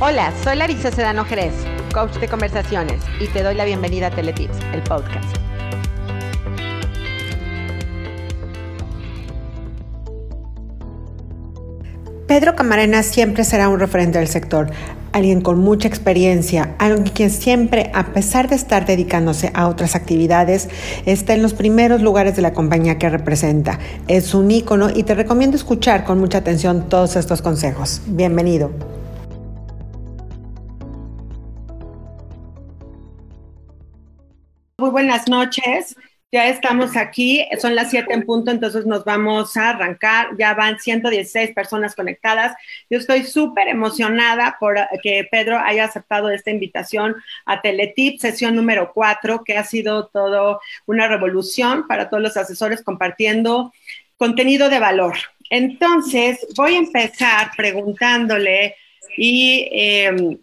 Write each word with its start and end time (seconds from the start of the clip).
Hola, 0.00 0.32
soy 0.42 0.56
Larisa 0.56 0.90
Sedano 0.90 1.24
Jerez, 1.24 1.54
coach 1.94 2.16
de 2.18 2.26
conversaciones, 2.26 3.00
y 3.20 3.28
te 3.28 3.44
doy 3.44 3.54
la 3.54 3.64
bienvenida 3.64 4.08
a 4.08 4.10
Teletips, 4.10 4.58
el 4.72 4.82
podcast. 4.82 5.36
Pedro 12.26 12.56
Camarena 12.56 13.04
siempre 13.04 13.44
será 13.44 13.68
un 13.68 13.78
referente 13.78 14.18
del 14.18 14.26
sector, 14.26 14.68
alguien 15.12 15.40
con 15.40 15.60
mucha 15.60 15.86
experiencia, 15.86 16.74
alguien 16.78 17.06
quien 17.14 17.30
siempre, 17.30 17.92
a 17.94 18.06
pesar 18.06 18.48
de 18.48 18.56
estar 18.56 18.86
dedicándose 18.86 19.52
a 19.54 19.68
otras 19.68 19.94
actividades, 19.94 20.68
está 21.06 21.34
en 21.34 21.42
los 21.42 21.54
primeros 21.54 22.02
lugares 22.02 22.34
de 22.34 22.42
la 22.42 22.52
compañía 22.52 22.98
que 22.98 23.08
representa. 23.08 23.78
Es 24.08 24.34
un 24.34 24.50
ícono 24.50 24.90
y 24.92 25.04
te 25.04 25.14
recomiendo 25.14 25.56
escuchar 25.56 26.02
con 26.02 26.18
mucha 26.18 26.38
atención 26.38 26.88
todos 26.88 27.14
estos 27.14 27.42
consejos. 27.42 28.02
Bienvenido. 28.06 28.72
Buenas 34.94 35.28
noches. 35.28 35.96
Ya 36.30 36.46
estamos 36.48 36.96
aquí, 36.96 37.44
son 37.60 37.74
las 37.74 37.90
7 37.90 38.14
en 38.14 38.24
punto, 38.24 38.52
entonces 38.52 38.86
nos 38.86 39.04
vamos 39.04 39.56
a 39.56 39.70
arrancar. 39.70 40.28
Ya 40.38 40.54
van 40.54 40.78
116 40.78 41.50
personas 41.50 41.96
conectadas. 41.96 42.56
Yo 42.88 42.98
estoy 42.98 43.24
súper 43.24 43.66
emocionada 43.66 44.56
por 44.60 44.76
que 45.02 45.26
Pedro 45.28 45.58
haya 45.58 45.86
aceptado 45.86 46.30
esta 46.30 46.52
invitación 46.52 47.16
a 47.44 47.60
Teletip, 47.60 48.20
sesión 48.20 48.54
número 48.54 48.92
4, 48.94 49.42
que 49.44 49.58
ha 49.58 49.64
sido 49.64 50.06
todo 50.06 50.60
una 50.86 51.08
revolución 51.08 51.88
para 51.88 52.08
todos 52.08 52.22
los 52.22 52.36
asesores 52.36 52.80
compartiendo 52.84 53.72
contenido 54.16 54.68
de 54.68 54.78
valor. 54.78 55.16
Entonces, 55.50 56.46
voy 56.54 56.76
a 56.76 56.78
empezar 56.78 57.50
preguntándole 57.56 58.76
y... 59.16 59.68
Eh, 59.72 60.38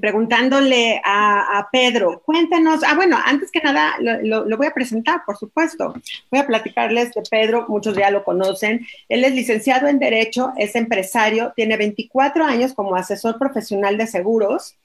preguntándole 0.00 1.00
a, 1.04 1.68
Pedro, 1.72 2.22
cuéntanos, 2.24 2.80
ah, 2.86 2.94
bueno, 2.94 3.18
antes 3.24 3.50
que 3.50 3.60
nada 3.60 3.96
lo, 4.00 4.56
voy 4.56 4.66
a 4.66 4.74
presentar, 4.74 5.22
por 5.24 5.36
supuesto. 5.36 5.94
Voy 6.30 6.40
a 6.40 6.46
platicarles 6.46 7.12
de 7.12 7.22
Pedro, 7.28 7.66
muchos 7.68 7.96
ya 7.96 8.10
lo 8.10 8.24
conocen. 8.24 8.86
Él 9.08 9.24
es 9.24 9.32
licenciado 9.32 9.88
en 9.88 9.98
Derecho, 9.98 10.52
es 10.56 10.76
empresario, 10.76 11.52
tiene 11.56 11.76
24 11.76 12.44
años 12.44 12.74
como 12.74 12.94
asesor 12.94 13.38
profesional 13.38 13.96
de 13.96 14.06
seguros, 14.06 14.76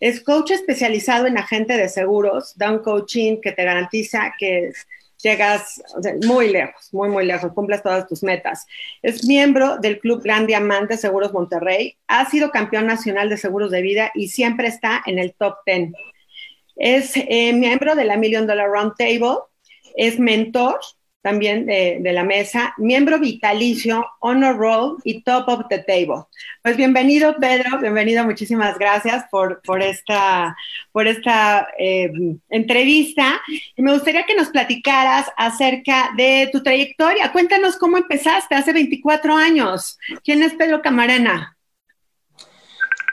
es 0.00 0.20
coach 0.20 0.50
especializado 0.50 1.26
en 1.26 1.38
agente 1.38 1.76
de 1.76 1.88
seguros, 1.88 2.56
da 2.56 2.72
un 2.72 2.80
coaching 2.80 3.40
que 3.40 3.52
te 3.52 3.64
garantiza 3.64 4.34
que 4.38 4.72
llegas 5.22 5.82
muy 6.26 6.48
lejos, 6.48 6.92
muy, 6.92 7.08
muy 7.08 7.24
lejos, 7.24 7.52
cumples 7.52 7.82
todas 7.82 8.06
tus 8.06 8.22
metas. 8.22 8.66
Es 9.02 9.26
miembro 9.26 9.78
del 9.78 9.98
Club 9.98 10.22
Gran 10.22 10.46
Diamante 10.46 10.96
Seguros 10.96 11.32
Monterrey, 11.32 11.96
ha 12.06 12.28
sido 12.28 12.50
campeón 12.50 12.86
nacional 12.86 13.28
de 13.28 13.36
seguros 13.36 13.70
de 13.70 13.82
vida 13.82 14.10
y 14.14 14.28
siempre 14.28 14.68
está 14.68 15.02
en 15.06 15.18
el 15.18 15.34
top 15.34 15.56
10. 15.66 15.92
Es 16.76 17.12
eh, 17.16 17.52
miembro 17.52 17.94
de 17.94 18.04
la 18.04 18.16
Million 18.16 18.46
Dollar 18.46 18.68
Round 18.68 18.94
Table, 18.98 19.38
es 19.96 20.18
mentor 20.18 20.78
también 21.22 21.66
de, 21.66 22.00
la 22.12 22.22
mesa, 22.22 22.72
miembro 22.78 23.18
vitalicio, 23.18 24.06
honor 24.20 24.56
roll 24.56 24.96
y 25.02 25.22
top 25.22 25.48
of 25.48 25.62
the 25.68 25.78
table. 25.80 26.26
Pues 26.62 26.76
bienvenido, 26.76 27.34
Pedro, 27.40 27.80
bienvenido, 27.80 28.24
muchísimas 28.24 28.78
gracias 28.78 29.24
por, 29.28 29.60
por 29.62 29.82
esta, 29.82 30.56
por 30.92 31.08
esta 31.08 31.66
eh, 31.78 32.12
entrevista. 32.48 33.42
Y 33.76 33.82
me 33.82 33.92
gustaría 33.92 34.24
que 34.24 34.36
nos 34.36 34.50
platicaras 34.50 35.26
acerca 35.36 36.10
de 36.16 36.48
tu 36.52 36.62
trayectoria. 36.62 37.32
Cuéntanos 37.32 37.76
cómo 37.76 37.96
empezaste 37.98 38.54
hace 38.54 38.72
24 38.72 39.34
años. 39.34 39.98
¿Quién 40.22 40.44
es 40.44 40.54
Pedro 40.54 40.80
Camarena? 40.80 41.56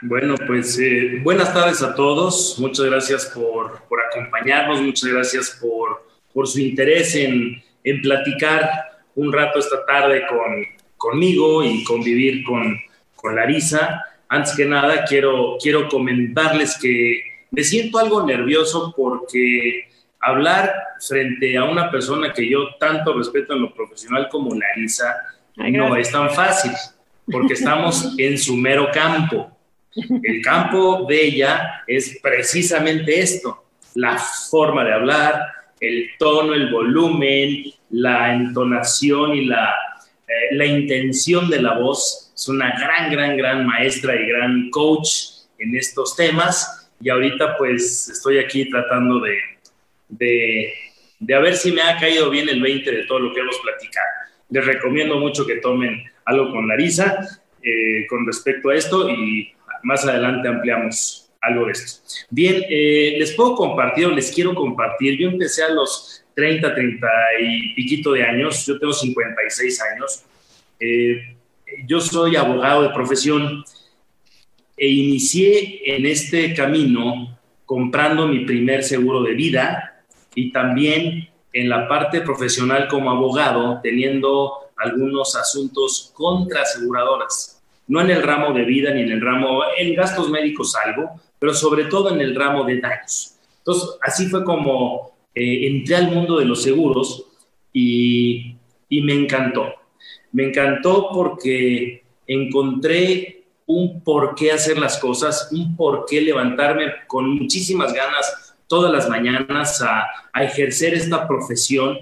Bueno, 0.02 0.34
pues 0.46 0.78
eh, 0.78 1.18
buenas 1.22 1.52
tardes 1.52 1.82
a 1.82 1.94
todos. 1.94 2.58
Muchas 2.60 2.84
gracias 2.86 3.26
por, 3.26 3.82
por 3.88 3.98
acompañarnos, 4.02 4.82
muchas 4.82 5.10
gracias 5.10 5.58
por, 5.60 6.06
por 6.32 6.46
su 6.46 6.60
interés 6.60 7.14
en 7.16 7.63
en 7.84 8.00
platicar 8.00 8.68
un 9.14 9.32
rato 9.32 9.58
esta 9.58 9.84
tarde 9.86 10.24
con, 10.26 10.66
conmigo 10.96 11.62
y 11.62 11.84
convivir 11.84 12.42
con, 12.44 12.80
con 13.14 13.36
Larisa. 13.36 14.04
Antes 14.28 14.56
que 14.56 14.64
nada, 14.64 15.04
quiero, 15.04 15.56
quiero 15.62 15.88
comentarles 15.88 16.78
que 16.80 17.22
me 17.50 17.62
siento 17.62 17.98
algo 17.98 18.26
nervioso 18.26 18.92
porque 18.96 19.88
hablar 20.20 20.72
frente 20.98 21.56
a 21.56 21.64
una 21.64 21.90
persona 21.90 22.32
que 22.32 22.48
yo 22.48 22.74
tanto 22.80 23.16
respeto 23.16 23.52
en 23.52 23.62
lo 23.62 23.74
profesional 23.74 24.28
como 24.30 24.54
Larisa 24.54 25.14
no 25.56 25.96
es 25.96 26.10
tan 26.10 26.30
fácil, 26.30 26.72
porque 27.30 27.52
estamos 27.54 28.14
en 28.18 28.38
su 28.38 28.56
mero 28.56 28.88
campo. 28.92 29.50
El 30.22 30.42
campo 30.42 31.06
de 31.08 31.24
ella 31.26 31.84
es 31.86 32.18
precisamente 32.20 33.20
esto, 33.20 33.64
la 33.94 34.18
forma 34.18 34.82
de 34.82 34.92
hablar, 34.92 35.46
el 35.80 36.10
tono, 36.18 36.54
el 36.54 36.70
volumen, 36.70 37.64
la 37.90 38.34
entonación 38.34 39.34
y 39.34 39.46
la, 39.46 39.74
eh, 40.26 40.54
la 40.54 40.66
intención 40.66 41.48
de 41.50 41.62
la 41.62 41.78
voz. 41.78 42.32
Es 42.34 42.48
una 42.48 42.72
gran, 42.78 43.10
gran, 43.10 43.36
gran 43.36 43.66
maestra 43.66 44.14
y 44.14 44.26
gran 44.26 44.70
coach 44.70 45.08
en 45.58 45.76
estos 45.76 46.16
temas. 46.16 46.90
Y 47.00 47.10
ahorita 47.10 47.56
pues 47.56 48.08
estoy 48.08 48.38
aquí 48.38 48.68
tratando 48.70 49.20
de, 49.20 49.36
de, 50.08 50.74
de 51.18 51.38
ver 51.38 51.54
si 51.54 51.72
me 51.72 51.82
ha 51.82 51.98
caído 51.98 52.30
bien 52.30 52.48
el 52.48 52.60
20 52.60 52.90
de 52.90 53.04
todo 53.04 53.18
lo 53.20 53.34
que 53.34 53.40
hemos 53.40 53.58
platicado. 53.58 54.06
Les 54.50 54.64
recomiendo 54.64 55.18
mucho 55.18 55.46
que 55.46 55.56
tomen 55.56 56.04
algo 56.24 56.50
con 56.50 56.68
Larisa 56.68 57.40
eh, 57.62 58.06
con 58.08 58.26
respecto 58.26 58.70
a 58.70 58.74
esto 58.74 59.08
y 59.08 59.52
más 59.82 60.06
adelante 60.06 60.48
ampliamos 60.48 61.23
algo 61.46 61.66
de 61.66 61.72
esto. 61.72 62.02
Bien, 62.30 62.62
eh, 62.68 63.16
les 63.18 63.32
puedo 63.32 63.54
compartir 63.54 64.06
o 64.06 64.10
les 64.10 64.30
quiero 64.32 64.54
compartir. 64.54 65.18
Yo 65.18 65.28
empecé 65.28 65.62
a 65.62 65.70
los 65.70 66.24
30, 66.34 66.74
30 66.74 67.06
y 67.40 67.74
piquito 67.74 68.12
de 68.12 68.24
años. 68.24 68.66
Yo 68.66 68.78
tengo 68.78 68.92
56 68.92 69.82
años. 69.92 70.24
Eh, 70.80 71.36
yo 71.86 72.00
soy 72.00 72.36
abogado 72.36 72.82
de 72.82 72.90
profesión 72.90 73.64
e 74.76 74.88
inicié 74.88 75.96
en 75.96 76.06
este 76.06 76.54
camino 76.54 77.38
comprando 77.64 78.26
mi 78.28 78.44
primer 78.44 78.82
seguro 78.82 79.22
de 79.22 79.34
vida 79.34 80.02
y 80.34 80.52
también 80.52 81.28
en 81.52 81.68
la 81.68 81.88
parte 81.88 82.20
profesional 82.20 82.88
como 82.88 83.10
abogado 83.10 83.80
teniendo 83.82 84.52
algunos 84.76 85.36
asuntos 85.36 86.12
contra 86.14 86.62
aseguradoras. 86.62 87.62
No 87.86 88.00
en 88.00 88.10
el 88.10 88.22
ramo 88.22 88.52
de 88.52 88.64
vida 88.64 88.92
ni 88.92 89.02
en 89.02 89.12
el 89.12 89.20
ramo, 89.20 89.62
en 89.78 89.94
gastos 89.94 90.30
médicos 90.30 90.74
algo, 90.76 91.20
pero 91.44 91.52
sobre 91.52 91.84
todo 91.84 92.10
en 92.10 92.22
el 92.22 92.34
ramo 92.34 92.64
de 92.64 92.80
daños. 92.80 93.34
Entonces, 93.58 93.98
así 94.00 94.28
fue 94.28 94.42
como 94.44 95.12
eh, 95.34 95.66
entré 95.66 95.96
al 95.96 96.10
mundo 96.10 96.38
de 96.38 96.46
los 96.46 96.62
seguros 96.62 97.26
y, 97.70 98.56
y 98.88 99.02
me 99.02 99.12
encantó. 99.12 99.66
Me 100.32 100.44
encantó 100.44 101.10
porque 101.12 102.02
encontré 102.26 103.44
un 103.66 104.00
por 104.00 104.34
qué 104.34 104.52
hacer 104.52 104.78
las 104.78 104.96
cosas, 104.96 105.50
un 105.52 105.76
por 105.76 106.06
qué 106.06 106.22
levantarme 106.22 106.86
con 107.06 107.28
muchísimas 107.28 107.92
ganas 107.92 108.56
todas 108.66 108.90
las 108.90 109.06
mañanas 109.10 109.82
a, 109.82 110.06
a, 110.32 110.44
ejercer 110.44 110.94
esta 110.94 111.28
profesión, 111.28 111.98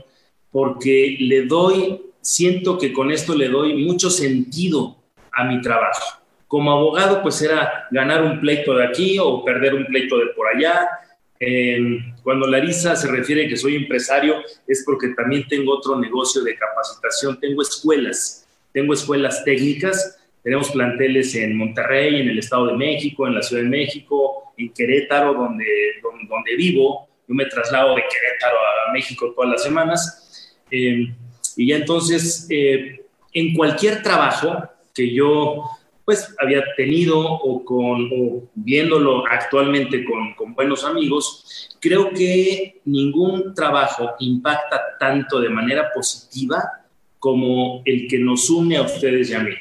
porque 0.53 1.17
le 1.19 1.47
doy, 1.47 2.01
siento 2.21 2.79
que 2.79 2.93
con 2.93 3.11
esto 3.11 3.35
le 3.35 3.49
doy 3.49 3.75
mucho 3.75 4.09
sentido 4.09 4.99
a 5.33 5.43
mi 5.43 5.61
trabajo. 5.61 6.22
Como 6.53 6.71
abogado, 6.71 7.23
pues 7.23 7.41
era 7.41 7.89
ganar 7.91 8.23
un 8.23 8.39
pleito 8.39 8.75
de 8.75 8.85
aquí 8.85 9.17
o 9.19 9.43
perder 9.43 9.73
un 9.73 9.87
pleito 9.87 10.19
de 10.19 10.27
por 10.37 10.49
allá. 10.49 10.87
cuando 12.23 12.47
Larisa 12.47 12.95
se 12.95 13.11
refiere 13.11 13.49
que 13.49 13.57
soy 13.57 13.77
empresario, 13.77 14.35
es 14.67 14.83
porque 14.85 15.15
también 15.17 15.49
tengo 15.49 15.73
otro 15.73 15.99
negocio 15.99 16.43
de 16.43 16.55
capacitación. 16.55 17.41
Tengo 17.41 17.63
escuelas, 17.63 18.47
tengo 18.71 18.93
escuelas 18.93 19.43
técnicas. 19.47 20.23
Tenemos 20.43 20.71
planteles 20.73 21.35
en 21.37 21.57
Monterrey, 21.57 22.21
en 22.21 22.29
el 22.29 22.39
Estado 22.39 22.67
de 22.67 22.77
México, 22.77 23.27
en 23.27 23.35
la 23.35 23.43
Ciudad 23.43 23.63
de 23.63 23.71
México, 23.71 24.53
en 24.59 24.75
Querétaro, 24.75 25.33
donde, 25.33 25.65
donde, 26.03 26.55
vivo. 26.55 27.09
Yo 27.27 27.35
me 27.35 27.47
traslado 27.47 27.95
de 27.95 28.03
Querétaro 28.03 28.59
a 28.59 28.93
México 28.93 29.33
todas 29.35 29.53
las 29.53 29.63
semanas. 29.63 30.55
Eh, 30.71 31.15
y 31.57 31.69
ya 31.69 31.77
entonces, 31.77 32.47
eh, 32.51 33.07
en 33.33 33.55
cualquier 33.55 34.03
trabajo 34.03 34.69
que 34.93 35.15
yo 35.15 35.65
pues 36.05 36.35
había 36.39 36.63
tenido 36.77 37.19
o, 37.19 37.65
con, 37.65 38.09
viéndolo 38.55 39.25
actualmente 39.27 40.05
con, 40.05 40.35
con, 40.35 40.55
buenos 40.55 40.85
amigos, 40.85 41.71
creo 41.81 42.11
que 42.11 42.81
ningún 42.85 43.55
trabajo 43.55 44.11
impacta 44.19 44.97
tanto 44.99 45.41
de 45.41 45.49
manera 45.49 45.91
positiva 45.95 46.63
como 47.19 47.83
el 47.85 48.09
que 48.09 48.19
nos 48.19 48.51
une 48.51 48.77
a 48.77 48.83
ustedes 48.83 49.31
y 49.31 49.35
a 49.35 49.41
mí. 49.41 49.53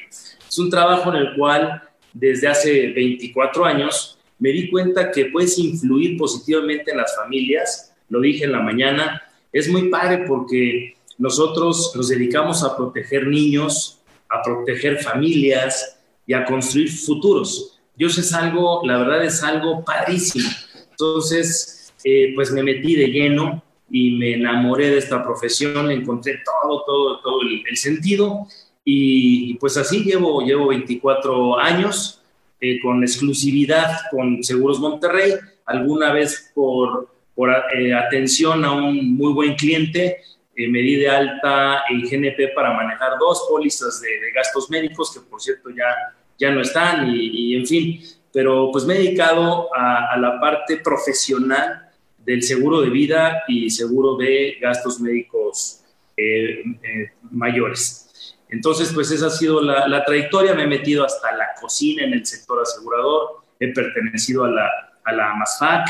Es 0.48 0.58
un 0.58 0.68
trabajo 0.68 1.10
en 1.10 1.16
el 1.16 1.34
cual 1.36 1.82
desde 2.12 2.48
hace 2.48 2.88
24 2.88 3.64
años 3.64 4.18
me 4.38 4.50
di 4.50 4.68
cuenta 4.68 5.10
que 5.10 5.26
puedes 5.26 5.58
influir 5.58 6.16
positivamente 6.16 6.90
en 6.90 6.96
las 6.96 7.14
familias, 7.14 7.94
lo 8.08 8.20
dije 8.20 8.44
en 8.44 8.52
la 8.52 8.60
mañana, 8.60 9.22
es 9.52 9.68
muy 9.68 9.88
padre 9.88 10.24
porque 10.26 10.94
nosotros 11.18 11.92
nos 11.94 12.08
dedicamos 12.08 12.64
a 12.64 12.76
proteger 12.76 13.28
niños, 13.28 14.00
a 14.28 14.42
proteger 14.42 14.98
familias, 14.98 16.01
y 16.26 16.34
a 16.34 16.44
construir 16.44 16.90
futuros. 16.90 17.80
sé 17.98 18.20
es 18.20 18.32
algo, 18.32 18.82
la 18.84 18.98
verdad 18.98 19.24
es 19.24 19.42
algo 19.42 19.84
padrísimo. 19.84 20.48
Entonces, 20.90 21.92
eh, 22.04 22.32
pues 22.34 22.50
me 22.52 22.62
metí 22.62 22.94
de 22.94 23.08
lleno 23.08 23.62
y 23.90 24.12
me 24.12 24.34
enamoré 24.34 24.90
de 24.90 24.98
esta 24.98 25.22
profesión, 25.22 25.90
encontré 25.90 26.40
todo, 26.44 26.82
todo, 26.84 27.20
todo 27.20 27.40
el, 27.42 27.76
sentido 27.76 28.46
y, 28.84 29.54
pues 29.54 29.76
así 29.76 30.02
llevo, 30.02 30.40
llevo 30.40 30.68
24 30.68 31.58
años 31.58 32.22
eh, 32.60 32.80
con 32.80 33.02
exclusividad 33.02 33.90
con 34.10 34.42
Seguros 34.42 34.80
Monterrey, 34.80 35.34
alguna 35.66 36.12
vez 36.12 36.50
por, 36.54 37.08
por 37.34 37.50
eh, 37.76 37.94
atención 37.94 38.64
a 38.64 38.72
un 38.72 39.14
muy 39.14 39.32
buen 39.32 39.54
cliente, 39.54 40.18
me 40.56 40.80
di 40.80 40.96
de 40.96 41.08
alta 41.08 41.84
en 41.88 42.02
GNP 42.02 42.54
para 42.54 42.72
manejar 42.72 43.18
dos 43.18 43.46
pólizas 43.48 44.00
de, 44.00 44.30
gastos 44.34 44.70
médicos, 44.70 45.12
que 45.12 45.20
por 45.20 45.40
cierto 45.40 45.70
ya, 45.70 46.14
ya 46.38 46.50
no 46.50 46.60
están, 46.60 47.10
y, 47.14 47.56
en 47.56 47.66
fin, 47.66 48.02
pero 48.32 48.70
pues 48.70 48.84
me 48.84 48.94
he 48.94 48.98
dedicado 48.98 49.74
a, 49.74 50.16
la 50.18 50.40
parte 50.40 50.78
profesional 50.78 51.88
del 52.18 52.42
seguro 52.42 52.80
de 52.80 52.90
vida 52.90 53.42
y 53.48 53.70
seguro 53.70 54.16
de 54.16 54.58
gastos 54.60 55.00
médicos 55.00 55.80
eh, 56.16 56.62
eh, 56.82 57.12
mayores. 57.30 58.36
Entonces, 58.48 58.92
pues 58.92 59.10
esa 59.10 59.28
ha 59.28 59.30
sido 59.30 59.62
la, 59.62 60.04
trayectoria, 60.04 60.54
me 60.54 60.64
he 60.64 60.66
metido 60.66 61.06
hasta 61.06 61.34
la 61.34 61.48
cocina 61.58 62.04
en 62.04 62.12
el 62.12 62.26
sector 62.26 62.60
asegurador, 62.60 63.42
he 63.58 63.68
pertenecido 63.68 64.44
a 64.44 64.50
la, 64.50 64.70
a 65.04 65.12
la 65.12 65.34
MASFAC, 65.34 65.88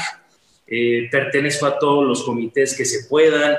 eh, 0.69 1.09
pertenezco 1.11 1.67
a 1.67 1.79
todos 1.79 2.07
los 2.07 2.23
comités 2.23 2.77
que 2.77 2.85
se 2.85 3.09
puedan, 3.09 3.57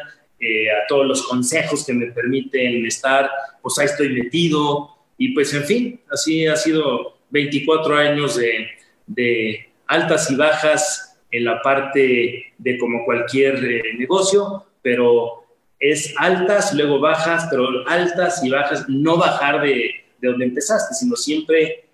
a 0.70 0.88
todos 0.88 1.06
los 1.06 1.24
consejos 1.24 1.86
que 1.86 1.94
me 1.94 2.08
permiten 2.08 2.86
estar, 2.86 3.30
pues 3.62 3.78
ahí 3.80 3.86
estoy 3.86 4.10
metido 4.10 4.90
y 5.18 5.34
pues 5.34 5.54
en 5.54 5.64
fin, 5.64 6.02
así 6.12 6.48
ha 6.48 6.56
sido 6.56 7.18
24 7.30 7.98
años 7.98 8.36
de, 8.36 8.68
de 9.08 9.70
altas 9.88 10.30
y 10.32 10.36
bajas 10.36 11.20
en 11.32 11.46
la 11.46 11.62
parte 11.62 12.54
de 12.58 12.78
como 12.78 13.06
cualquier 13.06 13.56
eh, 13.64 13.82
negocio, 13.98 14.66
pero 14.82 15.46
es 15.80 16.14
altas, 16.18 16.74
luego 16.74 17.00
bajas, 17.00 17.48
pero 17.50 17.88
altas 17.88 18.44
y 18.44 18.50
bajas, 18.50 18.88
no 18.88 19.18
bajar 19.18 19.62
de, 19.62 20.06
de 20.20 20.28
donde 20.28 20.46
empezaste, 20.46 20.94
sino 20.94 21.16
siempre 21.16 21.86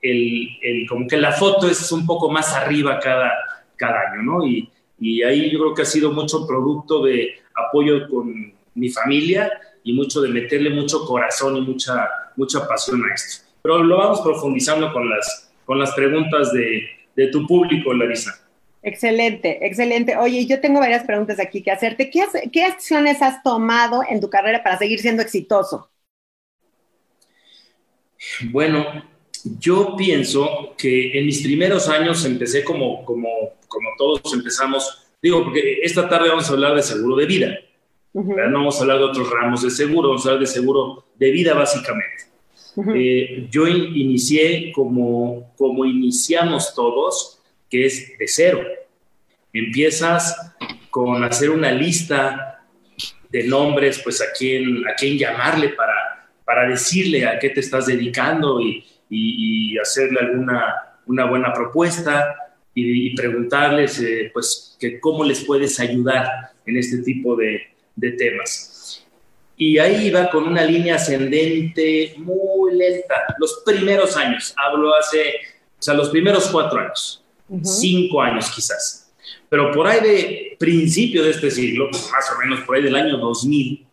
el, 0.00 0.48
el, 0.62 0.88
como 0.88 1.06
que 1.06 1.16
la 1.16 1.32
foto 1.32 1.68
es 1.68 1.92
un 1.92 2.06
poco 2.06 2.30
más 2.30 2.52
arriba 2.54 2.98
cada, 2.98 3.32
cada 3.76 4.10
año, 4.10 4.22
¿no? 4.22 4.46
Y, 4.46 4.68
y 5.00 5.22
ahí 5.22 5.50
yo 5.50 5.58
creo 5.58 5.74
que 5.74 5.82
ha 5.82 5.86
sido 5.86 6.12
mucho 6.12 6.46
producto 6.46 7.02
de 7.02 7.38
apoyo 7.54 8.06
con 8.08 8.52
mi 8.74 8.90
familia 8.90 9.50
y 9.82 9.94
mucho 9.94 10.20
de 10.20 10.28
meterle 10.28 10.70
mucho 10.70 11.06
corazón 11.06 11.56
y 11.56 11.62
mucha, 11.62 12.08
mucha 12.36 12.68
pasión 12.68 13.02
a 13.04 13.14
esto. 13.14 13.46
Pero 13.62 13.82
lo 13.82 13.96
vamos 13.96 14.20
profundizando 14.20 14.92
con 14.92 15.08
las, 15.08 15.50
con 15.64 15.78
las 15.78 15.92
preguntas 15.94 16.52
de, 16.52 16.82
de 17.16 17.28
tu 17.28 17.46
público, 17.46 17.92
Larisa. 17.94 18.46
Excelente, 18.82 19.66
excelente. 19.66 20.16
Oye, 20.16 20.46
yo 20.46 20.60
tengo 20.60 20.80
varias 20.80 21.04
preguntas 21.04 21.38
aquí 21.38 21.62
que 21.62 21.70
hacerte. 21.70 22.10
¿Qué, 22.10 22.24
¿Qué 22.50 22.64
acciones 22.64 23.20
has 23.22 23.42
tomado 23.42 24.02
en 24.08 24.20
tu 24.20 24.30
carrera 24.30 24.62
para 24.62 24.78
seguir 24.78 25.00
siendo 25.00 25.22
exitoso? 25.22 25.90
Bueno, 28.50 28.84
yo 29.58 29.94
pienso 29.96 30.74
que 30.76 31.18
en 31.18 31.26
mis 31.26 31.42
primeros 31.42 31.88
años 31.88 32.24
empecé 32.24 32.64
como, 32.64 33.04
como, 33.04 33.28
como 33.68 33.88
todos 33.96 34.20
empezamos, 34.32 35.06
digo, 35.22 35.44
porque 35.44 35.80
esta 35.82 36.08
tarde 36.08 36.28
vamos 36.28 36.48
a 36.48 36.52
hablar 36.52 36.74
de 36.74 36.82
seguro 36.82 37.16
de 37.16 37.26
vida, 37.26 37.58
no 38.12 38.58
vamos 38.58 38.78
a 38.78 38.82
hablar 38.82 38.98
de 38.98 39.04
otros 39.04 39.30
ramos 39.30 39.62
de 39.62 39.70
seguro, 39.70 40.08
vamos 40.08 40.26
a 40.26 40.30
hablar 40.30 40.40
de 40.40 40.52
seguro 40.52 41.04
de 41.16 41.30
vida 41.30 41.54
básicamente. 41.54 42.24
Eh, 42.94 43.48
yo 43.50 43.66
inicié 43.66 44.72
como, 44.72 45.52
como 45.56 45.84
iniciamos 45.84 46.74
todos, 46.74 47.40
que 47.68 47.86
es 47.86 48.18
de 48.18 48.26
cero. 48.26 48.60
Empiezas 49.52 50.54
con 50.90 51.22
hacer 51.24 51.50
una 51.50 51.72
lista 51.72 52.64
de 53.28 53.44
nombres, 53.44 54.00
pues 54.02 54.20
a 54.20 54.26
quién, 54.36 54.88
a 54.88 54.94
quién 54.94 55.18
llamarle 55.18 55.70
para, 55.70 56.30
para 56.44 56.68
decirle 56.68 57.26
a 57.26 57.38
qué 57.38 57.50
te 57.50 57.60
estás 57.60 57.86
dedicando 57.86 58.60
y, 58.60 58.84
y, 59.10 59.78
hacerle 59.78 60.20
alguna 60.20 60.74
una 61.06 61.24
buena 61.24 61.52
propuesta 61.52 62.36
y, 62.74 63.14
preguntarles 63.16 64.00
eh, 64.00 64.30
pues 64.32 64.76
que 64.78 65.00
cómo 65.00 65.24
les 65.24 65.44
puedes 65.44 65.80
ayudar 65.80 66.52
en 66.64 66.76
este 66.76 66.98
tipo 66.98 67.34
de, 67.36 67.62
de 67.96 68.12
temas. 68.12 69.06
Y 69.56 69.78
ahí 69.78 70.06
iba 70.06 70.30
con 70.30 70.46
una 70.46 70.64
línea 70.64 70.94
ascendente 70.94 72.14
muy 72.16 72.74
lenta, 72.74 73.14
los 73.38 73.62
primeros 73.64 74.16
años, 74.16 74.54
hablo 74.56 74.94
hace, 74.94 75.34
o 75.78 75.82
sea, 75.82 75.92
los 75.92 76.08
primeros 76.08 76.48
cuatro 76.48 76.80
años, 76.80 77.22
cinco 77.62 78.22
años 78.22 78.50
quizás. 78.54 79.12
Pero 79.50 79.70
por 79.72 79.86
ahí 79.86 80.00
de 80.00 80.56
principio 80.58 81.24
de 81.24 81.30
este 81.30 81.50
siglo, 81.50 81.90
más 81.90 82.32
o 82.34 82.38
menos 82.38 82.60
por 82.60 82.76
ahí 82.76 82.82
del 82.82 82.96
año 82.96 83.18
2000, 83.18 83.86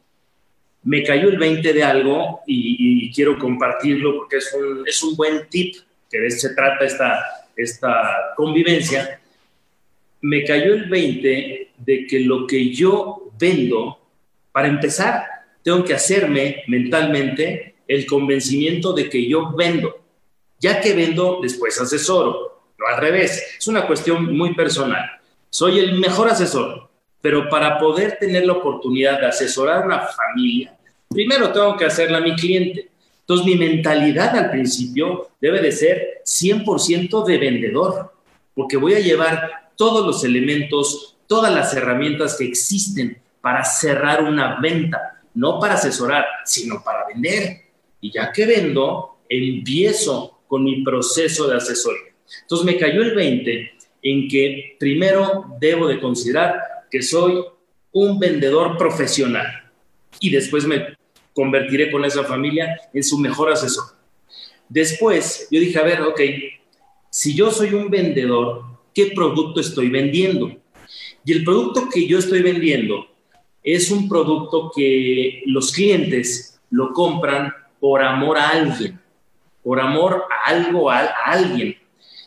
me 0.88 1.04
cayó 1.04 1.28
el 1.28 1.38
20 1.38 1.74
de 1.74 1.84
algo 1.84 2.42
y, 2.48 3.12
quiero 3.12 3.38
compartirlo 3.38 4.16
porque 4.16 4.38
es 4.38 4.54
un, 4.54 4.88
es 4.88 5.04
un 5.04 5.16
buen 5.18 5.50
tip, 5.50 5.76
que 6.10 6.32
se 6.32 6.56
trata 6.56 6.86
esta, 6.86 7.24
esta 7.56 8.34
convivencia. 8.38 9.20
Me 10.22 10.46
cayó 10.46 10.74
el 10.74 10.86
20 10.86 11.72
de 11.78 12.08
que 12.08 12.22
lo 12.22 12.48
que 12.48 12.74
yo 12.74 13.32
vendo, 13.38 14.00
para 14.54 14.70
empezar, 14.70 15.26
tengo 15.62 15.84
que 15.84 15.94
hacerme 15.94 16.64
mentalmente 16.68 17.76
el 17.86 18.06
convencimiento 18.06 18.94
de 18.94 19.10
que 19.10 19.28
yo 19.28 19.52
vendo. 19.52 19.94
Ya 20.60 20.80
que 20.80 20.94
vendo, 20.94 21.40
después 21.42 21.80
asesoro. 21.82 22.62
No 22.78 22.88
al 22.88 23.02
revés. 23.02 23.58
Es 23.60 23.68
una 23.68 23.86
cuestión 23.86 24.38
muy 24.38 24.56
personal. 24.56 25.20
Soy 25.50 25.80
el 25.80 26.00
mejor 26.00 26.30
asesor, 26.30 26.90
pero 27.22 27.50
para 27.50 27.78
poder 27.78 28.18
tener 28.20 28.46
la 28.46 28.54
oportunidad 28.54 29.20
de 29.20 29.28
asesorar 29.28 29.84
a 29.84 29.86
una 29.86 30.00
familia, 30.00 30.77
primero 31.10 31.52
tengo 31.52 31.78
que 31.78 31.86
hacerla 31.86 32.18
a 32.18 32.22
mi 32.22 32.36
cliente. 32.36 32.90
Entonces 33.22 33.46
mi 33.46 33.56
mentalidad 33.56 34.36
al 34.36 34.52
principio 34.52 35.30
debe 35.42 35.62
de 35.62 35.72
ser 35.72 36.22
100% 36.26 37.26
de 37.26 37.38
vendedor, 37.38 38.14
porque 38.56 38.78
voy 38.78 38.94
a 38.94 39.00
llevar 39.00 39.72
todos 39.76 40.06
los 40.06 40.24
elementos, 40.24 41.18
todas 41.28 41.54
las 41.54 41.74
herramientas 41.74 42.38
que 42.38 42.46
existen 42.46 43.22
para 43.42 43.64
cerrar 43.64 44.24
una 44.24 44.60
venta, 44.60 45.22
no 45.34 45.60
para 45.60 45.76
asesorar, 45.76 46.26
sino 46.46 46.84
para 46.84 47.06
vender. 47.06 47.62
Y 48.02 48.12
ya 48.12 48.32
que 48.32 48.46
vendo, 48.46 49.18
empiezo 49.30 50.40
con 50.48 50.64
mi 50.64 50.84
proceso 50.84 51.48
de 51.48 51.58
asesoría. 51.58 52.14
Entonces 52.42 52.66
me 52.66 52.78
cayó 52.78 53.02
el 53.02 53.14
20 53.14 53.72
en 54.04 54.28
que 54.28 54.76
primero 54.80 55.46
debo 55.60 55.88
de 55.88 56.00
considerar 56.00 56.62
que 56.90 57.02
soy 57.02 57.44
un 57.92 58.20
vendedor 58.20 58.78
profesional 58.78 59.72
y 60.20 60.30
después 60.30 60.66
me 60.66 60.97
convertiré 61.38 61.92
con 61.92 62.04
esa 62.04 62.24
familia 62.24 62.82
en 62.92 63.04
su 63.04 63.20
mejor 63.20 63.52
asesor. 63.52 63.84
Después, 64.68 65.48
yo 65.52 65.60
dije, 65.60 65.78
a 65.78 65.84
ver, 65.84 66.02
ok, 66.02 66.20
si 67.12 67.36
yo 67.36 67.52
soy 67.52 67.76
un 67.76 67.92
vendedor, 67.92 68.64
¿qué 68.92 69.12
producto 69.14 69.62
estoy 69.62 69.92
vendiendo? 69.92 70.52
Y 71.24 71.34
el 71.34 71.44
producto 71.44 71.90
que 71.94 72.08
yo 72.08 72.18
estoy 72.18 72.42
vendiendo 72.42 73.06
es 73.64 73.92
un 73.92 74.10
producto 74.10 74.72
que 74.76 75.44
los 75.46 75.72
clientes 75.72 76.60
lo 76.72 76.92
compran 76.92 77.54
por 77.80 78.02
amor 78.02 78.40
a 78.40 78.50
alguien, 78.50 79.00
por 79.62 79.80
amor 79.80 80.24
a 80.32 80.50
algo, 80.50 80.90
a, 80.90 81.06
alguien. 81.24 81.78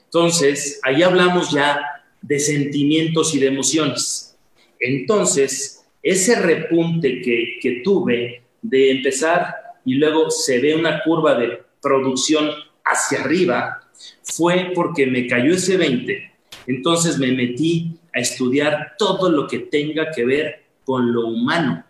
Entonces, 0.04 0.78
ahí 0.84 1.02
hablamos 1.02 1.50
ya 1.50 1.80
de 2.22 2.38
sentimientos 2.38 3.34
y 3.34 3.40
de 3.40 3.48
emociones. 3.48 4.38
Entonces, 4.78 5.84
ese 6.00 6.40
repunte 6.40 7.20
que, 7.22 7.58
que 7.60 7.80
tuve 7.82 8.44
de 8.62 8.90
empezar 8.90 9.54
y 9.84 9.94
luego 9.94 10.30
se 10.30 10.60
ve 10.60 10.74
una 10.74 11.02
curva 11.02 11.34
de 11.34 11.62
producción 11.80 12.50
hacia 12.84 13.20
arriba, 13.20 13.80
fue 14.22 14.72
porque 14.74 15.06
me 15.06 15.26
cayó 15.26 15.54
ese 15.54 15.76
20. 15.76 16.32
Entonces 16.66 17.18
me 17.18 17.32
metí 17.32 17.98
a 18.14 18.20
estudiar 18.20 18.94
todo 18.98 19.30
lo 19.30 19.46
que 19.46 19.60
tenga 19.60 20.10
que 20.10 20.24
ver 20.24 20.64
con 20.84 21.12
lo 21.12 21.28
humano. 21.28 21.84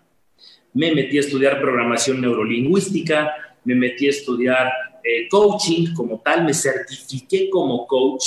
Me 0.72 0.94
metí 0.94 1.18
a 1.18 1.20
estudiar 1.20 1.60
programación 1.60 2.20
neurolingüística, 2.20 3.56
me 3.64 3.74
metí 3.74 4.06
a 4.06 4.10
estudiar 4.10 4.70
eh, 5.02 5.28
coaching 5.28 5.94
como 5.94 6.20
tal, 6.20 6.44
me 6.44 6.54
certifiqué 6.54 7.50
como 7.50 7.86
coach 7.86 8.24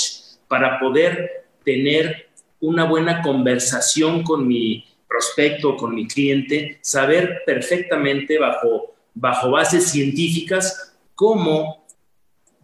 para 0.48 0.78
poder 0.78 1.46
tener 1.64 2.28
una 2.60 2.84
buena 2.84 3.22
conversación 3.22 4.22
con 4.22 4.46
mi 4.46 4.84
prospecto, 5.14 5.76
con 5.76 5.94
mi 5.94 6.08
cliente, 6.08 6.78
saber 6.80 7.42
perfectamente 7.46 8.36
bajo, 8.36 8.94
bajo 9.14 9.52
bases 9.52 9.86
científicas 9.86 10.92
cómo, 11.14 11.86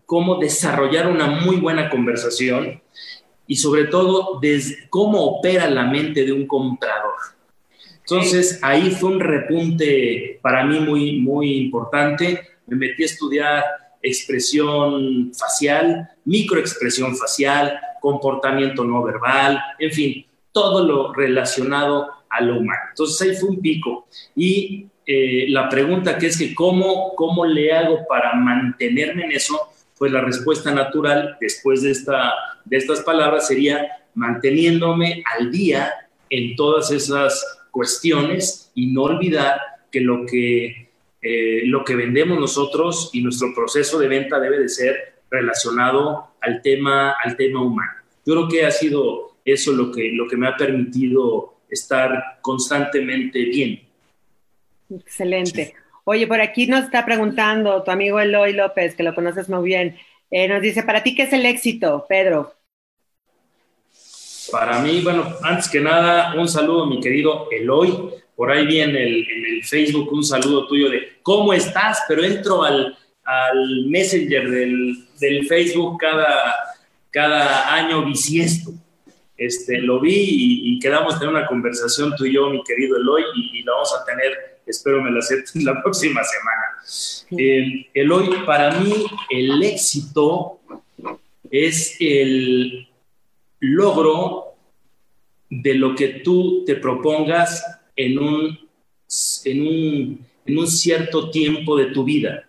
cómo 0.05 0.37
desarrollar 0.37 1.07
una 1.07 1.29
muy 1.29 1.57
buena 1.57 1.89
conversación 1.89 2.83
y 3.47 3.57
sobre 3.57 3.85
todo 3.85 4.41
cómo 4.89 5.25
opera 5.25 5.71
la 5.71 5.85
mente 5.85 6.25
de 6.25 6.33
un 6.33 6.49
comprador. 6.49 7.15
Entonces 7.99 8.59
ahí 8.63 8.91
fue 8.91 9.11
un 9.11 9.21
repunte 9.21 10.41
para 10.43 10.65
mí 10.65 10.81
muy, 10.81 11.21
muy 11.21 11.57
importante. 11.57 12.49
Me 12.67 12.77
metí 12.77 13.05
a 13.05 13.07
estudiar 13.07 13.65
expresión 14.03 15.33
facial, 15.39 16.09
microexpresión 16.25 17.17
facial, 17.17 17.79
comportamiento 18.01 18.83
no 18.83 19.05
verbal, 19.05 19.61
en 19.79 19.93
fin, 19.93 20.27
todo 20.53 20.85
lo 20.85 21.13
relacionado 21.13 22.20
a 22.31 22.41
lo 22.41 22.59
humano. 22.59 22.81
Entonces 22.91 23.21
ahí 23.21 23.37
fue 23.37 23.51
un 23.51 23.61
pico. 23.61 24.07
Y 24.35 24.87
eh, 25.07 25.47
la 25.49 25.69
pregunta 25.69 26.17
que 26.17 26.27
es 26.27 26.39
que 26.39 26.55
¿cómo, 26.55 27.15
cómo 27.17 27.45
le 27.45 27.73
hago 27.73 28.07
para 28.09 28.35
mantenerme 28.35 29.25
en 29.25 29.33
eso, 29.33 29.61
pues 29.99 30.13
la 30.13 30.21
respuesta 30.21 30.73
natural 30.73 31.37
después 31.41 31.83
de, 31.83 31.91
esta, 31.91 32.33
de 32.65 32.77
estas 32.77 33.01
palabras 33.01 33.49
sería 33.49 33.87
manteniéndome 34.15 35.23
al 35.37 35.51
día 35.51 35.93
en 36.31 36.55
todas 36.57 36.91
esas 36.91 37.45
cuestiones 37.71 38.71
y 38.75 38.93
no 38.93 39.03
olvidar 39.03 39.61
que 39.91 40.01
lo 40.01 40.25
que, 40.27 40.91
eh, 41.21 41.63
lo 41.65 41.85
que 41.85 41.97
vendemos 41.97 42.39
nosotros 42.39 43.11
y 43.13 43.23
nuestro 43.23 43.53
proceso 43.55 43.99
de 43.99 44.09
venta 44.09 44.39
debe 44.39 44.59
de 44.59 44.69
ser 44.69 45.15
relacionado 45.31 46.29
al 46.41 46.63
tema, 46.63 47.17
al 47.23 47.37
tema 47.37 47.63
humano. 47.63 47.93
Yo 48.25 48.35
creo 48.35 48.49
que 48.49 48.65
ha 48.65 48.71
sido 48.71 49.33
eso 49.45 49.73
lo 49.73 49.91
que, 49.91 50.13
lo 50.13 50.29
que 50.29 50.37
me 50.37 50.47
ha 50.47 50.57
permitido 50.57 51.55
estar 51.71 52.39
constantemente 52.41 53.45
bien. 53.45 53.83
Excelente. 54.91 55.75
Oye, 56.05 56.27
por 56.27 56.41
aquí 56.41 56.67
nos 56.67 56.85
está 56.85 57.05
preguntando 57.05 57.83
tu 57.83 57.91
amigo 57.91 58.19
Eloy 58.19 58.53
López, 58.53 58.95
que 58.95 59.03
lo 59.03 59.15
conoces 59.15 59.49
muy 59.49 59.65
bien. 59.65 59.99
Eh, 60.31 60.49
nos 60.49 60.63
dice, 60.63 60.83
¿para 60.83 61.03
ti 61.03 61.15
qué 61.15 61.25
es 61.25 61.33
el 61.33 61.47
éxito, 61.47 62.07
Pedro? 62.09 62.55
Para 64.51 64.81
mí, 64.81 65.01
bueno, 65.03 65.25
antes 65.43 65.69
que 65.69 65.81
nada, 65.81 66.35
un 66.35 66.49
saludo, 66.49 66.87
mi 66.87 67.01
querido 67.01 67.49
Eloy. 67.51 68.11
Por 68.35 68.51
ahí 68.51 68.67
vi 68.67 68.81
en 68.81 68.97
el, 68.97 69.27
Facebook 69.63 70.11
un 70.13 70.25
saludo 70.25 70.67
tuyo 70.67 70.89
de 70.89 71.19
¿cómo 71.23 71.53
estás? 71.53 72.03
Pero 72.09 72.25
entro 72.25 72.63
al, 72.63 72.97
Messenger 73.87 74.51
del, 74.51 75.47
Facebook 75.47 75.99
cada, 76.01 76.55
cada 77.11 77.75
año 77.75 78.05
bisiesto. 78.05 78.73
Este, 79.41 79.79
lo 79.79 80.01
vi 80.01 80.75
y, 80.75 80.79
quedamos 80.81 81.21
en 81.23 81.29
una 81.29 81.47
conversación 81.47 82.15
tú 82.15 82.27
y 82.27 82.35
yo, 82.35 82.51
mi 82.51 82.63
querido 82.63 82.99
Eloy, 82.99 83.23
y, 83.35 83.61
y 83.61 83.63
la 83.63 83.73
vamos 83.73 83.91
a 83.99 84.05
tener, 84.05 84.61
espero 84.67 85.03
me 85.03 85.11
la 85.11 85.21
acepten 85.21 85.65
la 85.65 85.83
próxima 85.83 86.21
semana. 86.23 87.39
Eh, 87.39 87.87
Eloy, 87.95 88.45
para 88.45 88.79
mí 88.79 89.07
el 89.31 89.63
éxito 89.63 90.61
es 91.51 91.97
el 92.01 92.87
logro 93.61 94.57
de 95.49 95.73
lo 95.75 95.95
que 95.95 96.09
tú 96.23 96.63
te 96.67 96.77
propongas 96.77 97.65
en 97.97 98.19
un, 98.19 98.59
en 99.47 99.63
un, 99.63 100.27
en 100.45 100.59
un 100.59 100.67
cierto 100.67 101.31
tiempo 101.31 101.79
de 101.79 101.87
tu 101.87 102.05
vida. 102.05 102.47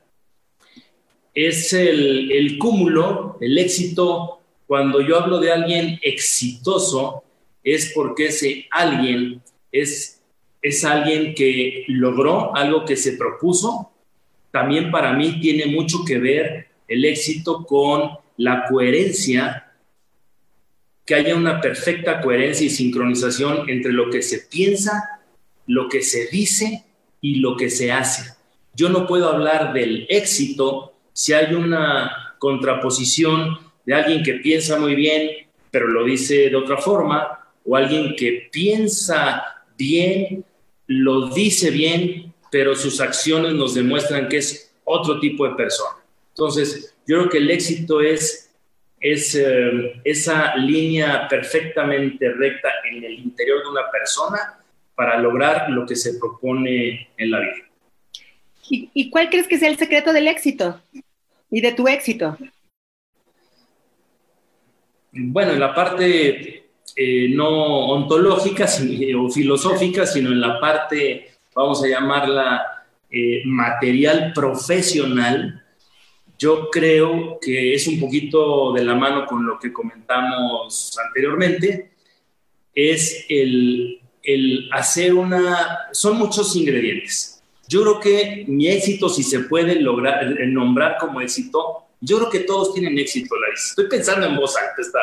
Es 1.33 1.71
el, 1.71 2.33
el 2.33 2.57
cúmulo, 2.57 3.37
el 3.39 3.57
éxito. 3.57 4.40
Cuando 4.71 5.01
yo 5.01 5.17
hablo 5.17 5.41
de 5.41 5.51
alguien 5.51 5.99
exitoso, 6.01 7.25
es 7.61 7.91
porque 7.93 8.27
ese 8.27 8.67
alguien 8.71 9.41
es, 9.69 10.21
es 10.61 10.85
alguien 10.85 11.35
que 11.35 11.83
logró 11.89 12.55
algo 12.55 12.85
que 12.85 12.95
se 12.95 13.17
propuso. 13.17 13.91
También 14.49 14.89
para 14.89 15.11
mí 15.11 15.41
tiene 15.41 15.65
mucho 15.65 16.05
que 16.05 16.19
ver 16.19 16.69
el 16.87 17.03
éxito 17.03 17.65
con 17.65 18.11
la 18.37 18.63
coherencia 18.63 19.73
que 21.05 21.15
haya 21.15 21.35
una 21.35 21.59
perfecta 21.59 22.21
coherencia 22.21 22.65
y 22.65 22.69
sincronización 22.69 23.69
entre 23.69 23.91
lo 23.91 24.09
que 24.09 24.21
se 24.21 24.39
piensa, 24.39 25.19
lo 25.67 25.89
que 25.89 26.01
se 26.01 26.27
dice 26.27 26.85
y 27.19 27.41
lo 27.41 27.57
que 27.57 27.69
se 27.69 27.91
hace. 27.91 28.35
Yo 28.73 28.87
no 28.87 29.05
puedo 29.05 29.27
hablar 29.27 29.73
del 29.73 30.05
éxito 30.07 30.93
si 31.11 31.33
hay 31.33 31.55
una 31.55 32.37
contraposición 32.39 33.69
de 33.85 33.93
alguien 33.93 34.23
que 34.23 34.35
piensa 34.35 34.79
muy 34.79 34.95
bien, 34.95 35.47
pero 35.69 35.87
lo 35.87 36.03
dice 36.03 36.49
de 36.49 36.55
otra 36.55 36.77
forma, 36.77 37.39
o 37.65 37.75
alguien 37.75 38.15
que 38.15 38.49
piensa 38.51 39.43
bien, 39.77 40.43
lo 40.87 41.29
dice 41.29 41.71
bien, 41.71 42.33
pero 42.51 42.75
sus 42.75 42.99
acciones 42.99 43.53
nos 43.53 43.75
demuestran 43.75 44.27
que 44.27 44.37
es 44.37 44.73
otro 44.83 45.19
tipo 45.19 45.47
de 45.47 45.55
persona. 45.55 45.97
Entonces, 46.29 46.95
yo 47.07 47.17
creo 47.17 47.29
que 47.29 47.37
el 47.37 47.51
éxito 47.51 48.01
es 48.01 48.51
es 49.01 49.33
eh, 49.33 49.99
esa 50.03 50.55
línea 50.55 51.27
perfectamente 51.27 52.31
recta 52.31 52.69
en 52.89 53.03
el 53.03 53.13
interior 53.13 53.63
de 53.63 53.69
una 53.69 53.89
persona 53.91 54.59
para 54.95 55.17
lograr 55.17 55.71
lo 55.71 55.87
que 55.87 55.95
se 55.95 56.13
propone 56.19 57.09
en 57.17 57.31
la 57.31 57.39
vida. 57.39 57.55
¿Y, 58.69 59.09
cuál 59.09 59.29
crees 59.29 59.47
que 59.47 59.57
sea 59.57 59.67
el 59.67 59.77
secreto 59.77 60.13
del 60.13 60.29
éxito 60.29 60.79
y 61.49 61.59
de 61.59 61.73
tu 61.73 61.89
éxito? 61.89 62.37
Bueno, 65.13 65.51
en 65.51 65.59
la 65.59 65.73
parte 65.73 66.69
eh, 66.95 67.29
no 67.29 67.49
ontológica 67.87 68.65
o 69.17 69.29
filosófica, 69.29 70.05
sino 70.05 70.31
en 70.31 70.39
la 70.39 70.59
parte, 70.59 71.31
vamos 71.53 71.83
a 71.83 71.87
llamarla 71.87 72.85
eh, 73.09 73.41
material 73.45 74.31
profesional, 74.33 75.61
yo 76.39 76.69
creo 76.71 77.37
que 77.39 77.73
es 77.73 77.87
un 77.87 77.99
poquito 77.99 78.73
de 78.73 78.83
la 78.83 78.95
mano 78.95 79.25
con 79.25 79.45
lo 79.45 79.59
que 79.59 79.71
comentamos 79.71 80.97
anteriormente, 81.05 81.91
es 82.73 83.25
el, 83.29 83.99
hacer 84.71 85.13
una... 85.13 85.89
Son 85.91 86.17
muchos 86.17 86.55
ingredientes. 86.55 87.43
Yo 87.67 87.81
creo 87.81 87.99
que 87.99 88.45
mi 88.47 88.67
éxito, 88.67 89.07
si 89.07 89.23
se 89.23 89.41
puede 89.41 89.79
lograr, 89.81 90.25
nombrar 90.47 90.97
como 90.99 91.21
éxito, 91.21 91.85
yo 92.01 92.17
creo 92.17 92.29
que 92.31 92.39
todos 92.41 92.73
tienen 92.73 92.97
éxito, 92.97 93.35
Larissa. 93.37 93.69
Estoy 93.69 93.87
pensando 93.87 94.25
en 94.25 94.35
voz 94.35 94.57
alta. 94.57 94.81
Esta 94.81 94.99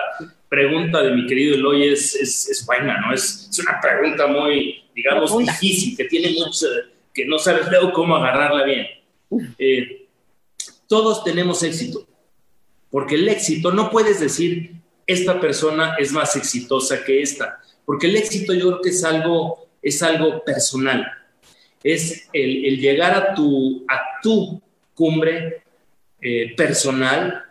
pregunta 0.49 1.01
de 1.01 1.13
mi 1.13 1.27
querido 1.27 1.55
Eloy 1.55 1.89
es, 1.93 2.15
es, 2.17 2.67
buena, 2.67 3.01
¿no? 3.01 3.15
Es, 3.15 3.49
es, 3.51 3.59
una 3.61 3.81
pregunta 3.81 4.27
muy, 4.27 4.83
digamos, 4.95 5.37
difícil, 5.39 5.97
que 5.97 6.05
tiene 6.05 6.33
mucho, 6.33 6.67
que 7.15 7.25
no 7.25 7.39
sabes 7.39 7.69
luego 7.71 7.93
cómo 7.93 8.17
agarrarla 8.17 8.65
bien. 8.65 8.87
Eh, 9.59 10.09
todos 10.89 11.23
tenemos 11.23 11.63
éxito, 11.63 12.05
porque 12.91 13.15
el 13.15 13.29
éxito 13.29 13.71
no 13.71 13.91
puedes 13.91 14.19
decir, 14.19 14.73
esta 15.07 15.41
persona 15.41 15.95
es 15.99 16.13
más 16.13 16.35
exitosa 16.35 17.05
que 17.05 17.23
esta, 17.23 17.61
porque 17.85 18.09
el 18.09 18.17
éxito 18.17 18.55
yo 18.55 18.69
creo 18.69 18.81
que 18.81 18.89
es 18.91 19.05
algo, 19.05 19.69
es 19.81 20.03
algo 20.03 20.43
personal, 20.45 21.07
es 21.85 22.29
el, 22.33 22.79
llegar 22.79 23.15
a 23.15 23.35
tu, 23.35 23.85
a 23.89 24.21
tu 24.23 24.61
cumbre 24.95 25.63
eh, 26.21 26.55
personal 26.57 27.45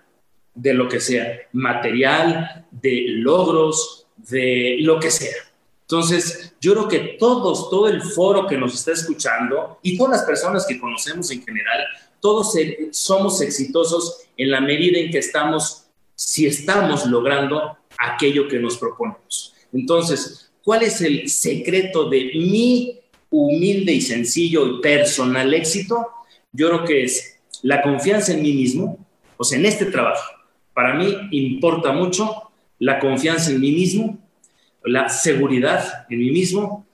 de 0.53 0.73
lo 0.73 0.89
que 0.89 0.99
sea, 0.99 1.39
material, 1.53 2.65
de 2.71 3.05
logros, 3.09 4.07
de 4.17 4.77
lo 4.81 4.99
que 4.99 5.11
sea. 5.11 5.35
Entonces, 5.81 6.53
yo 6.59 6.73
creo 6.73 6.87
que 6.87 6.99
todos, 7.17 7.69
todo 7.69 7.87
el 7.87 8.01
foro 8.01 8.45
que 8.45 8.57
nos 8.57 8.73
está 8.73 8.91
escuchando 8.91 9.79
y 9.81 9.97
todas 9.97 10.17
las 10.17 10.25
personas 10.25 10.65
que 10.65 10.79
conocemos 10.79 11.31
en 11.31 11.41
general, 11.43 11.79
todos 12.19 12.53
somos 12.91 13.39
exitosos 13.39 14.17
en 14.35 14.51
la 14.51 14.59
medida 14.59 14.99
en 14.99 15.11
que 15.11 15.19
estamos, 15.19 15.85
si 16.15 16.45
estamos 16.45 17.05
logrando 17.05 17.77
aquello 17.97 18.49
que 18.49 18.59
nos 18.59 18.77
proponemos. 18.77 19.53
Entonces, 19.71 20.51
¿cuál 20.63 20.83
es 20.83 20.99
el 21.01 21.29
secreto 21.29 22.09
de 22.09 22.31
mi 22.35 22.99
humilde 23.29 23.93
y 23.93 24.01
sencillo 24.01 24.67
y 24.67 24.81
personal 24.81 25.53
éxito? 25.53 26.05
Yo 26.51 26.67
creo 26.67 26.83
que 26.83 27.03
es 27.03 27.36
la 27.63 27.81
confianza 27.81 28.33
en 28.33 28.41
mí 28.41 28.53
mismo, 28.53 29.05
o 29.37 29.43
sea, 29.43 29.59
en 29.59 29.65
este 29.65 29.85
trabajo. 29.85 30.23
Para 30.73 30.93
mí 30.93 31.15
importa 31.31 31.91
mucho 31.91 32.51
la 32.79 32.99
confianza 32.99 33.51
en 33.51 33.59
mí 33.59 33.71
mismo, 33.71 34.19
la 34.83 35.09
seguridad 35.09 36.05
en 36.09 36.19
mí 36.19 36.31
mismo, 36.31 36.85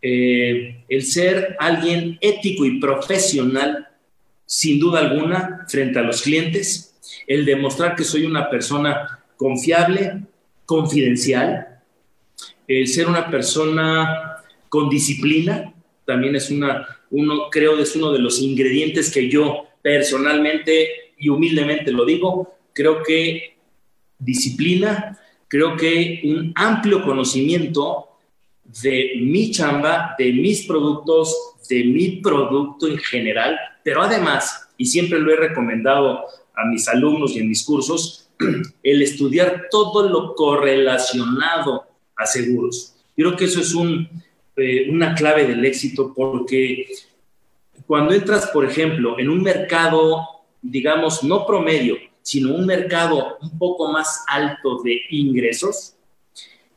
eh, 0.00 0.84
el 0.88 1.02
ser 1.04 1.56
alguien 1.58 2.18
ético 2.20 2.64
y 2.64 2.78
profesional 2.78 3.88
sin 4.48 4.80
duda 4.80 5.00
alguna, 5.00 5.66
frente 5.68 5.98
a 5.98 6.02
los 6.02 6.22
clientes, 6.22 6.96
el 7.26 7.44
demostrar 7.44 7.94
que 7.94 8.02
soy 8.02 8.24
una 8.24 8.48
persona 8.48 9.20
confiable, 9.36 10.22
confidencial, 10.64 11.80
el 12.66 12.88
ser 12.88 13.08
una 13.08 13.30
persona 13.30 14.36
con 14.70 14.88
disciplina, 14.88 15.74
también 16.06 16.34
es 16.34 16.50
una, 16.50 16.86
uno, 17.10 17.50
creo, 17.50 17.78
es 17.78 17.94
uno 17.94 18.10
de 18.10 18.20
los 18.20 18.40
ingredientes 18.40 19.12
que 19.12 19.28
yo 19.28 19.67
personalmente 19.88 21.14
y 21.16 21.30
humildemente 21.30 21.90
lo 21.90 22.04
digo, 22.04 22.56
creo 22.74 23.02
que 23.02 23.56
disciplina, 24.18 25.18
creo 25.48 25.78
que 25.78 26.20
un 26.24 26.52
amplio 26.54 27.02
conocimiento 27.02 28.18
de 28.82 29.12
mi 29.22 29.50
chamba, 29.50 30.14
de 30.18 30.30
mis 30.30 30.66
productos, 30.66 31.34
de 31.70 31.84
mi 31.84 32.20
producto 32.20 32.86
en 32.86 32.98
general, 32.98 33.58
pero 33.82 34.02
además, 34.02 34.68
y 34.76 34.84
siempre 34.84 35.20
lo 35.20 35.32
he 35.32 35.36
recomendado 35.36 36.20
a 36.54 36.66
mis 36.66 36.86
alumnos 36.86 37.34
y 37.34 37.38
en 37.38 37.48
mis 37.48 37.64
cursos, 37.64 38.28
el 38.82 39.00
estudiar 39.00 39.68
todo 39.70 40.06
lo 40.06 40.34
correlacionado 40.34 41.86
a 42.14 42.26
seguros. 42.26 42.94
Creo 43.16 43.34
que 43.36 43.46
eso 43.46 43.60
es 43.62 43.74
eh, 44.56 44.90
una 44.90 45.14
clave 45.14 45.46
del 45.46 45.64
éxito 45.64 46.12
porque 46.14 46.86
cuando 47.88 48.14
entras, 48.14 48.46
por 48.52 48.64
ejemplo, 48.64 49.18
en 49.18 49.28
un 49.28 49.42
mercado 49.42 50.38
digamos, 50.62 51.22
no 51.22 51.46
promedio, 51.46 51.96
sino 52.22 52.54
un 52.54 52.66
mercado 52.66 53.38
un 53.40 53.58
poco 53.58 53.90
más 53.92 54.24
alto 54.28 54.82
de 54.82 55.00
ingresos, 55.10 55.94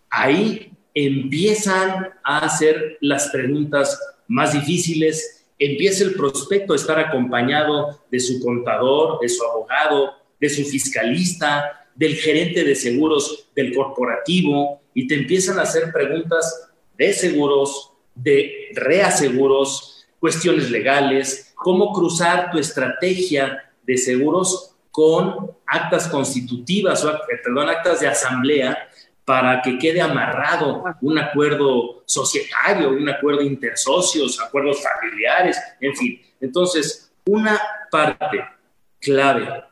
ahí 0.10 0.72
empiezan 0.94 2.10
a 2.24 2.39
hacer 2.39 2.98
las 3.01 3.30
preguntas 3.30 4.00
más 4.27 4.53
difíciles, 4.53 5.46
empieza 5.58 6.03
el 6.03 6.13
prospecto 6.13 6.74
a 6.74 6.75
estar 6.75 7.00
acompañado 7.00 8.01
de 8.10 8.20
su 8.20 8.39
contador, 8.41 9.20
de 9.20 9.30
su 9.30 9.44
abogado, 9.44 10.13
de 10.39 10.50
su 10.50 10.63
fiscalista, 10.63 11.88
del 11.96 12.15
gerente 12.15 12.63
de 12.63 12.75
seguros 12.75 13.50
del 13.56 13.74
corporativo, 13.74 14.82
y 14.94 15.08
te 15.08 15.15
empiezan 15.15 15.60
a 15.60 15.63
hacer 15.63 15.91
preguntas 15.91 16.70
de 16.98 17.13
seguros, 17.13 17.91
de 18.15 18.70
reaseguros, 18.74 20.00
cuestiones 20.22 20.70
legales, 20.70 21.51
cómo 21.56 21.92
cruzar 21.92 22.51
tu 22.51 22.60
estrategia 22.60 23.72
de 23.82 23.98
seguros 23.98 24.75
con 24.92 25.51
actas 25.66 26.08
constitutivas, 26.08 27.04
o, 27.04 27.20
perdón, 27.44 27.70
actas 27.70 28.01
de 28.01 28.08
asamblea 28.08 28.88
para 29.25 29.62
que 29.63 29.80
quede 29.80 30.00
amarrado 30.00 30.84
un 31.01 31.18
acuerdo 31.18 32.04
societario, 32.06 32.90
un 32.90 33.10
acuerdo 33.10 33.42
intersocios, 33.42 34.40
acuerdos 34.40 34.84
familiares, 34.84 35.58
en 35.80 35.96
fin. 35.96 36.22
Entonces, 36.40 37.12
una 37.25 37.60
parte 37.90 38.44
clave 39.00 39.63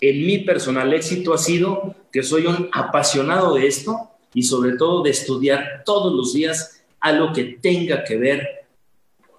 en 0.00 0.26
mi 0.26 0.38
personal 0.38 0.92
éxito 0.92 1.34
ha 1.34 1.38
sido 1.38 1.96
que 2.12 2.22
soy 2.22 2.46
un 2.46 2.70
apasionado 2.72 3.54
de 3.54 3.66
esto 3.66 4.10
y 4.32 4.44
sobre 4.44 4.76
todo 4.76 5.02
de 5.02 5.10
estudiar 5.10 5.82
todos 5.84 6.14
los 6.14 6.34
días 6.34 6.84
a 7.00 7.10
lo 7.12 7.32
que 7.32 7.58
tenga 7.60 8.04
que 8.04 8.16
ver 8.16 8.67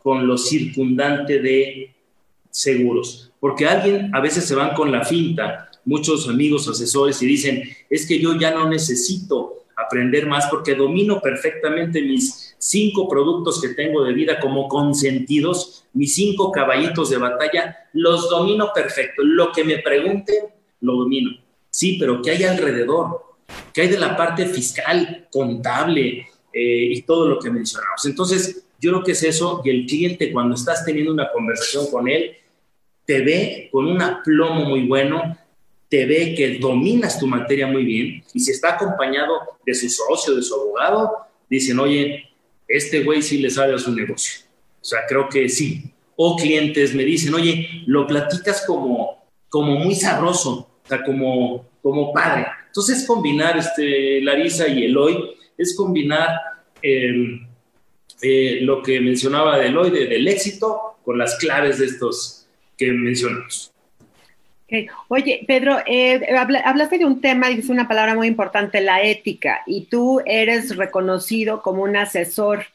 con 0.09 0.25
lo 0.25 0.39
circundante 0.39 1.39
de 1.39 1.93
seguros. 2.49 3.31
Porque 3.39 3.67
alguien 3.67 4.09
a 4.15 4.19
veces 4.19 4.43
se 4.43 4.55
van 4.55 4.73
con 4.73 4.91
la 4.91 5.05
finta, 5.05 5.69
muchos 5.85 6.27
amigos 6.27 6.67
asesores, 6.67 7.21
y 7.21 7.27
dicen, 7.27 7.61
es 7.91 8.07
que 8.07 8.17
yo 8.17 8.35
ya 8.35 8.49
no 8.49 8.67
necesito 8.67 9.65
aprender 9.77 10.25
más 10.25 10.47
porque 10.47 10.73
domino 10.73 11.21
perfectamente 11.21 12.01
mis 12.01 12.55
cinco 12.57 13.07
productos 13.07 13.61
que 13.61 13.75
tengo 13.75 14.03
de 14.03 14.13
vida 14.13 14.39
como 14.39 14.67
consentidos, 14.67 15.85
mis 15.93 16.15
cinco 16.15 16.51
caballitos 16.51 17.11
de 17.11 17.17
batalla, 17.17 17.77
los 17.93 18.31
domino 18.31 18.71
perfecto. 18.73 19.21
Lo 19.21 19.51
que 19.51 19.63
me 19.63 19.77
pregunten, 19.77 20.37
lo 20.81 20.93
domino. 20.93 21.37
Sí, 21.69 21.97
pero 21.99 22.19
¿qué 22.23 22.31
hay 22.31 22.45
alrededor? 22.45 23.25
¿Qué 23.71 23.81
hay 23.81 23.89
de 23.89 23.99
la 23.99 24.17
parte 24.17 24.47
fiscal, 24.47 25.27
contable 25.31 26.25
eh, 26.51 26.93
y 26.95 27.03
todo 27.03 27.29
lo 27.29 27.37
que 27.37 27.51
mencionamos? 27.51 28.03
Entonces, 28.07 28.65
yo 28.79 28.91
creo 28.91 29.03
que 29.03 29.11
es 29.11 29.23
eso 29.23 29.61
y 29.63 29.69
el 29.69 29.85
cliente 29.85 30.31
cuando 30.31 30.55
estás 30.55 30.85
teniendo 30.85 31.13
una 31.13 31.31
conversación 31.31 31.87
con 31.91 32.07
él, 32.07 32.35
te 33.05 33.21
ve 33.21 33.69
con 33.71 33.87
un 33.87 34.01
aplomo 34.01 34.65
muy 34.65 34.87
bueno, 34.87 35.37
te 35.89 36.05
ve 36.05 36.35
que 36.35 36.59
dominas 36.59 37.19
tu 37.19 37.27
materia 37.27 37.67
muy 37.67 37.83
bien 37.83 38.23
y 38.33 38.39
si 38.39 38.51
está 38.51 38.75
acompañado 38.75 39.33
de 39.65 39.73
su 39.73 39.89
socio, 39.89 40.35
de 40.35 40.43
su 40.43 40.53
abogado, 40.55 41.11
dicen, 41.49 41.79
oye, 41.79 42.29
este 42.67 43.03
güey 43.03 43.21
sí 43.21 43.39
le 43.39 43.49
sabe 43.49 43.73
a 43.73 43.79
su 43.79 43.91
negocio. 43.91 44.41
O 44.79 44.85
sea, 44.85 44.99
creo 45.07 45.27
que 45.27 45.49
sí. 45.49 45.91
O 46.15 46.35
clientes 46.35 46.93
me 46.93 47.03
dicen, 47.03 47.33
oye, 47.33 47.83
lo 47.87 48.05
platicas 48.05 48.63
como, 48.65 49.23
como 49.49 49.75
muy 49.75 49.95
sabroso, 49.95 50.69
o 50.83 50.87
sea, 50.87 51.03
como, 51.03 51.65
como 51.81 52.13
padre. 52.13 52.45
Entonces, 52.67 53.05
combinar 53.07 53.57
este, 53.57 54.21
Larisa 54.21 54.67
y 54.67 54.85
Eloy, 54.85 55.35
es 55.57 55.75
combinar 55.75 56.29
em, 56.81 57.48
eh, 58.21 58.59
lo 58.61 58.81
que 58.81 58.99
mencionaba 58.99 59.57
de 59.57 59.67
Eloy, 59.67 59.91
del 59.91 60.27
éxito, 60.27 60.97
con 61.03 61.17
las 61.17 61.37
claves 61.37 61.79
de 61.79 61.85
estos 61.85 62.47
que 62.77 62.91
mencionamos. 62.91 63.71
Oye, 65.07 65.43
Pedro, 65.47 65.79
eh, 65.87 66.21
hablaste 66.63 66.99
de 66.99 67.05
un 67.05 67.21
tema, 67.21 67.49
dijiste 67.49 67.71
una 67.71 67.87
palabra 67.87 68.13
muy 68.13 68.27
importante, 68.27 68.81
la 68.81 69.01
ética, 69.01 69.63
y 69.65 69.85
tú 69.85 70.21
eres 70.25 70.75
reconocido 70.77 71.63
como 71.63 71.81
un 71.81 71.95
asesor 71.95 72.65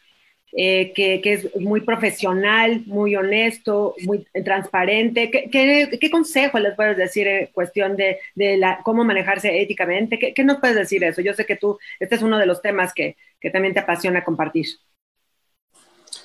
eh, 0.56 0.92
que, 0.94 1.20
es 1.24 1.56
muy 1.56 1.80
profesional, 1.80 2.82
muy 2.86 3.16
honesto, 3.16 3.94
muy 4.04 4.24
transparente. 4.44 5.28
¿Qué, 5.30 6.10
consejo 6.10 6.60
les 6.60 6.76
puedes 6.76 6.96
decir 6.96 7.26
en 7.26 7.46
cuestión 7.48 7.96
de, 7.96 8.18
la, 8.36 8.80
cómo 8.84 9.04
manejarse 9.04 9.60
éticamente? 9.60 10.18
¿Qué, 10.18 10.44
nos 10.44 10.58
puedes 10.58 10.76
decir 10.76 11.02
eso? 11.02 11.20
Yo 11.22 11.34
sé 11.34 11.44
que 11.44 11.56
tú, 11.56 11.78
este 11.98 12.14
es 12.14 12.22
uno 12.22 12.38
de 12.38 12.46
los 12.46 12.62
temas 12.62 12.94
que, 12.94 13.16
también 13.52 13.74
te 13.74 13.80
apasiona 13.80 14.24
compartir. 14.24 14.66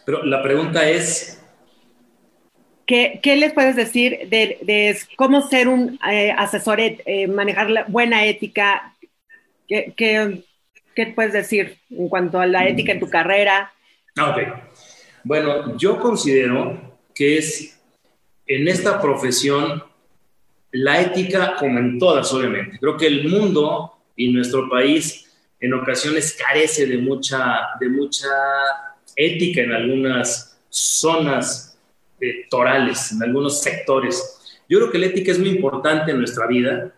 Pero 0.05 0.23
la 0.23 0.41
pregunta 0.41 0.87
es, 0.89 1.39
¿Qué, 2.89 3.35
les 3.37 3.53
puedes 3.53 3.75
decir 3.75 4.27
de, 4.29 4.97
cómo 5.15 5.47
ser 5.47 5.67
un 5.67 5.99
eh, 6.09 6.33
asesor, 6.35 6.79
eh, 6.79 7.27
manejar 7.27 7.69
la 7.69 7.83
buena 7.83 8.25
ética? 8.25 8.95
¿Qué, 9.67 9.93
¿Qué, 9.95 11.05
puedes 11.13 11.33
decir 11.33 11.77
en 11.91 12.09
cuanto 12.09 12.39
a 12.39 12.47
la 12.47 12.67
ética 12.67 12.93
en 12.93 12.99
tu 12.99 13.07
carrera? 13.07 13.71
Ah, 14.17 14.31
ok. 14.31 14.39
Bueno, 15.23 15.77
yo 15.77 15.99
considero 15.99 16.97
que 17.13 17.37
es 17.37 17.79
en 18.47 18.67
esta 18.67 18.99
profesión 18.99 19.83
la 20.71 20.99
ética, 20.99 21.57
como 21.59 21.77
en 21.77 21.99
todas, 21.99 22.33
obviamente. 22.33 22.79
Creo 22.79 22.97
que 22.97 23.05
el 23.05 23.29
mundo 23.29 23.99
y 24.15 24.31
nuestro 24.31 24.67
país 24.67 25.31
en 25.59 25.75
ocasiones 25.75 26.35
carece 26.35 26.87
de 26.87 26.97
mucha, 26.97 27.69
de 27.79 27.87
mucha 27.87 28.27
ética 29.19 29.61
en 29.61 29.73
algunas 29.73 30.57
zonas 30.69 31.77
torales, 32.49 33.11
en 33.11 33.23
algunos 33.23 33.61
sectores. 33.61 34.61
Yo 34.67 34.79
creo 34.79 34.91
que 34.91 34.97
la 34.97 35.07
ética 35.07 35.31
es 35.31 35.39
muy 35.39 35.49
importante 35.49 36.11
en 36.11 36.19
nuestra 36.19 36.47
vida, 36.47 36.93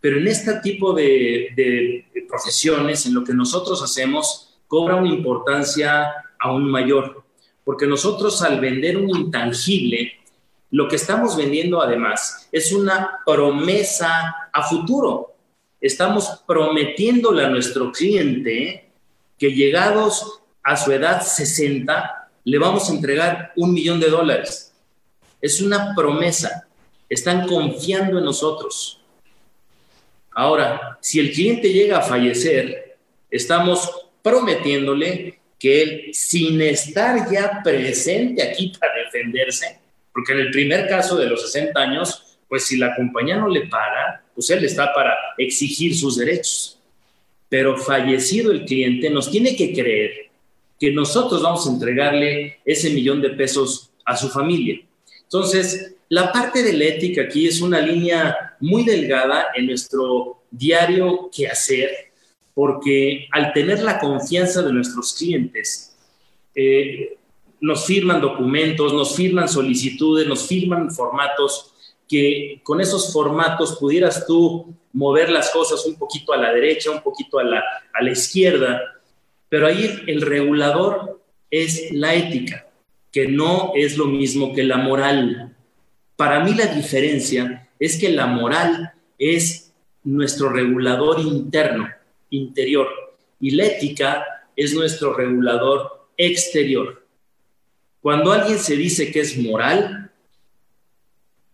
pero 0.00 0.18
en 0.18 0.28
este 0.28 0.60
tipo 0.60 0.92
de, 0.92 1.48
de, 1.56 2.24
profesiones, 2.28 3.06
en 3.06 3.14
lo 3.14 3.24
que 3.24 3.32
nosotros 3.32 3.82
hacemos, 3.82 4.58
cobra 4.68 4.96
una 4.96 5.08
importancia 5.08 6.12
aún 6.38 6.70
mayor, 6.70 7.24
porque 7.64 7.86
nosotros 7.86 8.42
al 8.42 8.60
vender 8.60 8.96
un 8.96 9.08
intangible, 9.08 10.12
lo 10.70 10.88
que 10.88 10.96
estamos 10.96 11.36
vendiendo 11.36 11.80
además 11.80 12.48
es 12.52 12.72
una 12.72 13.20
promesa 13.24 14.50
a 14.52 14.62
futuro. 14.62 15.34
Estamos 15.80 16.42
prometiéndole 16.46 17.44
a 17.44 17.48
nuestro 17.48 17.92
cliente 17.92 18.90
que 19.38 19.52
llegados 19.52 20.42
a 20.66 20.76
su 20.76 20.90
edad 20.90 21.22
60, 21.22 22.28
le 22.42 22.58
vamos 22.58 22.90
a 22.90 22.92
entregar 22.92 23.52
un 23.54 23.72
millón 23.72 24.00
de 24.00 24.08
dólares. 24.08 24.74
Es 25.40 25.60
una 25.60 25.94
promesa. 25.94 26.66
Están 27.08 27.46
confiando 27.46 28.18
en 28.18 28.24
nosotros. 28.24 29.00
Ahora, 30.32 30.98
si 31.00 31.20
el 31.20 31.30
cliente 31.30 31.72
llega 31.72 31.98
a 31.98 32.02
fallecer, 32.02 32.98
estamos 33.30 34.08
prometiéndole 34.20 35.38
que 35.56 35.82
él, 35.82 36.10
sin 36.12 36.60
estar 36.60 37.30
ya 37.30 37.60
presente 37.62 38.42
aquí 38.42 38.72
para 38.76 39.04
defenderse, 39.04 39.78
porque 40.12 40.32
en 40.32 40.40
el 40.40 40.50
primer 40.50 40.88
caso 40.88 41.16
de 41.16 41.26
los 41.26 41.42
60 41.42 41.80
años, 41.80 42.38
pues 42.48 42.64
si 42.64 42.76
la 42.76 42.96
compañía 42.96 43.36
no 43.36 43.46
le 43.46 43.68
paga, 43.68 44.24
pues 44.34 44.50
él 44.50 44.64
está 44.64 44.92
para 44.92 45.14
exigir 45.38 45.96
sus 45.96 46.16
derechos. 46.16 46.80
Pero 47.48 47.78
fallecido 47.78 48.50
el 48.50 48.64
cliente, 48.64 49.08
nos 49.10 49.30
tiene 49.30 49.54
que 49.54 49.72
creer 49.72 50.25
que 50.78 50.92
nosotros 50.92 51.42
vamos 51.42 51.66
a 51.66 51.72
entregarle 51.72 52.60
ese 52.64 52.90
millón 52.90 53.20
de 53.20 53.30
pesos 53.30 53.90
a 54.04 54.16
su 54.16 54.28
familia. 54.28 54.80
Entonces, 55.22 55.96
la 56.08 56.30
parte 56.32 56.62
de 56.62 56.72
la 56.72 56.84
ética 56.84 57.22
aquí 57.22 57.46
es 57.46 57.60
una 57.60 57.80
línea 57.80 58.56
muy 58.60 58.84
delgada 58.84 59.46
en 59.54 59.66
nuestro 59.66 60.42
diario 60.50 61.30
que 61.34 61.48
hacer, 61.48 61.90
porque 62.54 63.26
al 63.32 63.52
tener 63.52 63.82
la 63.82 63.98
confianza 63.98 64.62
de 64.62 64.72
nuestros 64.72 65.14
clientes, 65.14 65.96
eh, 66.54 67.16
nos 67.60 67.84
firman 67.84 68.20
documentos, 68.20 68.92
nos 68.92 69.16
firman 69.16 69.48
solicitudes, 69.48 70.26
nos 70.26 70.46
firman 70.46 70.90
formatos, 70.90 71.72
que 72.08 72.60
con 72.62 72.80
esos 72.80 73.12
formatos 73.12 73.76
pudieras 73.78 74.26
tú 74.26 74.72
mover 74.92 75.28
las 75.28 75.50
cosas 75.50 75.84
un 75.86 75.96
poquito 75.96 76.32
a 76.32 76.36
la 76.36 76.52
derecha, 76.52 76.90
un 76.90 77.02
poquito 77.02 77.40
a 77.40 77.44
la, 77.44 77.62
a 77.92 78.02
la 78.02 78.10
izquierda, 78.12 78.80
pero 79.48 79.66
ahí 79.66 80.02
el 80.06 80.22
regulador 80.22 81.20
es 81.50 81.92
la 81.92 82.14
ética, 82.14 82.68
que 83.12 83.28
no 83.28 83.72
es 83.74 83.96
lo 83.96 84.06
mismo 84.06 84.52
que 84.54 84.64
la 84.64 84.76
moral. 84.76 85.54
Para 86.16 86.42
mí 86.42 86.54
la 86.54 86.66
diferencia 86.66 87.68
es 87.78 87.98
que 87.98 88.10
la 88.10 88.26
moral 88.26 88.92
es 89.18 89.72
nuestro 90.04 90.48
regulador 90.50 91.20
interno, 91.20 91.88
interior, 92.30 92.88
y 93.40 93.50
la 93.50 93.66
ética 93.66 94.24
es 94.54 94.74
nuestro 94.74 95.14
regulador 95.14 96.08
exterior. 96.16 97.04
Cuando 98.00 98.32
alguien 98.32 98.58
se 98.58 98.76
dice 98.76 99.10
que 99.10 99.20
es 99.20 99.36
moral, 99.36 100.10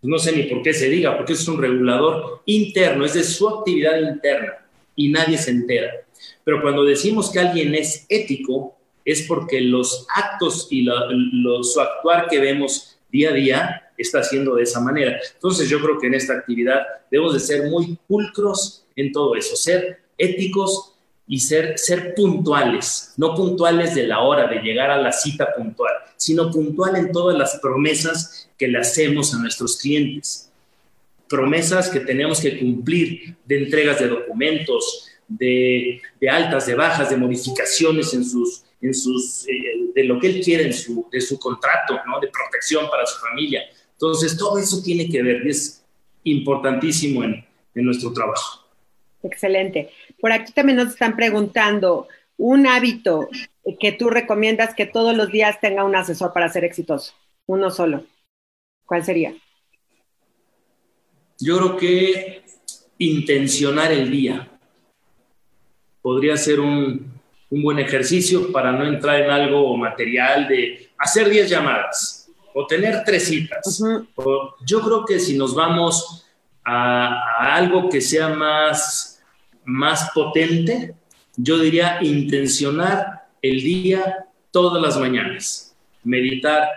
no 0.02 0.18
sé 0.18 0.36
ni 0.36 0.44
por 0.44 0.62
qué 0.62 0.74
se 0.74 0.88
diga, 0.88 1.16
porque 1.16 1.32
es 1.32 1.46
un 1.48 1.60
regulador 1.60 2.42
interno, 2.46 3.04
es 3.04 3.14
de 3.14 3.24
su 3.24 3.48
actividad 3.48 4.00
interna 4.00 4.58
y 4.96 5.10
nadie 5.10 5.38
se 5.38 5.52
entera. 5.52 5.90
Pero 6.44 6.62
cuando 6.62 6.84
decimos 6.84 7.30
que 7.30 7.40
alguien 7.40 7.74
es 7.74 8.06
ético, 8.08 8.76
es 9.04 9.22
porque 9.22 9.60
los 9.60 10.06
actos 10.14 10.68
y 10.70 10.86
su 11.62 11.80
actuar 11.80 12.28
que 12.28 12.40
vemos 12.40 12.98
día 13.10 13.30
a 13.30 13.32
día 13.32 13.92
está 13.98 14.20
haciendo 14.20 14.54
de 14.54 14.62
esa 14.62 14.80
manera. 14.80 15.18
Entonces 15.34 15.68
yo 15.68 15.80
creo 15.80 15.98
que 15.98 16.06
en 16.06 16.14
esta 16.14 16.34
actividad 16.34 16.82
debemos 17.10 17.34
de 17.34 17.40
ser 17.40 17.70
muy 17.70 17.98
pulcros 18.06 18.84
en 18.96 19.12
todo 19.12 19.34
eso, 19.36 19.56
ser 19.56 20.02
éticos 20.18 20.94
y 21.26 21.40
ser, 21.40 21.78
ser 21.78 22.14
puntuales, 22.14 23.14
no 23.16 23.34
puntuales 23.34 23.94
de 23.94 24.06
la 24.06 24.20
hora 24.20 24.46
de 24.48 24.60
llegar 24.60 24.90
a 24.90 25.00
la 25.00 25.12
cita 25.12 25.54
puntual, 25.54 25.92
sino 26.16 26.50
puntual 26.50 26.96
en 26.96 27.12
todas 27.12 27.36
las 27.38 27.58
promesas 27.60 28.50
que 28.58 28.68
le 28.68 28.78
hacemos 28.78 29.34
a 29.34 29.38
nuestros 29.38 29.76
clientes. 29.76 30.50
Promesas 31.28 31.88
que 31.88 32.00
tenemos 32.00 32.40
que 32.40 32.58
cumplir 32.58 33.36
de 33.46 33.62
entregas 33.62 34.00
de 34.00 34.08
documentos, 34.08 35.08
de, 35.28 36.00
altas, 36.30 36.66
de 36.66 36.74
bajas, 36.74 37.10
de 37.10 37.16
modificaciones 37.16 38.12
en 38.14 38.24
sus, 38.24 38.64
en 38.80 38.94
sus, 38.94 39.46
eh, 39.48 39.90
de 39.94 40.04
lo 40.04 40.18
que 40.18 40.28
él 40.28 40.42
quiere 40.42 40.66
en 40.66 40.72
su, 40.72 41.06
de 41.10 41.20
su 41.20 41.38
contrato, 41.38 41.98
¿no? 42.06 42.20
de 42.20 42.28
protección 42.28 42.88
para 42.90 43.06
su 43.06 43.18
familia. 43.20 43.62
Entonces, 43.92 44.36
todo 44.36 44.58
eso 44.58 44.82
tiene 44.82 45.08
que 45.08 45.22
ver 45.22 45.46
y 45.46 45.50
es 45.50 45.84
importantísimo 46.24 47.24
en, 47.24 47.44
en 47.74 47.84
nuestro 47.84 48.12
trabajo. 48.12 48.66
Excelente. 49.22 49.90
Por 50.20 50.32
aquí 50.32 50.52
también 50.52 50.78
nos 50.78 50.88
están 50.88 51.16
preguntando, 51.16 52.08
un 52.36 52.66
hábito 52.66 53.28
que 53.78 53.92
tú 53.92 54.10
recomiendas 54.10 54.74
que 54.74 54.86
todos 54.86 55.16
los 55.16 55.30
días 55.30 55.60
tenga 55.60 55.84
un 55.84 55.94
asesor 55.94 56.32
para 56.32 56.48
ser 56.48 56.64
exitoso, 56.64 57.14
uno 57.46 57.70
solo. 57.70 58.04
¿Cuál 58.84 59.04
sería? 59.04 59.34
Yo 61.38 61.58
creo 61.58 61.76
que 61.76 62.42
intencionar 62.98 63.92
el 63.92 64.10
día 64.10 64.51
podría 66.02 66.36
ser 66.36 66.60
un, 66.60 67.12
un 67.52 67.62
buen 67.62 67.78
ejercicio 67.78 68.50
para 68.50 68.72
no 68.72 68.86
entrar 68.86 69.20
en 69.20 69.30
algo 69.30 69.76
material 69.76 70.48
de 70.48 70.88
hacer 70.96 71.28
10 71.28 71.50
llamadas 71.50 72.30
o 72.54 72.66
tener 72.66 73.02
tres 73.04 73.24
citas. 73.24 73.82
yo 74.66 74.80
creo 74.80 75.04
que 75.04 75.18
si 75.18 75.36
nos 75.36 75.54
vamos 75.54 76.26
a, 76.64 77.54
algo 77.54 77.90
que 77.90 78.00
sea 78.00 78.28
más, 78.30 79.22
más 79.64 80.10
potente, 80.14 80.94
yo 81.36 81.58
diría 81.58 81.98
intencionar 82.00 83.24
el 83.42 83.62
día 83.62 84.26
todas 84.50 84.82
las 84.82 84.98
mañanas, 84.98 85.76
meditar 86.04 86.68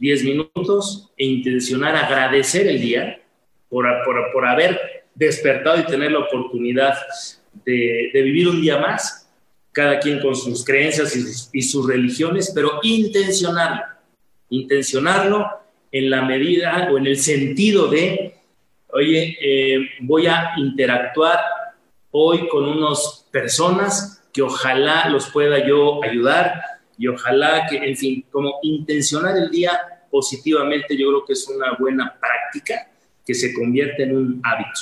10 0.00 0.24
minutos 0.24 1.12
e 1.16 1.26
intencionar 1.26 1.94
agradecer 1.94 2.66
el 2.66 2.80
día 2.80 3.20
por, 3.68 3.86
por, 4.04 4.32
por 4.32 4.46
haber 4.46 5.04
despertado 5.14 5.78
y 5.78 5.86
tener 5.86 6.10
la 6.10 6.20
oportunidad 6.20 6.94
de, 7.64 8.10
vivir 8.14 8.48
un 8.48 8.60
día 8.60 8.78
más 8.78 9.28
cada 9.72 9.98
quien 9.98 10.20
con 10.20 10.36
sus 10.36 10.64
creencias 10.64 11.16
y 11.52 11.62
sus, 11.62 11.86
religiones, 11.86 12.52
pero 12.54 12.78
intencionarlo, 12.82 13.82
intencionarlo 14.50 15.46
en 15.90 16.10
la 16.10 16.22
medida 16.22 16.88
o 16.92 16.98
en 16.98 17.06
el 17.06 17.18
sentido 17.18 17.88
de, 17.88 18.36
oye, 18.92 19.36
eh, 19.40 19.78
voy 20.00 20.26
a 20.26 20.52
interactuar 20.56 21.40
hoy 22.12 22.46
con 22.48 22.68
unas 22.68 23.26
personas 23.32 24.24
que 24.32 24.42
ojalá 24.42 25.08
los 25.08 25.28
pueda 25.30 25.66
yo 25.66 26.02
ayudar 26.04 26.60
y 26.96 27.08
ojalá 27.08 27.66
que, 27.68 27.76
en 27.76 27.96
fin, 27.96 28.24
como 28.30 28.58
intencionar 28.62 29.36
el 29.36 29.50
día 29.50 29.72
positivamente, 30.10 30.96
yo 30.96 31.08
creo 31.08 31.24
que 31.24 31.32
es 31.32 31.48
una 31.48 31.76
buena 31.76 32.16
práctica 32.20 32.88
que 33.26 33.34
se 33.34 33.52
convierte 33.52 34.04
en 34.04 34.16
un 34.16 34.40
hábito. 34.44 34.80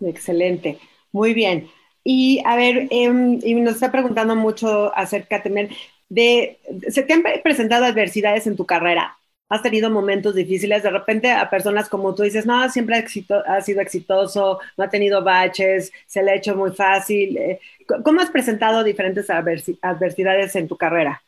Excelente, 0.00 0.78
muy 1.12 1.34
bien. 1.34 1.68
Y 2.04 2.40
a 2.44 2.56
ver, 2.56 2.88
em, 2.90 3.38
y 3.42 3.54
nos 3.54 3.74
está 3.74 3.92
preguntando 3.92 4.34
mucho 4.36 4.96
acerca 4.96 5.42
también 5.42 5.70
de, 6.08 6.58
¿se 6.88 7.02
te 7.02 7.12
han 7.12 7.22
presentado 7.42 7.84
adversidades 7.84 8.46
en 8.46 8.56
tu 8.56 8.64
carrera? 8.64 9.18
¿Has 9.50 9.62
tenido 9.62 9.90
momentos 9.90 10.34
difíciles? 10.34 10.82
De 10.82 10.90
repente 10.90 11.30
a 11.30 11.48
personas 11.48 11.88
como 11.88 12.14
tú 12.14 12.22
dices, 12.22 12.44
no, 12.44 12.68
siempre 12.70 12.96
ha, 12.96 13.60
sido 13.60 13.80
exitoso, 13.80 14.58
no 14.76 14.84
ha 14.84 14.90
tenido 14.90 15.22
baches, 15.22 15.90
se 16.06 16.22
le 16.22 16.32
ha 16.32 16.36
hecho 16.36 16.54
muy 16.54 16.72
fácil. 16.72 17.36
Eh, 17.36 17.60
¿Cómo 18.04 18.20
has 18.20 18.30
presentado 18.30 18.84
diferentes 18.84 19.28
adversidades 19.30 20.54
en 20.56 20.68
tu 20.68 20.76
carrera? 20.76 21.22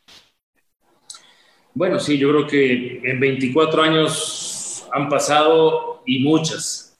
Bueno, 1.72 1.98
sí, 1.98 2.18
yo 2.18 2.30
creo 2.30 2.46
que 2.46 3.00
en 3.04 3.20
24 3.20 3.82
años 3.82 4.86
han 4.92 5.08
pasado 5.08 6.02
y 6.04 6.18
muchas. 6.20 6.98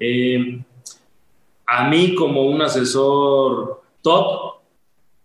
Eh, 0.00 0.60
a 1.70 1.86
mí 1.86 2.14
como 2.14 2.46
un 2.46 2.62
asesor 2.62 3.82
top, 4.00 4.54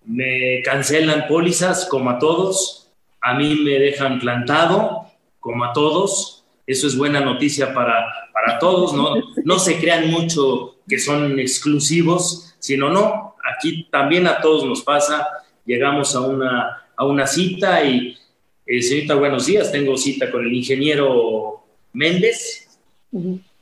me 0.06 0.62
cancelan 0.62 1.26
pólizas 1.28 1.86
como 1.86 2.10
a 2.10 2.20
todos, 2.20 2.90
a 3.22 3.34
mí 3.34 3.56
me 3.64 3.80
dejan 3.80 4.20
plantado 4.20 5.06
como 5.40 5.64
a 5.64 5.72
todos, 5.72 6.44
eso 6.68 6.86
es 6.88 6.98
buena 6.98 7.22
noticia 7.22 7.74
para, 7.74 8.06
para 8.34 8.60
todos, 8.60 8.94
¿no? 8.94 9.16
No 9.46 9.58
se 9.58 9.80
crean 9.80 10.12
mucho 10.12 10.76
que 10.86 11.00
son 11.00 11.40
exclusivos, 11.40 12.56
sino 12.60 12.90
no, 12.90 13.36
aquí 13.56 13.88
también 13.90 14.28
a 14.28 14.42
todos 14.42 14.66
nos 14.66 14.82
pasa, 14.82 15.26
llegamos 15.66 16.14
a 16.14 16.22
una, 16.22 16.90
a 16.98 17.06
una 17.06 17.26
cita 17.26 17.86
y, 17.86 18.18
eh, 18.66 18.82
señorita, 18.82 19.16
buenos 19.16 19.46
días, 19.46 19.72
tengo 19.72 19.96
cita 19.96 20.30
con 20.30 20.46
el 20.46 20.54
ingeniero 20.54 21.64
Méndez. 21.94 22.68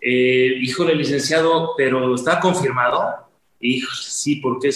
Eh, 0.02 0.58
híjole, 0.62 0.96
licenciado, 0.96 1.74
pero 1.78 2.16
¿está 2.16 2.40
confirmado? 2.40 3.28
Híjole, 3.60 3.96
sí, 4.02 4.38
¿por 4.38 4.60
qué? 4.60 4.72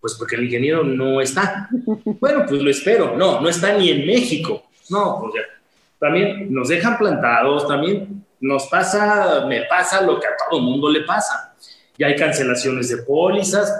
Pues 0.00 0.14
porque 0.14 0.36
el 0.36 0.44
ingeniero 0.44 0.82
no 0.82 1.20
está. 1.20 1.68
Bueno, 2.18 2.44
pues 2.48 2.62
lo 2.62 2.70
espero. 2.70 3.14
No, 3.16 3.40
no 3.40 3.48
está 3.48 3.76
ni 3.76 3.90
en 3.90 4.06
México. 4.06 4.64
No, 4.88 5.18
pues 5.20 5.34
ya. 5.34 5.42
También 5.98 6.52
nos 6.52 6.68
dejan 6.68 6.96
plantados, 6.98 7.68
también 7.68 8.24
nos 8.40 8.66
pasa, 8.66 9.44
me 9.46 9.64
pasa 9.64 10.02
lo 10.02 10.18
que 10.20 10.26
a 10.26 10.36
todo 10.48 10.60
mundo 10.60 10.90
le 10.90 11.02
pasa. 11.02 11.54
Ya 11.98 12.06
hay 12.08 12.16
cancelaciones 12.16 12.88
de 12.88 12.98
pólizas, 12.98 13.72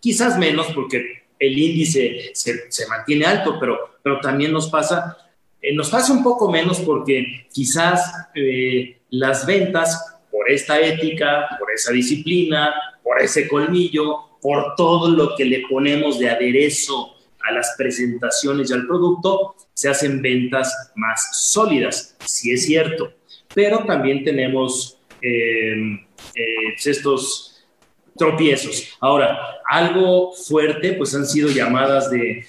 quizás 0.00 0.38
menos 0.38 0.66
porque 0.74 1.22
el 1.38 1.58
índice 1.58 2.30
se, 2.34 2.70
se 2.70 2.86
mantiene 2.86 3.24
alto, 3.24 3.56
pero, 3.58 3.96
pero 4.02 4.20
también 4.20 4.52
nos 4.52 4.68
pasa, 4.68 5.16
eh, 5.60 5.74
nos 5.74 5.90
pasa 5.90 6.12
un 6.12 6.22
poco 6.22 6.50
menos 6.50 6.80
porque 6.80 7.46
quizás 7.50 8.28
eh, 8.34 9.00
las 9.10 9.46
ventas 9.46 10.11
por 10.32 10.50
esta 10.50 10.80
ética, 10.80 11.46
por 11.60 11.70
esa 11.70 11.92
disciplina, 11.92 12.74
por 13.04 13.20
ese 13.20 13.46
colmillo, 13.46 14.38
por 14.40 14.74
todo 14.76 15.10
lo 15.10 15.36
que 15.36 15.44
le 15.44 15.62
ponemos 15.68 16.18
de 16.18 16.30
aderezo 16.30 17.14
a 17.40 17.52
las 17.52 17.74
presentaciones 17.76 18.70
y 18.70 18.74
al 18.74 18.86
producto, 18.86 19.54
se 19.74 19.88
hacen 19.88 20.22
ventas 20.22 20.92
más 20.96 21.50
sólidas, 21.50 22.16
sí 22.24 22.52
es 22.52 22.64
cierto. 22.64 23.12
Pero 23.54 23.84
también 23.84 24.24
tenemos 24.24 24.98
eh, 25.20 25.74
eh, 26.34 26.74
estos 26.84 27.64
tropiezos. 28.16 28.96
Ahora, 29.00 29.38
algo 29.68 30.32
fuerte, 30.32 30.94
pues 30.94 31.14
han 31.14 31.26
sido 31.26 31.50
llamadas 31.50 32.10
de 32.10 32.38
eh, 32.38 32.44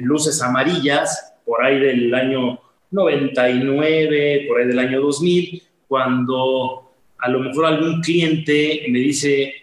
luces 0.00 0.40
amarillas 0.40 1.34
por 1.44 1.64
ahí 1.64 1.78
del 1.78 2.14
año 2.14 2.60
99, 2.90 4.46
por 4.48 4.60
ahí 4.60 4.66
del 4.66 4.78
año 4.78 5.00
2000, 5.00 5.62
cuando 5.86 6.87
a 7.18 7.28
lo 7.28 7.40
mejor 7.40 7.66
algún 7.66 8.00
cliente 8.00 8.86
me 8.88 8.98
dice 9.00 9.54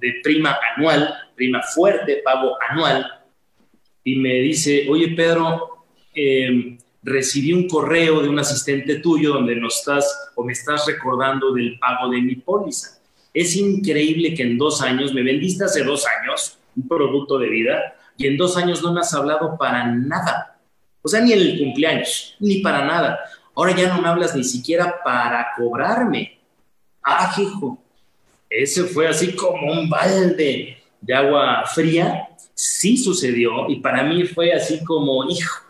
de 0.00 0.14
prima 0.22 0.58
anual, 0.76 1.14
prima 1.34 1.62
fuerte, 1.62 2.22
pago 2.24 2.56
anual, 2.68 3.06
y 4.02 4.16
me 4.16 4.34
dice, 4.34 4.86
oye 4.88 5.08
Pedro, 5.08 5.86
em, 6.14 6.78
recibí 7.02 7.52
un 7.52 7.68
correo 7.68 8.20
de 8.20 8.28
un 8.28 8.38
asistente 8.38 8.96
tuyo 8.96 9.34
donde 9.34 9.56
nos 9.56 9.78
estás 9.78 10.32
o 10.34 10.44
me 10.44 10.52
estás 10.52 10.86
recordando 10.86 11.52
del 11.52 11.78
pago 11.78 12.10
de 12.10 12.20
mi 12.20 12.36
póliza. 12.36 12.98
Es 13.32 13.56
increíble 13.56 14.34
que 14.34 14.42
en 14.42 14.56
dos 14.56 14.80
años, 14.80 15.12
me 15.12 15.22
vendiste 15.22 15.64
hace 15.64 15.82
dos 15.84 16.04
años 16.06 16.58
un 16.76 16.88
producto 16.88 17.38
de 17.38 17.48
vida 17.48 17.96
y 18.16 18.26
en 18.26 18.36
dos 18.36 18.56
años 18.56 18.82
no 18.82 18.92
me 18.92 19.00
has 19.00 19.12
hablado 19.12 19.56
para 19.58 19.86
nada. 19.86 20.58
O 21.02 21.08
sea, 21.08 21.20
ni 21.20 21.32
en 21.32 21.40
el 21.40 21.58
cumpleaños, 21.58 22.36
ni 22.40 22.58
para 22.58 22.84
nada. 22.84 23.18
Ahora 23.54 23.76
ya 23.76 23.94
no 23.94 24.00
me 24.00 24.08
hablas 24.08 24.34
ni 24.34 24.44
siquiera 24.44 25.02
para 25.04 25.48
cobrarme. 25.56 26.40
Ah, 27.04 27.34
hijo, 27.38 27.78
ese 28.48 28.84
fue 28.84 29.06
así 29.06 29.34
como 29.34 29.72
un 29.72 29.88
balde 29.90 30.78
de 31.00 31.14
agua 31.14 31.64
fría. 31.66 32.28
Sí 32.54 32.96
sucedió 32.96 33.68
y 33.68 33.80
para 33.80 34.02
mí 34.04 34.24
fue 34.24 34.52
así 34.52 34.82
como, 34.84 35.28
hijo, 35.28 35.64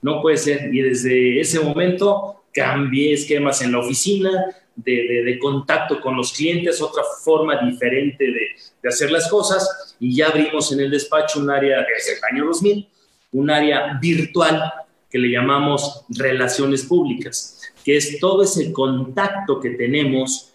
no 0.00 0.20
puede 0.20 0.38
ser. 0.38 0.74
Y 0.74 0.80
desde 0.80 1.40
ese 1.40 1.60
momento 1.60 2.42
cambié 2.52 3.12
esquemas 3.14 3.62
en 3.62 3.72
la 3.72 3.78
oficina, 3.78 4.30
de, 4.74 5.38
contacto 5.40 6.00
con 6.00 6.16
los 6.16 6.32
clientes, 6.32 6.80
otra 6.80 7.02
forma 7.22 7.56
diferente 7.62 8.24
de, 8.24 8.40
de, 8.82 8.88
hacer 8.88 9.10
las 9.10 9.28
cosas 9.28 9.96
y 10.00 10.16
ya 10.16 10.28
abrimos 10.28 10.72
en 10.72 10.80
el 10.80 10.90
despacho 10.90 11.40
un 11.40 11.50
área 11.50 11.78
desde 11.78 12.14
el 12.14 12.24
año 12.32 12.46
2000, 12.46 12.88
un 13.32 13.50
área 13.50 13.98
virtual 14.00 14.72
que 15.10 15.18
le 15.18 15.30
llamamos 15.30 16.04
relaciones 16.08 16.84
públicas, 16.84 17.60
que 17.84 17.96
es 17.96 18.18
todo 18.18 18.42
ese 18.42 18.72
contacto 18.72 19.60
que 19.60 19.70
tenemos 19.70 20.51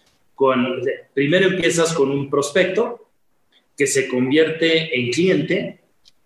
primero 1.14 1.48
empiezas 1.48 1.92
con 1.92 2.10
un 2.10 2.30
prospecto 2.30 3.08
que 3.76 3.86
se 3.86 4.08
convierte 4.08 4.98
en 4.98 5.10
cliente 5.10 5.80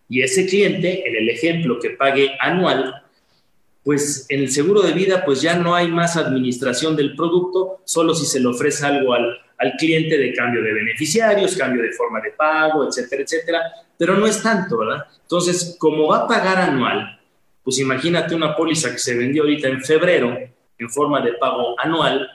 y 0.09 0.23
ese 0.23 0.47
cliente, 0.47 1.09
en 1.09 1.17
el 1.17 1.29
ejemplo 1.31 1.79
que 1.79 1.91
pague 1.91 2.37
anual, 2.39 3.03
pues 3.83 4.27
en 4.29 4.41
el 4.41 4.51
seguro 4.51 4.83
de 4.83 4.93
vida 4.93 5.25
pues 5.25 5.41
ya 5.43 5.57
no 5.57 5.75
hay 5.75 5.89
más 5.89 6.17
administración 6.17 6.95
del 6.95 7.17
producto, 7.17 7.81
solo 7.85 8.15
si 8.15 8.27
se 8.27 8.39
le 8.39 8.47
ofrece 8.47 8.87
algo 8.87 9.15
al, 9.15 9.39
al 9.59 9.73
cliente 9.79 10.19
de 10.19 10.33
cambio 10.35 10.63
de 10.63 10.73
beneficiarios, 10.73 11.57
cambio 11.57 11.83
de 11.83 11.93
forma 11.93 12.21
de 12.21 12.31
pago, 12.33 12.87
etcétera, 12.87 13.23
etcétera, 13.23 13.61
pero 13.97 14.17
no 14.17 14.27
es 14.27 14.43
tanto, 14.43 14.79
¿verdad? 14.79 15.05
Entonces, 15.23 15.77
como 15.79 16.09
va 16.09 16.19
a 16.19 16.29
pagar 16.29 16.59
anual, 16.59 17.21
pues 17.63 17.79
imagínate 17.79 18.35
una 18.35 18.57
póliza 18.57 18.91
que 18.93 18.99
se 18.99 19.17
vendió 19.17 19.43
ahorita 19.43 19.69
en 19.69 19.83
febrero 19.83 20.37
en 20.79 20.91
forma 20.91 21.21
de 21.21 21.35
pago 21.35 21.79
anual, 21.79 22.29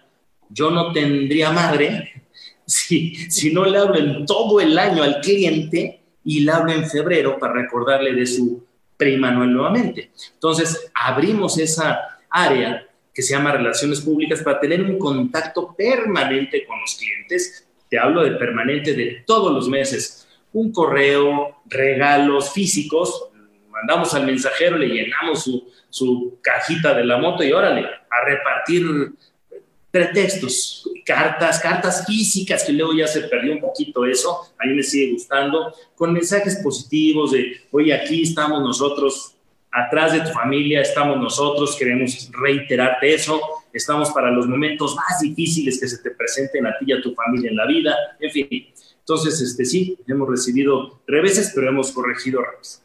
yo 0.49 0.71
no 0.71 0.91
tendría 0.91 1.51
madre 1.51 2.23
si, 2.65 3.15
si 3.31 3.53
no 3.53 3.65
le 3.65 3.77
hablo 3.77 3.97
en 3.97 4.25
todo 4.25 4.60
el 4.60 4.77
año 4.77 5.03
al 5.03 5.21
cliente 5.21 6.01
y 6.23 6.41
le 6.41 6.51
hablo 6.51 6.71
en 6.71 6.89
febrero 6.89 7.39
para 7.39 7.53
recordarle 7.53 8.13
de 8.13 8.25
su 8.25 8.65
prima 8.97 9.31
nuevamente. 9.31 10.12
Entonces, 10.33 10.91
abrimos 10.93 11.57
esa 11.57 12.19
área 12.29 12.86
que 13.13 13.21
se 13.21 13.33
llama 13.33 13.51
relaciones 13.51 14.01
públicas 14.01 14.41
para 14.43 14.60
tener 14.60 14.83
un 14.83 14.99
contacto 14.99 15.73
permanente 15.75 16.65
con 16.65 16.79
los 16.81 16.95
clientes. 16.95 17.67
Te 17.89 17.97
hablo 17.97 18.23
de 18.23 18.31
permanente 18.31 18.93
de 18.93 19.23
todos 19.25 19.53
los 19.53 19.69
meses. 19.69 20.27
Un 20.53 20.71
correo, 20.71 21.62
regalos 21.65 22.51
físicos, 22.51 23.29
mandamos 23.71 24.13
al 24.13 24.25
mensajero, 24.25 24.77
le 24.77 24.88
llenamos 24.88 25.43
su, 25.43 25.71
su 25.89 26.39
cajita 26.41 26.93
de 26.93 27.05
la 27.05 27.17
moto 27.17 27.43
y 27.43 27.51
órale, 27.51 27.86
a 27.86 28.25
repartir 28.25 29.13
pretextos, 29.97 30.88
cartas, 31.03 31.60
cartas 31.60 32.05
físicas, 32.05 32.63
que 32.63 32.71
luego 32.71 32.93
ya 32.93 33.07
se 33.07 33.21
perdió 33.21 33.53
un 33.53 33.60
poquito 33.60 34.05
eso, 34.05 34.41
a 34.60 34.67
mí 34.67 34.75
me 34.75 34.83
sigue 34.83 35.13
gustando, 35.13 35.73
con 35.95 36.13
mensajes 36.13 36.57
positivos 36.57 37.31
de, 37.31 37.62
oye, 37.71 37.93
aquí 37.93 38.21
estamos 38.21 38.62
nosotros, 38.62 39.33
atrás 39.71 40.13
de 40.13 40.21
tu 40.21 40.29
familia 40.29 40.81
estamos 40.81 41.17
nosotros, 41.17 41.75
queremos 41.77 42.29
reiterarte 42.31 43.12
eso, 43.12 43.41
estamos 43.73 44.12
para 44.12 44.29
los 44.29 44.47
momentos 44.47 44.95
más 44.95 45.19
difíciles 45.19 45.79
que 45.79 45.88
se 45.88 45.97
te 45.97 46.12
presenten 46.12 46.67
a 46.67 46.77
ti 46.77 46.86
y 46.88 46.93
a 46.93 47.01
tu 47.01 47.15
familia 47.15 47.49
en 47.49 47.57
la 47.57 47.65
vida, 47.65 47.95
en 48.19 48.31
fin. 48.31 48.47
Entonces, 48.99 49.41
este, 49.41 49.65
sí, 49.65 49.97
hemos 50.07 50.29
recibido 50.29 51.01
reveses, 51.07 51.51
pero 51.55 51.69
hemos 51.69 51.91
corregido 51.91 52.41
reveses. 52.43 52.83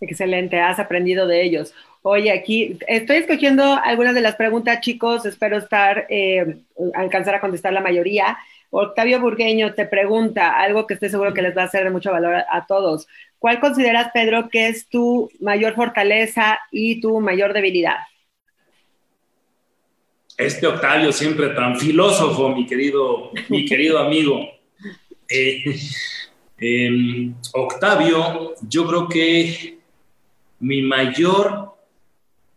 Excelente, 0.00 0.58
has 0.58 0.78
aprendido 0.78 1.26
de 1.26 1.42
ellos. 1.42 1.74
Oye, 2.02 2.32
aquí 2.32 2.78
estoy 2.88 3.18
escogiendo 3.18 3.78
algunas 3.84 4.14
de 4.14 4.22
las 4.22 4.36
preguntas, 4.36 4.80
chicos. 4.80 5.26
Espero 5.26 5.58
estar, 5.58 6.06
eh, 6.08 6.56
alcanzar 6.94 7.34
a 7.34 7.40
contestar 7.40 7.74
la 7.74 7.82
mayoría. 7.82 8.38
Octavio 8.70 9.20
Burgueño 9.20 9.74
te 9.74 9.84
pregunta 9.84 10.58
algo 10.58 10.86
que 10.86 10.94
estoy 10.94 11.10
seguro 11.10 11.34
que 11.34 11.42
les 11.42 11.56
va 11.56 11.64
a 11.64 11.68
ser 11.68 11.84
de 11.84 11.90
mucho 11.90 12.10
valor 12.12 12.36
a, 12.48 12.66
todos. 12.66 13.06
¿Cuál 13.38 13.60
consideras, 13.60 14.10
Pedro, 14.14 14.48
que 14.48 14.68
es 14.68 14.88
tu 14.88 15.30
mayor 15.40 15.74
fortaleza 15.74 16.58
y 16.70 17.00
tu 17.00 17.20
mayor 17.20 17.52
debilidad? 17.52 17.96
Este 20.38 20.66
Octavio 20.66 21.12
siempre 21.12 21.48
tan 21.50 21.78
filósofo, 21.78 22.48
mi 22.48 22.64
querido, 22.66 23.30
mi 23.50 23.66
querido 23.66 23.98
amigo. 23.98 24.40
Eh, 25.28 25.76
em, 26.58 27.34
Octavio, 27.52 28.54
yo 28.62 28.86
creo 28.86 29.08
que 29.08 29.79
mi 30.60 30.82
mayor 30.82 31.74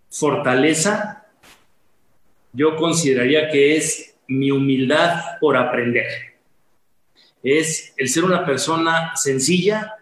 fortaleza, 0.10 1.26
yo 2.52 2.76
consideraría 2.76 3.50
que 3.50 3.78
es 3.78 4.16
mi 4.28 4.52
humildad 4.52 5.39
por 5.39 5.58
aprender. 5.58 6.06
Es 7.42 7.94
el 7.98 8.08
ser 8.10 8.24
una 8.24 8.46
persona 8.46 9.13
sencilla 9.16 9.96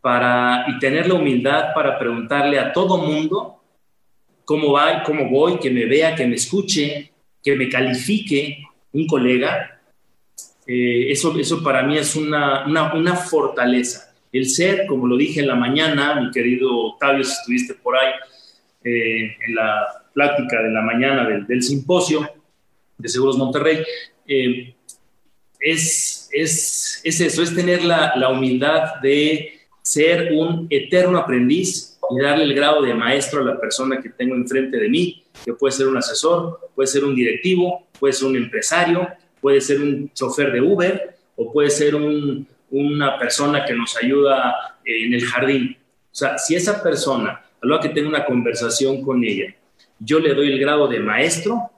para, 0.00 0.64
y 0.68 0.78
tener 0.78 1.06
la 1.06 1.14
humildad 1.14 1.74
para 1.74 1.98
preguntarle 1.98 2.58
a 2.58 2.72
todo 2.72 2.98
mundo 2.98 3.62
cómo 4.44 4.72
va 4.72 5.02
cómo 5.02 5.28
voy, 5.28 5.58
que 5.58 5.70
me 5.70 5.84
vea, 5.84 6.14
que 6.14 6.26
me 6.26 6.36
escuche, 6.36 7.12
que 7.42 7.54
me 7.54 7.68
califique 7.68 8.64
un 8.92 9.06
colega. 9.06 9.80
Eh, 10.66 11.12
eso, 11.12 11.38
eso 11.38 11.62
para 11.62 11.82
mí 11.82 11.98
es 11.98 12.16
una, 12.16 12.64
una 12.66 13.16
fortaleza. 13.16 14.09
El 14.32 14.48
ser, 14.48 14.86
como 14.86 15.06
lo 15.06 15.16
dije 15.16 15.40
en 15.40 15.48
la 15.48 15.56
mañana, 15.56 16.20
mi 16.20 16.30
querido 16.30 16.76
Octavio, 16.76 17.24
si 17.24 17.32
estuviste 17.32 17.74
por 17.74 17.96
ahí, 17.96 18.12
eh, 18.84 19.36
en 19.46 19.54
la 19.54 19.86
plática 20.14 20.62
de 20.62 20.70
la 20.70 20.82
mañana 20.82 21.28
del, 21.28 21.62
simposio 21.62 22.28
de 22.96 23.08
Seguros 23.08 23.36
Monterrey, 23.36 23.82
eh, 24.26 24.74
es, 25.60 26.28
es, 26.32 27.00
es, 27.04 27.20
eso, 27.20 27.42
es 27.42 27.54
tener 27.54 27.84
la, 27.84 28.14
la, 28.16 28.30
humildad 28.30 29.00
de 29.02 29.60
ser 29.82 30.32
un 30.32 30.66
eterno 30.70 31.18
aprendiz 31.18 31.98
y 32.10 32.22
darle 32.22 32.44
el 32.44 32.54
grado 32.54 32.82
de 32.82 32.94
maestro 32.94 33.42
a 33.42 33.44
la 33.44 33.60
persona 33.60 34.00
que 34.00 34.10
tengo 34.10 34.34
enfrente 34.34 34.78
de 34.78 34.88
mí, 34.88 35.22
que 35.44 35.52
puede 35.52 35.72
ser 35.72 35.88
un 35.88 35.96
asesor, 35.96 36.70
puede 36.74 36.86
ser 36.86 37.04
un 37.04 37.14
directivo, 37.14 37.88
puede 37.98 38.12
ser 38.12 38.28
un 38.28 38.36
empresario, 38.36 39.08
puede 39.40 39.60
ser 39.60 39.80
un 39.80 40.10
chofer 40.12 40.52
de 40.52 40.60
Uber 40.60 41.16
o 41.36 41.52
puede 41.52 41.70
ser 41.70 41.94
un, 41.94 42.46
una 42.70 43.18
persona 43.18 43.64
que 43.64 43.74
nos 43.74 43.96
ayuda 43.96 44.78
en 44.84 45.14
el 45.14 45.24
jardín. 45.24 45.76
O 46.12 46.14
sea, 46.14 46.38
si 46.38 46.54
esa 46.54 46.82
persona 46.82 47.42
a 47.62 47.66
lo 47.66 47.80
que 47.80 47.90
tengo 47.90 48.08
una 48.08 48.24
conversación 48.24 49.02
con 49.02 49.22
ella, 49.24 49.54
yo 49.98 50.18
le 50.18 50.34
doy 50.34 50.52
el 50.52 50.58
grado 50.58 50.88
de 50.88 51.00
maestro, 51.00 51.70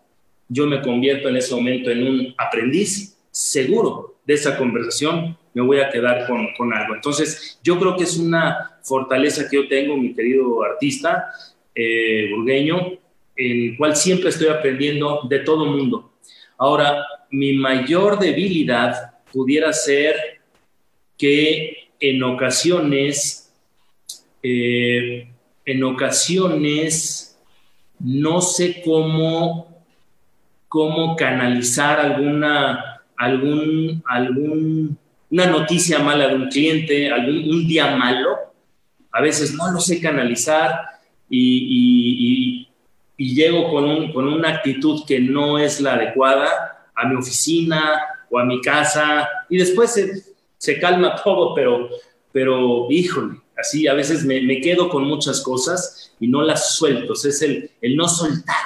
yo 0.49 0.67
me 0.67 0.81
convierto 0.83 1.29
en 1.29 1.37
ese 1.37 1.55
momento 1.55 1.91
en 1.91 2.07
un 2.07 2.35
aprendiz, 2.39 3.19
seguro 3.31 4.17
de 4.25 4.35
esa 4.35 4.57
conversación 4.57 5.37
me 5.55 5.63
voy 5.63 5.81
a 5.81 5.91
quedar 5.91 6.27
con, 6.27 6.49
con 6.57 6.73
algo. 6.73 6.95
Entonces, 6.95 7.59
yo 7.63 7.79
creo 7.79 7.97
que 7.97 8.05
es 8.05 8.17
una 8.17 8.79
fortaleza 8.83 9.49
que 9.49 9.57
yo 9.57 9.69
tengo, 9.69 9.97
mi 9.97 10.15
querido 10.15 10.63
artista 10.63 11.27
eh, 11.75 12.31
burgueño, 12.31 12.99
en 13.37 13.71
el 13.71 13.77
cual 13.77 13.97
siempre 13.97 14.31
estoy 14.31 14.49
aprendiendo 14.49 15.23
de 15.29 15.41
todo 15.41 15.67
mundo. 15.67 16.13
Ahora, 16.59 17.05
mi 17.31 17.55
mayor 17.55 18.19
debilidad 18.19 19.15
pudiera 19.33 19.73
ser 19.73 20.42
que 21.23 21.93
en 22.01 22.21
ocasiones 22.25 23.55
eh, 24.43 25.29
en 25.65 25.85
ocasiones 25.85 27.39
no 28.01 28.41
sé 28.41 28.83
cómo, 28.85 29.85
cómo 30.67 31.15
canalizar 31.15 32.01
alguna, 32.01 33.03
algún, 33.17 34.03
algún, 34.05 34.99
una 35.31 35.47
noticia 35.47 36.01
mala 36.01 36.27
de 36.27 36.35
un 36.35 36.49
cliente, 36.49 37.13
algún 37.13 37.49
un 37.49 37.69
día 37.69 37.95
malo. 37.95 38.37
A 39.13 39.21
veces 39.21 39.55
no 39.55 39.71
lo 39.71 39.79
sé 39.79 40.01
canalizar 40.01 40.81
y, 41.31 42.67
llego 43.17 43.71
con, 43.71 43.85
un, 43.85 44.13
con 44.13 44.27
una 44.27 44.49
actitud 44.49 45.05
que 45.07 45.21
no 45.21 45.57
es 45.57 45.81
la 45.81 45.95
adecuada 45.95 46.49
a 46.97 47.07
mi 47.07 47.15
oficina 47.15 48.01
o 48.29 48.41
a 48.41 48.45
mi 48.45 48.61
casa 48.61 49.29
y 49.49 49.59
después 49.59 50.32
se, 50.63 50.79
calma 50.79 51.17
todo, 51.23 51.55
pero, 51.55 51.89
pero 52.33 52.87
híjole, 52.91 53.43
Así 53.63 53.87
a 53.87 53.95
veces 53.95 54.25
me, 54.25 54.61
quedo 54.61 54.89
con 54.89 55.05
muchas 55.05 55.41
cosas 55.41 56.15
y 56.19 56.27
no 56.27 56.43
las 56.43 56.75
suelto. 56.75 57.13
Es 57.13 57.43
el, 57.43 57.71
el 57.81 57.97
no 57.97 58.09
soltar 58.09 58.57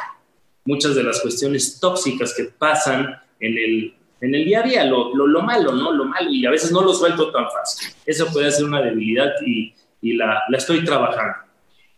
muchas 0.64 0.94
de 0.94 1.02
las 1.02 1.20
cuestiones 1.20 1.78
tóxicas 1.80 2.34
que 2.34 2.44
pasan 2.44 3.14
en 3.40 3.58
el, 3.58 3.94
en 4.20 4.34
el 4.34 4.44
día 4.44 4.60
a 4.60 4.62
día, 4.62 4.84
lo, 4.84 5.14
lo, 5.14 5.42
malo, 5.42 5.72
¿no? 5.72 5.92
Lo 5.92 6.06
malo, 6.06 6.30
y 6.30 6.46
a 6.46 6.50
veces 6.50 6.72
no 6.72 6.80
lo 6.82 6.94
suelto 6.94 7.30
tan 7.30 7.44
fácil. 7.50 7.92
Eso 8.06 8.26
puede 8.32 8.50
ser 8.50 8.64
una 8.64 8.80
debilidad 8.80 9.32
y, 9.44 9.74
y 10.00 10.14
la, 10.14 10.42
la, 10.48 10.56
estoy 10.56 10.84
trabajando. 10.84 11.34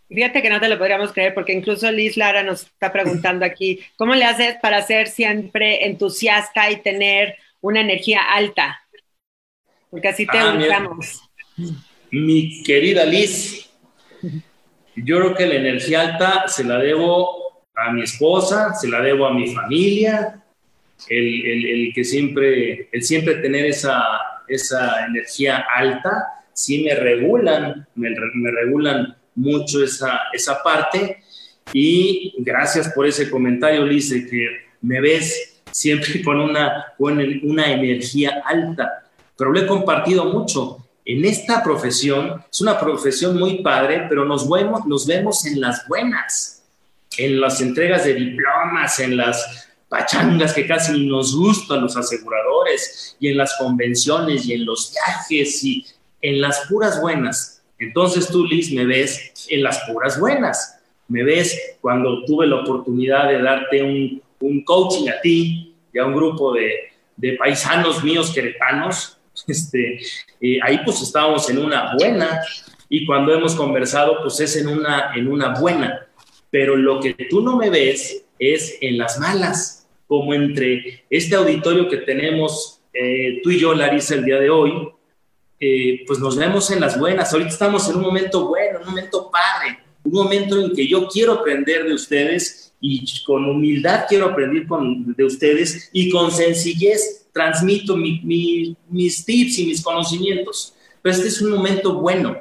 Fíjate 0.09 0.43
que 0.43 0.51
no 0.51 0.59
te 0.59 0.69
lo 0.69 0.79
podríamos 0.79 1.13
creer, 1.13 1.35
porque 1.35 1.53
incluso 1.53 1.91
Liz 1.93 2.17
Lara 2.17 2.43
nos 2.43 2.63
está 2.63 2.91
preguntando 2.91 3.45
aquí, 3.45 3.81
¿cómo 3.97 4.15
le 4.15 4.25
haces 4.25 4.57
para 4.61 4.83
ser 4.83 5.07
siempre 5.07 5.87
entusiasta 5.87 6.71
y 6.71 6.83
tener 6.83 7.37
una 7.61 7.83
energía 7.83 8.23
alta? 8.23 8.81
Porque 9.91 10.09
así 10.09 10.27
te 10.27 10.39
ah. 10.39 10.59
Mi 12.11 12.63
querida 12.63 13.05
Liz, 13.05 13.69
yo 14.97 15.19
creo 15.19 15.35
que 15.35 15.47
la 15.47 15.55
energía 15.55 16.01
alta 16.01 16.49
se 16.49 16.65
la 16.65 16.79
debo 16.79 17.65
a 17.75 17.93
mi 17.93 18.03
esposa, 18.03 18.75
se 18.75 18.89
la 18.89 19.01
debo 19.01 19.27
a 19.27 19.35
mi 19.35 19.55
familia, 19.55 20.43
el, 21.09 21.93
que 21.95 22.05
siempre, 22.05 22.89
el 22.91 23.03
siempre 23.03 23.37
tener 23.37 23.67
esa, 23.67 24.03
esa 24.49 25.07
energía 25.07 25.65
alta, 25.75 26.25
sí 26.53 26.83
me 26.83 26.95
regulan, 26.95 27.87
me, 27.95 28.11
regulan 28.51 29.17
mucho 29.35 29.85
esa, 29.85 30.23
esa 30.33 30.63
parte. 30.63 31.23
Y 31.73 32.35
gracias 32.39 32.93
por 32.93 33.07
ese 33.07 33.31
comentario, 33.31 33.87
Liz, 33.87 34.11
de 34.11 34.27
que 34.27 34.47
me 34.81 35.01
ves 35.01 35.61
siempre 35.71 36.23
con 36.25 36.41
una, 36.41 36.95
con 36.97 37.19
una 37.43 37.71
energía 37.71 38.43
alta, 38.45 39.05
pero 39.39 39.53
lo 39.53 39.61
he 39.61 39.67
compartido 39.67 40.25
mucho 40.25 40.79
en 41.05 41.25
esta 41.25 41.63
profesión, 41.63 42.45
es 42.53 42.61
una 42.61 42.79
profesión 42.79 43.39
muy 43.39 43.63
padre, 43.63 44.05
pero 44.09 44.25
nos 44.27 44.51
vemos, 44.51 44.85
nos 44.85 45.07
vemos 45.07 45.47
en 45.47 45.61
las 45.61 45.87
buenas, 45.89 46.65
en 47.17 47.41
las 47.41 47.61
entregas 47.63 48.05
de 48.05 48.15
diplomas, 48.15 48.99
en 48.99 49.17
las 49.17 49.69
pachangas 49.89 50.53
que 50.53 50.67
casi 50.67 51.07
nos 51.07 51.35
gustan 51.35 51.81
los 51.81 51.97
aseguradores, 51.97 53.17
y 53.21 53.29
en 53.29 53.39
las 53.39 53.57
convenciones, 53.59 54.45
y 54.45 54.55
en 54.55 54.67
los 54.67 54.93
viajes, 54.93 55.65
y 55.65 55.87
en 56.21 56.41
las 56.41 56.67
puras 56.69 57.01
buenas. 57.01 57.63
Entonces 57.79 58.29
tú, 58.29 58.45
Liz, 58.45 58.73
me 58.73 58.85
ves 58.85 59.47
en 59.49 59.63
las 59.63 59.79
puras 59.89 60.19
buenas. 60.21 60.75
me 61.07 61.23
ves 61.25 61.59
cuando 61.81 62.23
tuve 62.27 62.47
la 62.47 62.57
oportunidad 62.57 63.29
de 63.29 63.41
darte 63.41 63.83
un, 63.83 64.63
coaching 64.65 65.09
a 65.09 65.21
ti 65.23 65.75
y 65.91 65.99
a 65.99 66.05
un 66.05 66.15
grupo 66.15 66.53
de 66.53 67.33
paisanos 67.39 68.05
míos 68.05 68.31
queretanos. 68.35 69.18
Este, 69.47 70.01
eh, 70.41 70.59
ahí 70.63 70.81
pues 70.85 71.01
estábamos 71.03 71.49
en 71.51 71.59
una 71.59 71.95
buena 71.97 72.41
y 72.89 73.07
cuando 73.07 73.35
hemos 73.35 73.55
conversado 73.55 74.19
pues 74.23 74.41
es 74.41 74.57
en 74.57 74.69
una, 74.69 75.13
en 75.15 75.29
una 75.29 75.59
buena. 75.59 76.07
Pero 76.51 76.77
lo 76.77 77.01
que 77.01 77.15
tú 77.29 77.43
no 77.43 77.57
me 77.57 77.71
ves 77.71 78.25
es 78.39 78.79
en 78.81 78.99
las 78.99 79.19
malas, 79.19 79.87
como 80.07 80.33
entre 80.33 81.05
este 81.11 81.37
auditorio 81.37 81.89
que 81.89 81.99
tenemos 81.99 82.79
eh, 82.93 83.41
tú 83.43 83.51
y 83.51 83.59
yo, 83.59 83.75
Larisa, 83.75 84.15
el 84.15 84.25
día 84.25 84.41
de 84.41 84.51
hoy, 84.51 84.89
eh, 85.61 86.05
pues 86.07 86.19
nos 86.19 86.37
vemos 86.37 86.71
en 86.71 86.81
las 86.81 86.99
buenas. 86.99 87.33
Ahorita 87.33 87.51
estamos 87.51 87.89
en 87.89 87.97
un 87.97 88.03
momento 88.03 88.49
bueno, 88.49 88.81
un 88.81 88.87
momento 88.87 89.31
padre, 89.31 89.79
un 90.09 90.15
momento 90.25 90.61
en 90.61 90.73
que 90.73 90.87
yo 90.87 91.07
quiero 91.09 91.33
aprender 91.33 91.85
de 91.85 91.95
ustedes 91.95 92.73
y 92.81 93.05
con 93.25 93.45
humildad 93.45 94.05
quiero 94.09 94.27
aprender 94.27 94.67
con, 94.67 95.15
de 95.15 95.25
ustedes 95.25 95.91
y 95.93 96.11
con 96.11 96.31
sencillez 96.31 97.27
transmito 97.33 97.97
mis 97.97 99.25
tips 99.25 99.59
y 99.59 99.67
mis 99.67 99.83
conocimientos. 99.83 100.75
Pero 101.03 101.15
este 101.15 101.29
es 101.29 101.41
un 101.41 101.51
momento 101.51 101.95
bueno, 101.95 102.37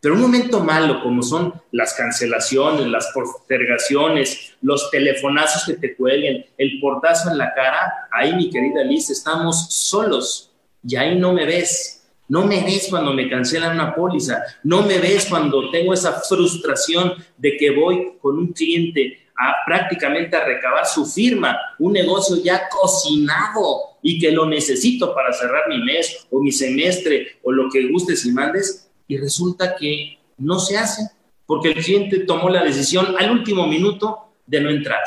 pero 0.00 0.14
un 0.14 0.22
momento 0.22 0.60
malo 0.60 1.00
como 1.00 1.22
son 1.22 1.54
las 1.70 1.94
cancelaciones, 1.94 2.86
las 2.88 3.08
postergaciones, 3.14 4.54
los 4.60 4.90
telefonazos 4.90 5.64
que 5.64 5.74
te 5.74 5.94
cuelguen, 5.94 6.44
el 6.58 6.80
portazo 6.80 7.30
en 7.30 7.38
la 7.38 7.54
cara, 7.54 8.08
ahí 8.10 8.34
mi 8.34 8.50
querida 8.50 8.82
Liz, 8.82 9.10
estamos 9.10 9.72
solos 9.72 10.50
y 10.82 10.96
ahí 10.96 11.16
no 11.16 11.32
me 11.32 11.46
ves. 11.46 12.01
No 12.28 12.46
me 12.46 12.62
ves 12.62 12.86
cuando 12.88 13.12
me 13.12 13.28
cancelan 13.28 13.74
una 13.74 13.94
póliza, 13.94 14.42
no 14.64 14.82
me 14.82 14.98
ves 14.98 15.26
cuando 15.26 15.70
tengo 15.70 15.92
esa 15.92 16.20
frustración 16.20 17.14
de 17.36 17.56
que 17.56 17.70
voy 17.70 18.12
con 18.20 18.38
un 18.38 18.52
cliente 18.52 19.28
a 19.36 19.64
prácticamente 19.66 20.36
a 20.36 20.44
recabar 20.44 20.86
su 20.86 21.04
firma, 21.04 21.58
un 21.78 21.92
negocio 21.92 22.36
ya 22.42 22.68
cocinado 22.68 23.98
y 24.02 24.18
que 24.18 24.30
lo 24.30 24.46
necesito 24.46 25.14
para 25.14 25.32
cerrar 25.32 25.68
mi 25.68 25.82
mes 25.82 26.26
o 26.30 26.40
mi 26.40 26.52
semestre 26.52 27.38
o 27.42 27.52
lo 27.52 27.68
que 27.70 27.88
gustes 27.88 28.24
y 28.24 28.32
mandes, 28.32 28.90
y 29.08 29.16
resulta 29.18 29.76
que 29.76 30.18
no 30.38 30.58
se 30.58 30.76
hace 30.76 31.02
porque 31.46 31.68
el 31.68 31.84
cliente 31.84 32.20
tomó 32.20 32.48
la 32.48 32.64
decisión 32.64 33.14
al 33.18 33.30
último 33.30 33.66
minuto 33.66 34.32
de 34.46 34.60
no 34.60 34.70
entrar. 34.70 35.00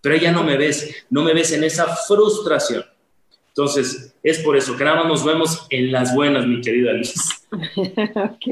Pero 0.00 0.16
ya 0.16 0.32
no 0.32 0.42
me 0.42 0.56
ves, 0.56 1.04
no 1.10 1.22
me 1.22 1.34
ves 1.34 1.52
en 1.52 1.64
esa 1.64 1.86
frustración. 1.86 2.84
Entonces, 3.56 4.14
es 4.22 4.40
por 4.40 4.54
eso 4.54 4.76
que 4.76 4.84
nada 4.84 4.96
más 4.96 5.06
nos 5.06 5.24
vemos 5.24 5.66
en 5.70 5.90
las 5.90 6.14
buenas, 6.14 6.46
mi 6.46 6.60
querida 6.60 6.92
Liz. 6.92 7.14
ok, 8.14 8.46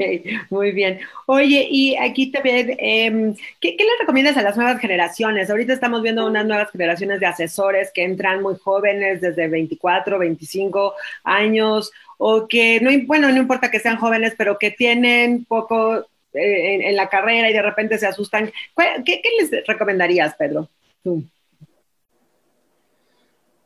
muy 0.49 0.71
bien. 0.71 0.99
Oye, 1.27 1.67
y 1.69 1.95
aquí 1.95 2.31
también, 2.31 2.71
eh, 2.79 3.35
¿qué, 3.61 3.77
¿qué, 3.77 3.83
le 3.83 3.91
recomiendas 3.99 4.35
a 4.35 4.41
las 4.41 4.57
nuevas 4.57 4.79
generaciones? 4.79 5.51
Ahorita 5.51 5.73
estamos 5.73 6.01
viendo 6.01 6.25
unas 6.25 6.47
nuevas 6.47 6.71
generaciones 6.71 7.19
de 7.19 7.27
asesores 7.27 7.91
que 7.93 8.03
entran 8.03 8.41
muy 8.41 8.55
jóvenes, 8.55 9.21
desde 9.21 9.47
24, 9.47 10.17
25 10.17 10.95
años, 11.23 11.91
o 12.17 12.47
que, 12.47 12.81
no, 12.81 12.89
bueno, 13.05 13.29
no 13.29 13.37
importa 13.37 13.69
que 13.69 13.79
sean 13.79 13.97
jóvenes, 13.97 14.33
pero 14.35 14.57
que 14.57 14.71
tienen 14.71 15.45
poco 15.45 15.97
eh, 16.33 16.73
en, 16.73 16.81
en, 16.81 16.95
la 16.95 17.09
carrera 17.09 17.47
y 17.47 17.53
de 17.53 17.61
repente 17.61 17.99
se 17.99 18.07
asustan. 18.07 18.51
¿Qué, 18.75 19.21
qué 19.21 19.29
les 19.39 19.67
recomendarías, 19.67 20.33
Pedro? 20.33 20.67
Tú. 21.03 21.23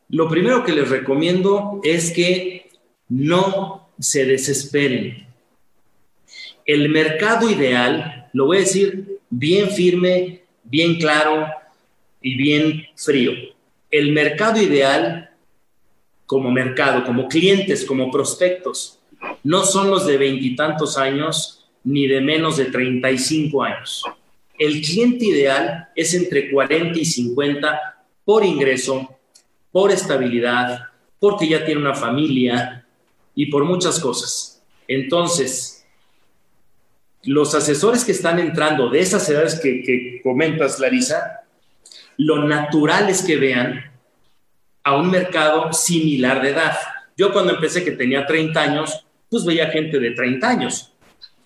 Lo 0.10 0.28
primero 0.28 0.64
que 0.64 0.72
les 0.72 0.90
recomiendo 0.90 1.80
es 1.84 2.12
que 2.12 2.70
no 3.10 3.90
se 4.00 4.26
desesperen. 4.26 5.28
El 6.66 6.90
mercado 6.90 7.50
ideal, 7.50 8.30
lo 8.34 8.48
voy 8.48 8.58
a 8.58 8.62
decir 8.62 9.20
bien 9.30 9.70
firme, 9.70 10.44
bien 10.64 10.96
claro 11.00 11.48
y 12.22 12.36
bien 12.36 12.88
frío. 12.96 13.34
El 13.92 14.12
mercado 14.12 14.62
ideal 14.62 15.30
como 16.26 16.52
mercado, 16.52 17.04
como 17.06 17.28
clientes, 17.28 17.86
como 17.86 18.12
prospectos, 18.12 19.00
no 19.44 19.64
son 19.64 19.90
los 19.90 20.06
de 20.06 20.18
veintitantos 20.18 20.98
años 20.98 21.68
ni 21.84 22.08
de 22.08 22.22
menos 22.22 22.58
de 22.58 22.66
35 22.66 23.64
años. 23.64 24.04
El 24.58 24.82
cliente 24.82 25.26
ideal 25.26 25.90
es 25.96 26.14
entre 26.14 26.52
40 26.52 27.00
y 27.00 27.06
50 27.06 28.06
por 28.26 28.46
ingreso, 28.46 29.19
por 29.80 29.94
estabilidad, 29.94 30.88
porque 31.22 31.48
ya 31.48 31.64
tiene 31.64 31.80
una 31.80 31.96
familia 31.96 32.86
y 33.34 33.46
por 33.46 33.64
muchas 33.64 33.98
cosas. 34.02 34.62
Entonces, 34.90 35.88
los 37.24 37.56
asesores 37.56 38.04
que 38.04 38.12
están 38.12 38.40
entrando 38.40 38.90
de 38.90 39.00
esas 39.00 39.30
edades 39.30 39.58
que, 39.62 40.20
comentas, 40.22 40.82
Larisa, 40.82 41.46
lo 42.18 42.46
natural 42.46 43.10
es 43.10 43.24
que 43.24 43.38
vean 43.38 43.90
a 44.84 44.98
un 44.98 45.10
mercado 45.10 45.72
similar 45.72 46.42
de 46.42 46.50
edad. 46.50 46.74
Yo 47.16 47.32
cuando 47.32 47.54
empecé 47.54 47.82
que 47.82 47.92
tenía 47.92 48.26
30 48.26 48.62
años, 48.62 49.06
pues 49.30 49.46
veía 49.46 49.72
gente 49.72 49.98
de 49.98 50.12
30 50.12 50.46
años. 50.46 50.94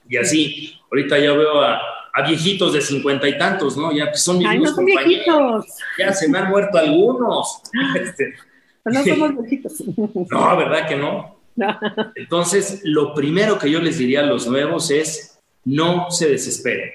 Y 0.10 0.18
así, 0.18 0.74
ahorita 0.90 1.20
ya 1.20 1.34
veo 1.34 1.62
a, 1.62 1.80
a 2.14 2.22
viejitos 2.22 2.74
de 2.74 2.82
cincuenta 2.82 3.28
y 3.28 3.38
tantos, 3.38 3.76
¿no? 3.76 3.92
Ya 3.92 4.14
son 4.14 4.38
mis 4.38 4.48
Ay, 4.48 4.60
no 4.60 4.74
son 4.74 4.86
viejitos. 4.86 5.66
Ya 5.98 6.14
se 6.14 6.30
me 6.30 6.38
han 6.38 6.50
muerto 6.50 6.78
algunos. 6.78 7.62
Este, 8.00 8.36
Pero 8.84 9.00
no 9.00 9.04
somos 9.04 9.38
viejitos. 9.40 9.84
No, 10.30 10.58
¿verdad 10.58 10.88
que 10.88 10.96
no? 10.96 11.40
no? 11.56 11.80
Entonces, 12.16 12.82
lo 12.84 13.16
primero 13.16 13.58
que 13.58 13.72
yo 13.72 13.80
les 13.80 13.98
diría 13.98 14.22
a 14.22 14.26
los 14.26 14.48
nuevos 14.48 14.92
es, 14.92 15.40
no 15.66 16.12
se 16.12 16.30
desesperen. 16.30 16.92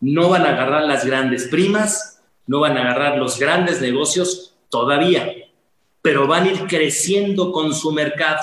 No 0.00 0.30
van 0.30 0.46
a 0.46 0.50
agarrar 0.50 0.84
las 0.84 1.04
grandes 1.04 1.48
primas, 1.48 2.22
no 2.46 2.60
van 2.60 2.76
a 2.76 2.80
agarrar 2.80 3.18
los 3.18 3.38
grandes 3.38 3.80
negocios 3.80 4.56
todavía, 4.70 5.30
pero 6.00 6.26
van 6.26 6.44
a 6.44 6.50
ir 6.50 6.66
creciendo 6.66 7.52
con 7.52 7.74
su 7.74 7.92
mercado. 7.92 8.40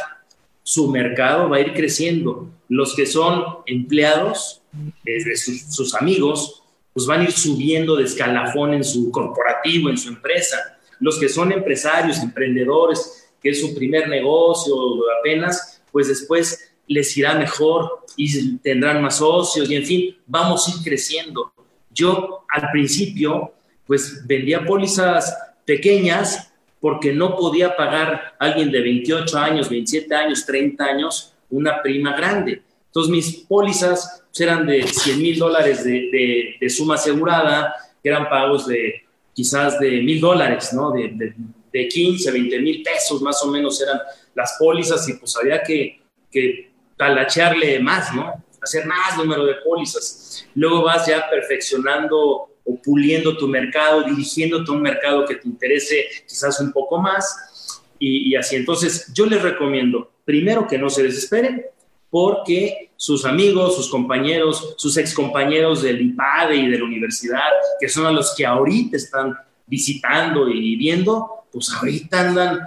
Su 0.63 0.89
mercado 0.89 1.49
va 1.49 1.57
a 1.57 1.61
ir 1.61 1.73
creciendo. 1.73 2.47
Los 2.71 2.95
que 2.95 3.05
son 3.05 3.43
empleados, 3.65 4.61
desde 5.03 5.35
sus, 5.35 5.75
sus, 5.75 5.93
amigos, 5.93 6.63
pues 6.93 7.05
van 7.05 7.19
a 7.19 7.23
ir 7.25 7.33
subiendo 7.33 7.97
de 7.97 8.05
escalafón 8.05 8.73
en 8.73 8.85
su 8.85 9.11
corporativo, 9.11 9.89
en 9.89 9.97
su 9.97 10.07
empresa. 10.07 10.79
Los 11.01 11.19
que 11.19 11.27
son 11.27 11.51
empresarios, 11.51 12.19
emprendedores, 12.19 13.29
que 13.41 13.49
es 13.49 13.59
su 13.59 13.75
primer 13.75 14.07
negocio 14.07 14.73
apenas, 15.19 15.81
pues 15.91 16.07
después 16.07 16.71
les 16.87 17.17
irá 17.17 17.33
mejor 17.33 18.05
y 18.15 18.55
tendrán 18.59 19.01
más 19.01 19.17
socios 19.17 19.69
y 19.69 19.75
en 19.75 19.85
fin, 19.85 20.17
vamos 20.25 20.65
a 20.65 20.71
ir 20.71 20.77
creciendo. 20.81 21.51
Yo 21.93 22.45
al 22.47 22.71
principio, 22.71 23.53
pues 23.85 24.25
vendía 24.25 24.63
pólizas 24.63 25.35
pequeñas 25.65 26.53
porque 26.79 27.11
no 27.11 27.35
podía 27.35 27.75
pagar 27.75 28.35
a 28.39 28.45
alguien 28.45 28.71
de 28.71 28.79
28 28.79 29.37
años, 29.37 29.69
27 29.69 30.15
años, 30.15 30.45
30 30.45 30.85
años 30.85 31.33
una 31.51 31.81
prima 31.81 32.15
grande. 32.15 32.63
Entonces 32.87 33.11
mis 33.11 33.37
pólizas 33.47 34.23
eran 34.39 34.65
de 34.65 34.83
100 34.87 35.21
mil 35.21 35.37
dólares 35.37 35.83
de, 35.83 35.91
de, 35.91 36.55
de, 36.59 36.69
suma 36.69 36.95
asegurada, 36.95 37.73
que 38.01 38.09
eran 38.09 38.29
pagos 38.29 38.67
de 38.67 39.03
quizás 39.33 39.79
de 39.79 40.01
mil 40.01 40.19
dólares, 40.19 40.73
¿no? 40.73 40.91
De, 40.91 41.35
de, 41.71 41.87
15, 41.87 42.31
20 42.31 42.59
mil 42.59 42.83
pesos 42.83 43.21
más 43.21 43.41
o 43.43 43.47
menos 43.47 43.81
eran 43.81 43.97
las 44.35 44.57
pólizas 44.59 45.07
y 45.07 45.13
pues 45.13 45.37
había 45.37 45.63
que, 45.63 46.01
que 46.29 46.71
talachearle 46.97 47.79
más, 47.79 48.13
¿no? 48.13 48.43
Hacer 48.61 48.85
más 48.85 49.17
número 49.17 49.45
de 49.45 49.55
pólizas. 49.63 50.45
Luego 50.53 50.83
vas 50.83 51.07
ya 51.07 51.29
perfeccionando 51.29 52.49
o 52.65 52.81
puliendo 52.83 53.37
tu 53.37 53.47
mercado, 53.47 54.03
dirigiéndote 54.03 54.69
a 54.69 54.73
un 54.73 54.81
mercado 54.81 55.25
que 55.25 55.35
te 55.35 55.47
interese 55.47 56.07
quizás 56.27 56.59
un 56.59 56.73
poco 56.73 56.99
más 56.99 57.81
y, 57.97 58.31
y 58.31 58.35
así. 58.35 58.57
Entonces 58.57 59.09
yo 59.13 59.25
les 59.25 59.41
recomiendo, 59.41 60.11
primero 60.31 60.65
que 60.65 60.77
no 60.77 60.89
se 60.89 61.03
desesperen, 61.03 61.65
porque 62.09 62.91
sus 62.95 63.25
amigos, 63.25 63.75
sus 63.75 63.89
compañeros, 63.89 64.75
sus 64.77 64.95
excompañeros 64.95 65.81
del 65.81 66.01
IPADE 66.01 66.55
y 66.55 66.69
de 66.69 66.79
la 66.79 66.85
universidad, 66.85 67.49
que 67.81 67.89
son 67.89 68.05
a 68.05 68.11
los 68.11 68.33
que 68.33 68.45
ahorita 68.45 68.95
están 68.95 69.35
visitando 69.65 70.47
y 70.47 70.77
viendo, 70.77 71.45
pues 71.51 71.69
ahorita 71.73 72.29
andan 72.29 72.59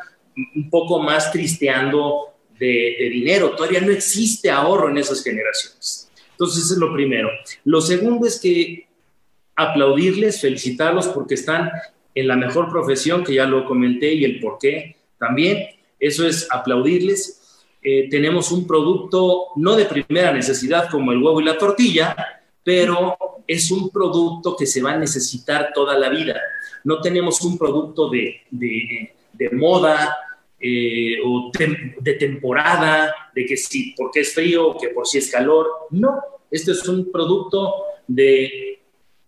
un 0.55 0.69
poco 0.69 0.99
más 0.99 1.33
tristeando 1.33 2.35
de, 2.59 2.97
de 2.99 3.09
dinero. 3.09 3.53
Todavía 3.57 3.81
no 3.81 3.93
existe 3.93 4.51
ahorro 4.51 4.91
en 4.91 4.99
esas 4.99 5.25
generaciones. 5.25 6.11
Entonces, 6.33 6.65
eso 6.65 6.75
es 6.75 6.81
lo 6.81 6.93
primero. 6.93 7.31
Lo 7.65 7.81
segundo 7.81 8.27
es 8.27 8.39
que 8.39 8.89
aplaudirles, 9.57 10.43
felicitarlos 10.43 11.09
porque 11.09 11.35
están 11.35 11.71
en 12.15 12.29
la 12.29 12.37
mejor 12.37 12.69
profesión, 12.69 13.25
que 13.25 13.35
ya 13.35 13.47
lo 13.47 13.65
comenté 13.65 14.13
y 14.13 14.25
el 14.25 14.39
por 14.39 14.59
qué 14.59 14.97
también. 15.19 15.67
Eso 15.99 16.27
es 16.27 16.47
aplaudirles 16.51 17.41
eh, 17.85 18.09
tenemos 18.09 18.51
un 18.51 18.67
producto 18.67 19.49
no 19.57 19.77
de 19.77 19.85
primera 19.85 20.33
necesidad 20.33 20.89
como 20.91 21.13
el 21.13 21.23
huevo 21.23 21.41
y 21.41 21.45
la 21.45 21.59
tortilla, 21.59 22.17
pero 22.63 23.17
es 23.47 23.71
un 23.71 23.91
producto 23.91 24.57
que 24.57 24.67
se 24.67 24.83
va 24.83 24.93
a 24.93 24.99
necesitar 24.99 25.71
toda 25.75 25.99
la 25.99 26.09
vida. 26.09 26.41
No 26.83 27.01
tenemos 27.03 27.43
un 27.43 27.59
producto 27.59 28.09
de, 28.09 28.41
de, 28.51 29.15
de 29.35 29.51
moda 29.51 30.17
eh, 30.67 31.19
o 31.23 31.51
tem 31.53 31.95
de 32.01 32.15
temporada, 32.15 33.15
de 33.35 33.45
que 33.45 33.55
si 33.55 33.93
porque 33.95 34.21
es 34.21 34.33
frío, 34.33 34.75
que 34.81 34.89
por 34.89 35.07
si 35.07 35.19
es 35.19 35.31
calor. 35.31 35.67
No, 35.91 36.23
este 36.51 36.73
es 36.73 36.89
un 36.89 37.13
producto 37.13 37.75
de 38.09 38.81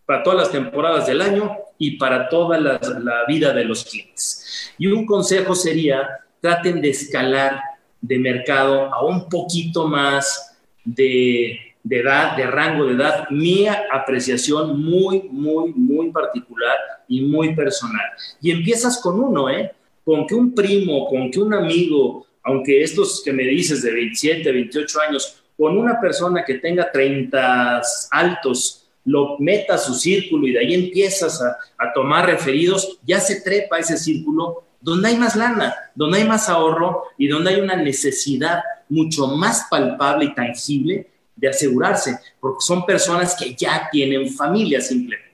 para 0.07 0.23
todas 0.23 0.39
las 0.39 0.53
temporadas 0.53 1.07
del 1.07 1.21
año 1.21 1.55
y 1.77 1.99
para 1.99 2.31
toda 2.31 2.59
la, 2.59 2.81
vida 3.29 3.53
de 3.53 3.65
los 3.65 3.85
clientes. 3.85 4.73
Y 4.79 4.87
un 4.87 5.05
consejo 5.05 5.55
sería, 5.55 6.09
traten 6.41 6.81
de 6.81 6.91
escalar 6.91 7.61
de 8.01 8.19
mercado 8.19 8.93
a 8.93 9.05
un 9.05 9.29
poquito 9.29 9.87
más 9.87 10.57
de, 10.85 11.59
de 11.83 12.01
edad, 12.01 12.37
de 12.37 12.47
rango 12.47 12.87
de 12.87 12.95
edad, 12.95 13.29
mi 13.31 13.67
apreciación 13.69 14.81
muy, 14.81 15.29
muy, 15.31 15.73
muy 15.73 16.11
particular 16.11 16.77
y 17.07 17.23
muy 17.23 17.55
personal. 17.55 18.07
Y 18.41 18.51
empiezas 18.51 19.01
con 19.01 19.21
uno, 19.21 19.49
¿eh? 19.49 19.73
Con 20.05 20.27
que 20.27 20.35
un 20.35 20.55
primo, 20.55 21.07
con 21.07 21.31
que 21.31 21.39
un 21.39 21.55
amigo, 21.55 22.27
aunque 22.43 22.83
estos 22.83 23.23
que 23.25 23.33
me 23.33 23.45
dices 23.45 23.83
de 23.83 23.93
27, 23.93 24.51
28 24.51 25.01
años, 25.09 25.43
con 25.57 25.79
una 25.79 26.01
persona 26.01 26.45
que 26.45 26.55
tenga 26.55 26.91
30 26.91 27.83
altos, 28.11 28.89
lo 29.05 29.37
meta 29.39 29.75
a 29.75 29.79
su 29.79 29.95
círculo 29.95 30.47
y 30.49 30.53
de 30.53 30.59
ahí 30.59 30.75
empiezas 30.75 31.41
a, 31.41 31.57
a 31.79 31.93
tomar 31.93 32.27
referidos, 32.27 32.99
ya 33.05 33.21
se 33.21 33.41
trepa 33.41 33.79
ese 33.79 33.97
círculo 33.97 34.65
donde 34.81 35.09
hay 35.09 35.17
más 35.17 35.37
lana, 35.37 35.75
donde 35.95 36.19
hay 36.19 36.29
más 36.29 36.49
ahorro 36.49 37.05
y 37.19 37.29
donde 37.29 37.51
hay 37.51 37.61
una 37.61 37.77
necesidad 37.77 38.63
mucho 38.89 39.27
más 39.29 39.67
palpable 39.71 40.27
y 40.27 40.35
tangible 40.35 41.11
de 41.35 41.49
asegurarse, 41.49 42.19
porque 42.41 42.61
son 42.61 42.87
personas 42.87 43.37
que 43.39 43.55
ya 43.55 43.89
tienen 43.91 44.31
familia 44.31 44.81
simplemente. 44.81 45.27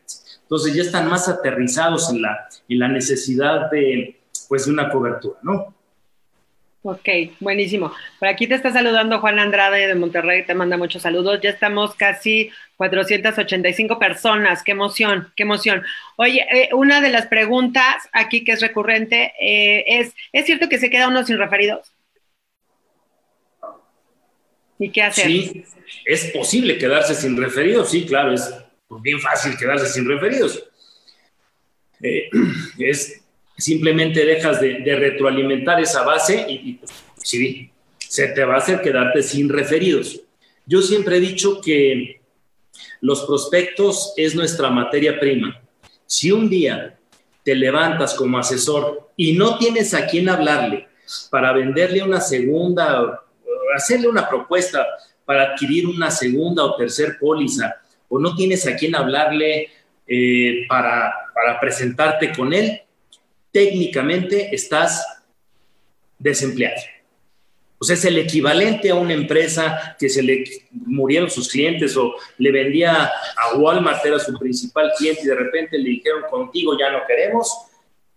Entonces 0.43 0.75
ya 0.75 0.83
están 0.83 1.09
más 1.09 1.29
aterrizados 1.29 2.11
en 2.11 2.23
la, 2.23 2.49
en 2.69 2.79
la 2.79 2.89
necesidad 2.89 3.71
de, 3.71 4.21
pues, 4.49 4.67
de 4.67 4.73
una 4.73 4.91
cobertura, 4.91 5.39
¿no? 5.43 5.75
Ok, 6.85 7.09
buenísimo. 7.39 7.93
Por 8.19 8.27
aquí 8.27 8.49
te 8.49 8.57
está 8.57 8.73
saludando 8.73 9.21
Juan 9.21 9.39
Andrade 9.39 9.87
de 9.87 9.95
Monterrey, 9.95 10.45
te 10.45 10.55
manda 10.55 10.77
muchos 10.77 11.03
saludos. 11.03 11.41
Ya 11.41 11.51
estamos 11.51 11.95
casi 11.95 12.51
485 12.77 14.01
personas, 14.01 14.65
qué 14.65 14.73
emoción, 14.73 15.33
qué 15.37 15.45
emoción. 15.45 15.85
Oye, 16.17 16.45
eh, 16.53 16.71
una 16.73 17.01
de 17.01 17.11
las 17.11 17.29
preguntas 17.29 18.09
aquí 18.13 18.43
que 18.43 18.53
es 18.53 18.61
recurrente 18.61 19.33
eh, 19.41 19.85
es, 19.87 20.13
¿es 20.33 20.45
cierto 20.45 20.69
que 20.69 20.79
se 20.79 20.91
queda 20.91 21.07
uno 21.07 21.25
sin 21.25 21.39
referidos? 21.39 21.93
¿Y 24.81 24.91
qué 24.91 25.03
hacer? 25.05 25.27
Sí, 25.27 25.65
es 26.05 26.33
posible 26.33 26.79
quedarse 26.79 27.15
sin 27.15 27.37
referidos, 27.37 27.93
sí, 27.93 28.05
claro, 28.05 28.33
es 28.33 28.53
bien 29.01 29.21
fácil 29.21 29.57
quedarse 29.57 29.87
sin 29.87 30.09
referidos. 30.09 30.69
Eh, 32.01 32.29
es 32.81 33.22
simplemente 33.57 34.25
dejas 34.25 34.61
de, 34.61 34.95
retroalimentar 34.97 35.81
esa 35.81 36.03
base 36.03 36.47
y, 36.49 36.75
pues, 36.75 36.91
sí, 37.17 37.71
se 37.99 38.29
te 38.29 38.45
va 38.45 38.55
a 38.55 38.59
hacer 38.59 38.81
quedarte 38.81 39.23
sin 39.23 39.49
referidos. 39.49 40.21
Yo 40.67 40.83
siempre 40.83 41.17
he 41.17 41.21
dicho 41.21 41.61
que 41.61 42.21
los 43.01 43.25
prospectos 43.25 44.15
es 44.17 44.35
nuestra 44.35 44.71
materia 44.71 45.19
prima. 45.19 45.61
Si 46.07 46.31
un 46.31 46.49
día 46.49 46.99
te 47.43 47.55
levantas 47.55 48.15
como 48.15 48.39
asesor 48.39 49.11
y 49.17 49.33
no 49.33 49.59
tienes 49.59 49.95
a 49.95 50.07
quién 50.07 50.29
hablarle 50.29 50.89
para 51.31 51.53
venderle 51.53 52.03
una 52.03 52.21
segunda, 52.21 53.23
hacerle 53.75 54.09
una 54.09 54.29
propuesta 54.29 54.87
para 55.25 55.53
adquirir 55.53 55.87
una 55.87 56.11
segunda 56.11 56.65
o 56.65 56.77
tercer 56.77 57.17
póliza, 57.19 57.77
o 58.09 58.19
no 58.19 58.35
tienes 58.37 58.67
a 58.67 58.77
quién 58.77 58.95
hablarle 58.95 59.69
eh, 60.07 60.67
para, 60.69 61.13
para 61.35 61.59
presentarte 61.59 62.33
con 62.33 62.53
él, 62.53 62.83
técnicamente 63.53 64.55
estás 64.55 65.05
desempleado. 66.19 66.81
O 67.79 67.85
sea, 67.85 67.95
es 67.95 68.05
el 68.05 68.17
equivalente 68.19 68.91
a 68.91 68.95
una 68.95 69.13
empresa 69.13 69.97
que 69.99 70.09
se 70.09 70.23
le 70.23 70.45
murieron 70.71 71.29
sus 71.29 71.49
clientes 71.49 71.97
o 71.97 72.15
le 72.39 72.53
vendía 72.53 73.07
a 73.07 73.57
Walmart, 73.57 74.07
era 74.07 74.21
su 74.21 74.39
principal 74.39 74.93
cliente 74.97 75.23
y 75.25 75.27
de 75.27 75.35
repente 75.35 75.79
le 75.79 75.91
dijeron 75.91 76.23
contigo 76.31 76.79
ya 76.79 76.93
no 76.93 77.01
queremos, 77.07 77.53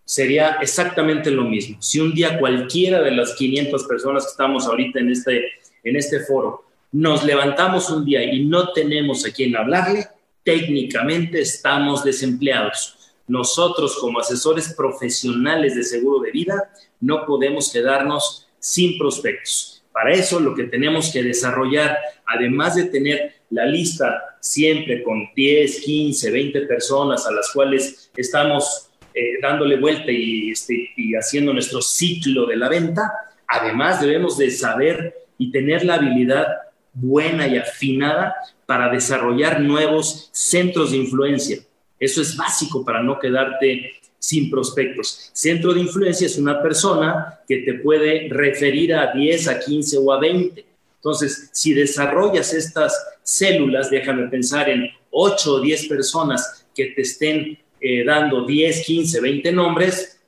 sería 0.04 0.58
exactamente 0.62 1.32
lo 1.32 1.46
mismo. 1.46 1.82
Si 1.82 2.00
un 2.00 2.14
día 2.14 2.38
cualquiera 2.38 3.02
de 3.02 3.12
las 3.12 3.34
500 3.34 3.86
personas 3.86 4.26
que 4.26 4.32
estamos 4.32 4.68
ahorita 4.68 5.00
en 5.00 5.10
este, 5.10 5.46
en 5.84 5.96
este 5.96 6.20
foro 6.20 6.66
nos 6.92 7.26
levantamos 7.26 7.90
un 7.90 8.06
día 8.06 8.24
y 8.24 8.46
no 8.46 8.72
tenemos 8.72 9.26
a 9.26 9.32
quién 9.32 9.58
hablarle, 9.58 10.08
técnicamente 10.44 11.42
estamos 11.42 12.04
desempleados. 12.04 12.95
Nosotros 13.28 13.98
como 14.00 14.20
asesores 14.20 14.74
profesionales 14.74 15.76
de 15.76 15.84
seguro 15.84 16.20
de 16.20 16.32
vida 16.32 16.72
no 17.00 17.26
podemos 17.26 17.72
quedarnos 17.72 18.48
sin 18.60 18.98
prospectos. 18.98 19.84
Para 19.92 20.12
eso 20.12 20.40
lo 20.40 20.54
que 20.54 20.66
tenemos 20.66 21.12
que 21.12 21.24
desarrollar, 21.24 21.98
además 22.26 22.76
de 22.76 22.86
tener 22.86 23.36
la 23.50 23.66
lista 23.66 24.38
siempre 24.42 25.02
con 25.02 25.30
10, 25.36 25.82
15, 25.82 26.32
20 26.32 26.62
personas 26.62 27.26
a 27.26 27.32
las 27.32 27.52
cuales 27.52 28.12
estamos 28.16 28.90
eh, 29.14 29.40
dándole 29.42 29.80
vuelta 29.80 30.12
y, 30.12 30.52
este, 30.52 30.92
y 30.96 31.16
haciendo 31.16 31.54
nuestro 31.54 31.82
ciclo 31.82 32.46
de 32.46 32.58
la 32.58 32.70
venta, 32.70 33.12
además 33.48 34.02
debemos 34.02 34.38
de 34.38 34.52
saber 34.52 35.16
y 35.38 35.52
tener 35.52 35.84
la 35.84 35.96
habilidad 35.96 36.48
buena 36.94 37.48
y 37.48 37.58
afinada 37.58 38.36
para 38.66 38.90
desarrollar 38.90 39.62
nuevos 39.62 40.30
centros 40.34 40.92
de 40.92 40.98
influencia 40.98 41.60
eso 42.00 42.22
es 42.22 42.36
básico 42.36 42.84
para 42.84 43.02
no 43.02 43.20
quedarte 43.20 43.93
sin 44.20 44.50
prospectos. 44.50 45.30
Centro 45.34 45.74
de 45.74 45.82
influencia 45.82 46.26
es 46.26 46.38
una 46.38 46.62
persona 46.62 47.39
que 47.48 47.58
te 47.58 47.76
puede 47.76 48.28
referir 48.30 48.93
a 48.96 49.14
10, 49.14 49.48
a 49.48 49.60
15 49.60 49.98
o 50.00 50.12
a 50.12 50.20
20. 50.20 50.66
Entonces, 50.96 51.50
si 51.54 51.74
desarrollas 51.74 52.54
estas 52.54 53.20
células, 53.22 53.89
déjame 53.91 54.28
pensar 54.28 54.70
en 54.70 54.89
8 55.12 55.54
o 55.54 55.60
10 55.60 55.88
personas 55.88 56.68
que 56.74 56.88
te 56.88 57.04
estén 57.04 57.60
eh, 57.80 58.04
dando 58.04 58.46
10, 58.46 58.86
15, 58.86 59.22
20 59.22 59.52
nombres, 59.52 60.20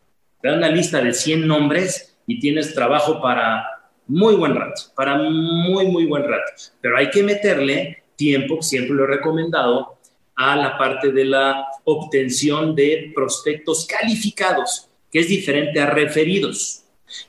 te 0.42 0.48
dan 0.48 0.60
una 0.60 0.70
lista 0.70 1.02
de 1.02 1.14
100 1.14 1.48
nombres 1.48 2.16
y 2.28 2.40
tienes 2.40 2.74
trabajo 2.74 3.20
para 3.20 3.66
muy 4.06 4.36
buen 4.36 4.56
rato, 4.56 4.82
para 4.96 5.18
muy, 5.18 5.88
muy 5.88 6.06
buen 6.06 6.24
rato. 6.24 6.52
Pero 6.80 6.98
hay 6.98 7.10
que 7.10 7.24
meterle 7.24 8.04
tiempo, 8.16 8.62
siempre 8.62 8.96
lo 8.96 9.06
he 9.06 9.08
recomendado, 9.08 9.97
a 10.38 10.56
la 10.56 10.78
parte 10.78 11.12
de 11.12 11.26
la 11.26 11.66
obtención 11.84 12.76
de 12.76 13.12
prospectos 13.14 13.88
calificados, 13.88 14.88
que 15.12 15.20
es 15.20 15.28
diferente 15.28 15.80
a 15.80 15.88
referidos. 15.88 16.84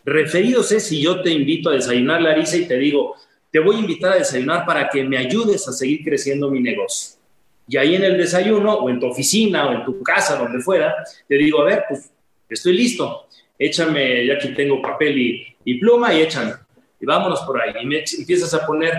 Referidos 0.04 0.70
es 0.72 0.86
si 0.86 1.00
yo 1.00 1.22
te 1.22 1.30
invito 1.30 1.70
a 1.70 1.72
desayunar, 1.72 2.20
Larisa, 2.20 2.58
y 2.58 2.66
te 2.68 2.76
digo, 2.76 3.16
te 3.50 3.60
voy 3.60 3.76
a 3.76 3.78
invitar 3.80 4.12
a 4.12 4.16
desayunar 4.16 4.66
para 4.66 4.90
que 4.90 5.02
me 5.04 5.16
ayudes 5.16 5.66
a 5.66 5.72
seguir 5.72 6.04
creciendo 6.04 6.50
mi 6.50 6.60
negocio. 6.60 7.18
Y 7.66 7.78
ahí 7.78 7.94
en 7.94 8.04
el 8.04 8.18
desayuno, 8.18 8.74
o 8.74 8.90
en 8.90 9.00
tu 9.00 9.06
oficina, 9.06 9.68
o 9.68 9.72
en 9.72 9.84
tu 9.86 10.02
casa, 10.02 10.36
donde 10.36 10.60
fuera, 10.60 10.94
te 11.26 11.36
digo, 11.36 11.62
a 11.62 11.64
ver, 11.64 11.84
pues 11.88 12.10
estoy 12.46 12.74
listo, 12.74 13.26
échame, 13.58 14.26
ya 14.26 14.34
aquí 14.34 14.48
tengo 14.54 14.82
papel 14.82 15.18
y, 15.18 15.56
y 15.64 15.78
pluma, 15.78 16.12
y 16.12 16.20
échame, 16.20 16.52
y 17.00 17.06
vámonos 17.06 17.40
por 17.40 17.58
ahí. 17.58 17.72
Y 17.82 17.86
me 17.86 18.04
empiezas 18.18 18.52
a 18.52 18.66
poner 18.66 18.92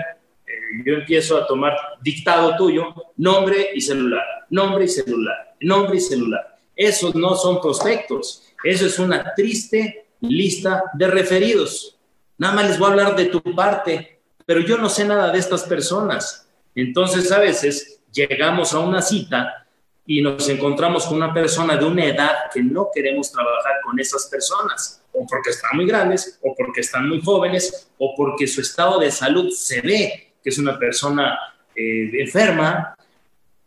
yo 0.84 0.94
empiezo 0.94 1.36
a 1.36 1.46
tomar 1.46 1.76
dictado 2.00 2.56
tuyo, 2.56 2.94
nombre 3.16 3.70
y 3.74 3.80
celular, 3.80 4.24
nombre 4.50 4.84
y 4.84 4.88
celular, 4.88 5.54
nombre 5.60 5.96
y 5.96 6.00
celular. 6.00 6.58
Esos 6.74 7.14
no 7.14 7.34
son 7.34 7.60
prospectos, 7.60 8.44
eso 8.64 8.86
es 8.86 8.98
una 8.98 9.34
triste 9.34 10.06
lista 10.20 10.84
de 10.94 11.06
referidos. 11.06 11.96
Nada 12.38 12.54
más 12.54 12.68
les 12.68 12.78
voy 12.78 12.88
a 12.88 12.90
hablar 12.92 13.16
de 13.16 13.26
tu 13.26 13.42
parte, 13.54 14.20
pero 14.46 14.60
yo 14.60 14.78
no 14.78 14.88
sé 14.88 15.04
nada 15.04 15.30
de 15.30 15.38
estas 15.38 15.64
personas. 15.64 16.48
Entonces 16.74 17.30
a 17.32 17.38
veces 17.38 18.00
llegamos 18.12 18.72
a 18.72 18.78
una 18.80 19.02
cita 19.02 19.66
y 20.06 20.22
nos 20.22 20.48
encontramos 20.48 21.06
con 21.06 21.16
una 21.16 21.32
persona 21.32 21.76
de 21.76 21.84
una 21.84 22.04
edad 22.04 22.34
que 22.52 22.62
no 22.62 22.88
queremos 22.92 23.30
trabajar 23.30 23.74
con 23.84 23.98
esas 24.00 24.26
personas, 24.26 25.02
o 25.12 25.26
porque 25.26 25.50
están 25.50 25.76
muy 25.76 25.86
grandes, 25.86 26.38
o 26.42 26.54
porque 26.56 26.80
están 26.80 27.08
muy 27.08 27.20
jóvenes, 27.20 27.90
o 27.98 28.14
porque 28.16 28.46
su 28.46 28.60
estado 28.60 28.98
de 28.98 29.10
salud 29.10 29.50
se 29.50 29.80
ve 29.82 30.29
que 30.42 30.50
es 30.50 30.58
una 30.58 30.78
persona 30.78 31.38
eh, 31.74 32.10
enferma 32.20 32.94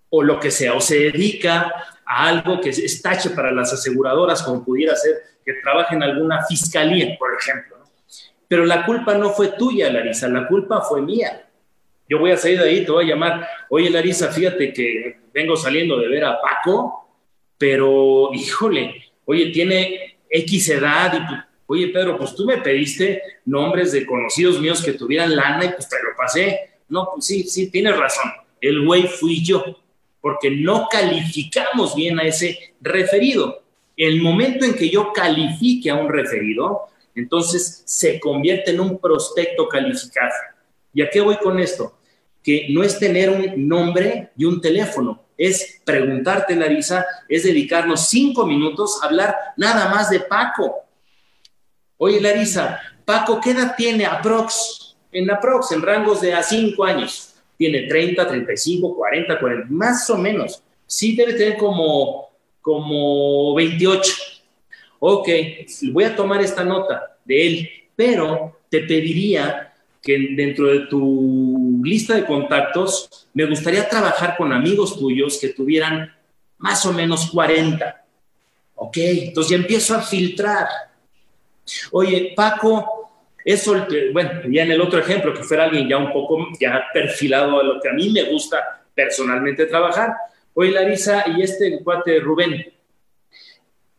o 0.09 0.21
lo 0.21 0.39
que 0.39 0.51
sea, 0.51 0.74
o 0.76 0.82
se 0.82 0.99
dedica 1.11 1.74
a 2.05 2.28
algo 2.28 2.61
que 2.61 2.69
es 2.69 3.01
tache 3.01 3.32
para 3.32 3.51
las 3.51 3.74
aseguradoras, 3.74 4.43
como 4.43 4.63
pudiera 4.63 4.95
ser 4.95 5.15
que 5.43 5.53
trabaje 5.53 5.95
en 5.95 6.03
alguna 6.03 6.45
fiscalía, 6.45 7.17
por 7.17 7.34
ejemplo. 7.34 7.78
Pero 8.47 8.65
la 8.65 8.86
culpa 8.86 9.15
no 9.15 9.32
fue 9.32 9.49
tuya, 9.57 9.91
Larisa, 9.91 10.28
la 10.28 10.47
culpa 10.47 10.82
fue 10.82 11.01
mía. 11.01 11.47
Yo 12.07 12.19
voy 12.19 12.32
a 12.32 12.38
salir 12.38 12.59
de 12.59 12.69
ahí, 12.69 12.86
te 12.86 12.91
voy 12.91 13.05
a 13.05 13.07
llamar, 13.09 13.47
oye 13.69 13.89
Larisa, 13.89 14.32
fíjate 14.32 14.71
que 14.71 15.17
vengo 15.34 15.55
saliendo 15.55 15.97
de 15.97 16.07
ver 16.07 16.26
a 16.26 16.39
Paco, 16.39 17.09
pero 17.57 18.30
híjole, 18.34 19.13
oye, 19.26 19.47
tiene 19.47 20.19
X 20.30 20.69
edad 20.69 21.13
y 21.15 21.53
Oye, 21.74 21.88
Pedro, 21.88 22.19
pues 22.19 22.36
tú 22.36 22.45
me 22.45 22.57
pediste 22.57 23.19
nombres 23.45 23.91
de 23.91 24.05
conocidos 24.05 24.61
míos 24.61 24.84
que 24.84 24.93
tuvieran 24.93 25.36
lana 25.36 25.65
y 25.65 25.69
pues 25.69 25.89
te 25.89 25.95
lo 25.95 26.15
pasé. 26.15 26.69
No, 26.88 27.09
pues 27.11 27.26
sí, 27.26 27.45
sí, 27.45 27.71
tienes 27.71 27.97
razón. 27.97 28.32
El 28.61 28.86
güey 28.86 29.07
fui 29.07 29.43
yo, 29.43 29.63
porque 30.21 30.51
no 30.51 30.88
calificamos 30.88 31.95
bien 31.95 32.19
a 32.19 32.24
ese 32.24 32.76
referido. 32.80 33.63
El 33.97 34.21
momento 34.21 34.65
en 34.65 34.76
que 34.76 34.88
yo 34.88 35.11
califique 35.11 35.89
a 35.89 35.95
un 35.95 36.09
referido, 36.09 36.89
entonces 37.15 37.82
se 37.88 38.19
convierte 38.19 38.69
en 38.69 38.80
un 38.80 38.99
prospecto 38.99 39.67
calificado. 39.67 40.32
¿Y 40.93 41.01
a 41.01 41.09
qué 41.09 41.21
voy 41.21 41.38
con 41.38 41.59
esto? 41.59 41.97
Que 42.43 42.67
no 42.69 42.84
es 42.84 42.99
tener 42.99 43.32
un 43.32 43.67
nombre 43.67 44.30
y 44.38 44.45
un 44.45 44.61
teléfono, 44.61 45.24
es 45.36 45.82
preguntarte, 45.84 46.55
Larisa, 46.55 47.03
es 47.28 47.43
dedicarnos 47.43 48.07
cinco 48.09 48.45
minutos 48.45 48.99
a 49.01 49.07
hablar 49.07 49.36
nada 49.57 49.89
más 49.89 50.11
de 50.11 50.19
Paco. 50.19 50.82
Oye, 52.04 52.20
Larisa, 52.20 52.82
Paco, 53.06 53.39
¿qué 53.39 53.51
edad 53.51 53.76
tiene 53.78 54.06
aprox? 54.06 54.97
En 55.10 55.32
aprox, 55.32 55.72
en 55.72 55.82
rangos 55.82 56.20
de 56.20 56.34
a 56.34 56.43
cinco 56.43 56.84
años. 56.84 57.36
Tiene 57.58 57.84
30, 57.84 58.28
35, 58.28 58.93
40, 58.93 59.39
40, 59.39 59.68
más 59.70 60.10
o 60.10 60.18
menos. 60.18 60.62
Sí 60.86 61.16
debe 61.16 61.32
tener 61.32 61.56
como, 61.56 62.30
como 62.60 63.56
28. 63.56 64.12
Ok, 64.99 65.30
voy 65.93 66.04
a 66.04 66.14
tomar 66.14 66.41
esta 66.41 66.66
nota 66.66 67.16
de 67.24 67.47
él, 67.47 67.70
pero 67.95 68.60
te 68.68 68.82
pediría 68.82 69.74
que 70.01 70.34
dentro 70.36 70.68
de 70.68 70.88
tu 70.88 71.80
lista 71.86 72.16
de 72.16 72.26
contactos 72.26 73.30
me 73.34 73.45
gustaría 73.45 73.88
trabajar 73.88 74.36
con 74.36 74.51
amigos 74.51 74.99
tuyos 74.99 75.38
que 75.39 75.49
tuvieran 75.54 76.14
más 76.58 76.86
o 76.86 76.91
menos 76.91 77.32
40. 77.32 78.06
Ok, 78.76 78.97
entonces 78.97 79.51
ya 79.51 79.56
empiezo 79.56 79.95
a 79.95 80.01
filtrar. 80.01 80.68
Oye, 81.91 82.34
Paco, 82.36 83.03
eso, 83.45 83.86
bueno, 84.14 84.41
ya 84.49 84.64
en 84.64 84.72
el 84.72 84.82
otro 84.82 84.99
ejemplo, 84.99 85.34
que 85.34 85.43
fuera 85.43 85.66
alguien 85.66 85.88
ya 85.88 85.97
un 85.97 86.11
poco 86.14 86.47
ya 86.59 86.86
perfilado 86.93 87.59
a 87.59 87.64
lo 87.64 87.80
que 87.82 87.89
a 87.89 87.93
mí 87.93 88.09
me 88.09 88.24
gusta 88.24 88.84
personalmente 88.95 89.66
trabajar. 89.66 90.14
Oye, 90.53 90.72
Larisa, 90.72 91.26
y 91.28 91.41
este 91.41 91.82
cuate 91.84 92.20
Rubén, 92.20 92.74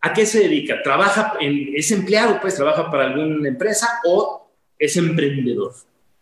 ¿a 0.01 0.13
qué 0.13 0.25
se 0.25 0.41
dedica? 0.41 0.83
¿Trabaja, 0.83 1.35
en, 1.41 1.73
es 1.75 1.91
empleado, 1.91 2.41
pues 2.41 2.55
trabaja 2.55 2.91
para 2.91 3.07
alguna 3.07 3.49
empresa 3.49 4.01
o 4.07 4.49
es 4.79 4.97
emprendedor? 4.97 5.73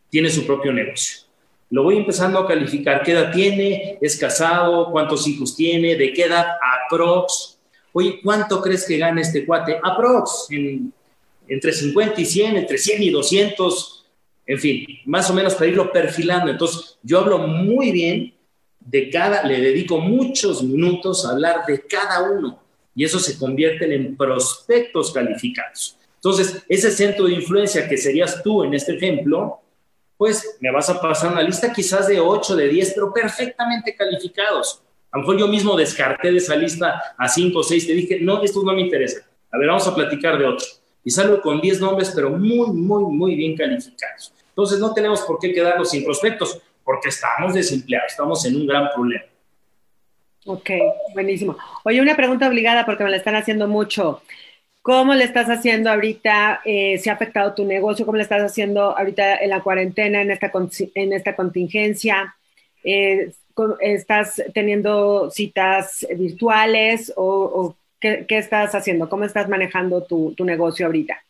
Tiene 0.08 0.30
su 0.30 0.46
propio 0.46 0.72
negocio. 0.72 1.22
Lo 1.70 1.84
voy 1.84 1.96
empezando 1.96 2.38
a 2.38 2.46
calificar. 2.46 3.02
¿Qué 3.02 3.12
edad 3.12 3.32
tiene? 3.32 3.98
¿Es 4.00 4.18
casado? 4.18 4.90
¿Cuántos 4.90 5.26
hijos 5.26 5.56
tiene? 5.56 5.96
¿De 5.96 6.12
qué 6.12 6.24
edad? 6.24 6.46
Aprox. 6.86 7.58
Oye, 7.92 8.20
¿cuánto 8.22 8.60
crees 8.60 8.86
que 8.86 8.98
gana 8.98 9.22
este 9.22 9.46
cuate? 9.46 9.80
Aprox. 9.82 10.48
En 10.50 10.92
entre 11.48 11.72
50 11.72 12.20
y 12.20 12.24
100, 12.24 12.56
entre 12.56 12.78
100 12.78 13.02
y 13.02 13.10
200, 13.10 14.06
en 14.46 14.58
fin, 14.58 14.86
más 15.06 15.30
o 15.30 15.34
menos 15.34 15.54
para 15.54 15.68
irlo 15.68 15.92
perfilando. 15.92 16.50
Entonces, 16.50 16.98
yo 17.02 17.18
hablo 17.18 17.38
muy 17.38 17.92
bien 17.92 18.34
de 18.80 19.10
cada, 19.10 19.44
le 19.44 19.60
dedico 19.60 19.98
muchos 19.98 20.62
minutos 20.62 21.24
a 21.24 21.30
hablar 21.30 21.64
de 21.66 21.80
cada 21.86 22.30
uno 22.30 22.60
y 22.94 23.04
eso 23.04 23.18
se 23.18 23.38
convierte 23.38 23.92
en 23.94 24.16
prospectos 24.16 25.12
calificados. 25.12 25.96
Entonces, 26.16 26.62
ese 26.68 26.90
centro 26.90 27.26
de 27.26 27.34
influencia 27.34 27.88
que 27.88 27.96
serías 27.96 28.42
tú 28.42 28.64
en 28.64 28.74
este 28.74 28.94
ejemplo, 28.94 29.60
pues 30.16 30.56
me 30.60 30.70
vas 30.70 30.88
a 30.88 31.00
pasar 31.00 31.32
una 31.32 31.42
lista 31.42 31.72
quizás 31.72 32.06
de 32.06 32.20
8, 32.20 32.54
de 32.54 32.68
10, 32.68 32.92
pero 32.94 33.12
perfectamente 33.12 33.94
calificados. 33.94 34.82
A 35.10 35.18
lo 35.18 35.22
mejor 35.22 35.38
yo 35.38 35.48
mismo 35.48 35.76
descarté 35.76 36.30
de 36.30 36.38
esa 36.38 36.54
lista 36.54 37.14
a 37.18 37.28
5 37.28 37.58
o 37.58 37.62
6, 37.62 37.86
te 37.86 37.92
dije, 37.92 38.20
no, 38.20 38.42
estos 38.42 38.64
no 38.64 38.72
me 38.72 38.82
interesan. 38.82 39.22
A 39.50 39.58
ver, 39.58 39.68
vamos 39.68 39.86
a 39.86 39.94
platicar 39.94 40.38
de 40.38 40.46
otro 40.46 40.66
y 41.04 41.10
salgo 41.10 41.40
con 41.40 41.60
10 41.60 41.80
nombres, 41.80 42.12
pero 42.14 42.30
muy, 42.30 42.70
muy, 42.70 43.04
muy 43.04 43.34
bien 43.34 43.56
calificados. 43.56 44.32
Entonces 44.48 44.78
no 44.78 44.92
tenemos 44.92 45.22
por 45.22 45.38
qué 45.38 45.52
quedarnos 45.52 45.90
sin 45.90 46.04
prospectos, 46.04 46.60
porque 46.84 47.08
estamos 47.08 47.54
desempleados, 47.54 48.12
estamos 48.12 48.44
en 48.44 48.56
un 48.56 48.66
gran 48.66 48.88
problema. 48.94 49.24
Ok, 50.44 50.70
buenísimo. 51.14 51.56
Oye, 51.84 52.00
una 52.00 52.16
pregunta 52.16 52.48
obligada 52.48 52.84
porque 52.84 53.04
me 53.04 53.10
la 53.10 53.16
están 53.16 53.36
haciendo 53.36 53.68
mucho. 53.68 54.22
¿Cómo 54.82 55.14
le 55.14 55.22
estás 55.22 55.48
haciendo 55.48 55.90
ahorita? 55.90 56.60
Eh, 56.64 56.98
¿Se 56.98 57.08
ha 57.08 57.12
afectado 57.12 57.54
tu 57.54 57.64
negocio? 57.64 58.04
¿Cómo 58.04 58.16
le 58.16 58.24
estás 58.24 58.42
haciendo 58.42 58.96
ahorita 58.98 59.36
en 59.36 59.50
la 59.50 59.62
cuarentena, 59.62 60.20
en 60.20 60.32
esta, 60.32 60.50
en 60.94 61.12
esta 61.12 61.36
contingencia? 61.36 62.34
Eh, 62.82 63.32
¿Estás 63.80 64.42
teniendo 64.52 65.30
citas 65.30 66.04
virtuales 66.16 67.12
o, 67.14 67.24
o 67.24 67.76
¿Qué, 68.02 68.26
estás 68.30 68.74
haciendo? 68.74 69.08
¿Cómo 69.08 69.22
estás 69.22 69.48
manejando 69.48 70.02
tu, 70.02 70.34
negocio 70.40 70.86
ahorita? 70.86 71.22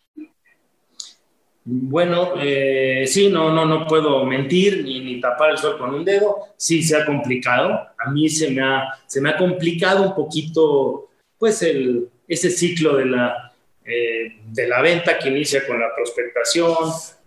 Bueno, 1.64 2.32
eh, 2.40 3.04
sí, 3.06 3.28
no, 3.28 3.52
no, 3.52 3.66
no 3.66 3.86
puedo 3.86 4.24
mentir 4.24 4.82
ni, 4.82 5.00
ni, 5.00 5.20
tapar 5.20 5.50
el 5.50 5.58
sol 5.58 5.76
con 5.76 5.94
un 5.94 6.02
dedo. 6.02 6.54
Sí, 6.56 6.82
se 6.82 6.96
ha 6.96 7.04
complicado. 7.04 7.88
A 7.98 8.10
mí 8.10 8.26
se 8.30 8.50
me 8.50 8.62
ha, 8.62 8.84
se 9.06 9.20
me 9.20 9.28
ha 9.28 9.36
complicado 9.36 10.02
un 10.02 10.14
poquito, 10.14 11.10
pues, 11.38 11.60
el, 11.60 12.08
ese 12.26 12.48
ciclo 12.48 12.96
de 12.96 13.04
la, 13.04 13.52
eh, 13.84 14.38
de 14.42 14.66
la 14.66 14.80
venta 14.80 15.18
que 15.18 15.28
inicia 15.28 15.66
con 15.66 15.78
la 15.78 15.94
prospectación. 15.94 16.74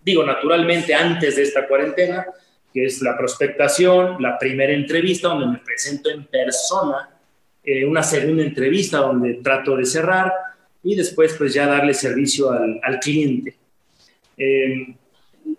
Digo, 0.02 0.24
naturalmente, 0.24 0.92
antes 0.92 1.36
de 1.36 1.42
esta 1.42 1.68
cuarentena, 1.68 2.26
que 2.74 2.84
es 2.84 3.00
la 3.00 3.16
prospectación, 3.16 4.20
la 4.20 4.36
primera 4.36 4.72
entrevista 4.72 5.28
donde 5.28 5.46
me 5.46 5.58
presento 5.58 6.10
en 6.10 6.26
persona 6.26 7.15
eh, 7.66 7.84
una 7.84 8.02
segunda 8.02 8.44
entrevista 8.44 8.98
donde 8.98 9.34
trato 9.42 9.76
de 9.76 9.84
cerrar 9.84 10.32
y 10.84 10.94
después 10.94 11.34
pues 11.36 11.52
ya 11.52 11.66
darle 11.66 11.92
servicio 11.92 12.52
al, 12.52 12.80
al 12.82 13.00
cliente. 13.00 13.56
Eh, 14.38 14.94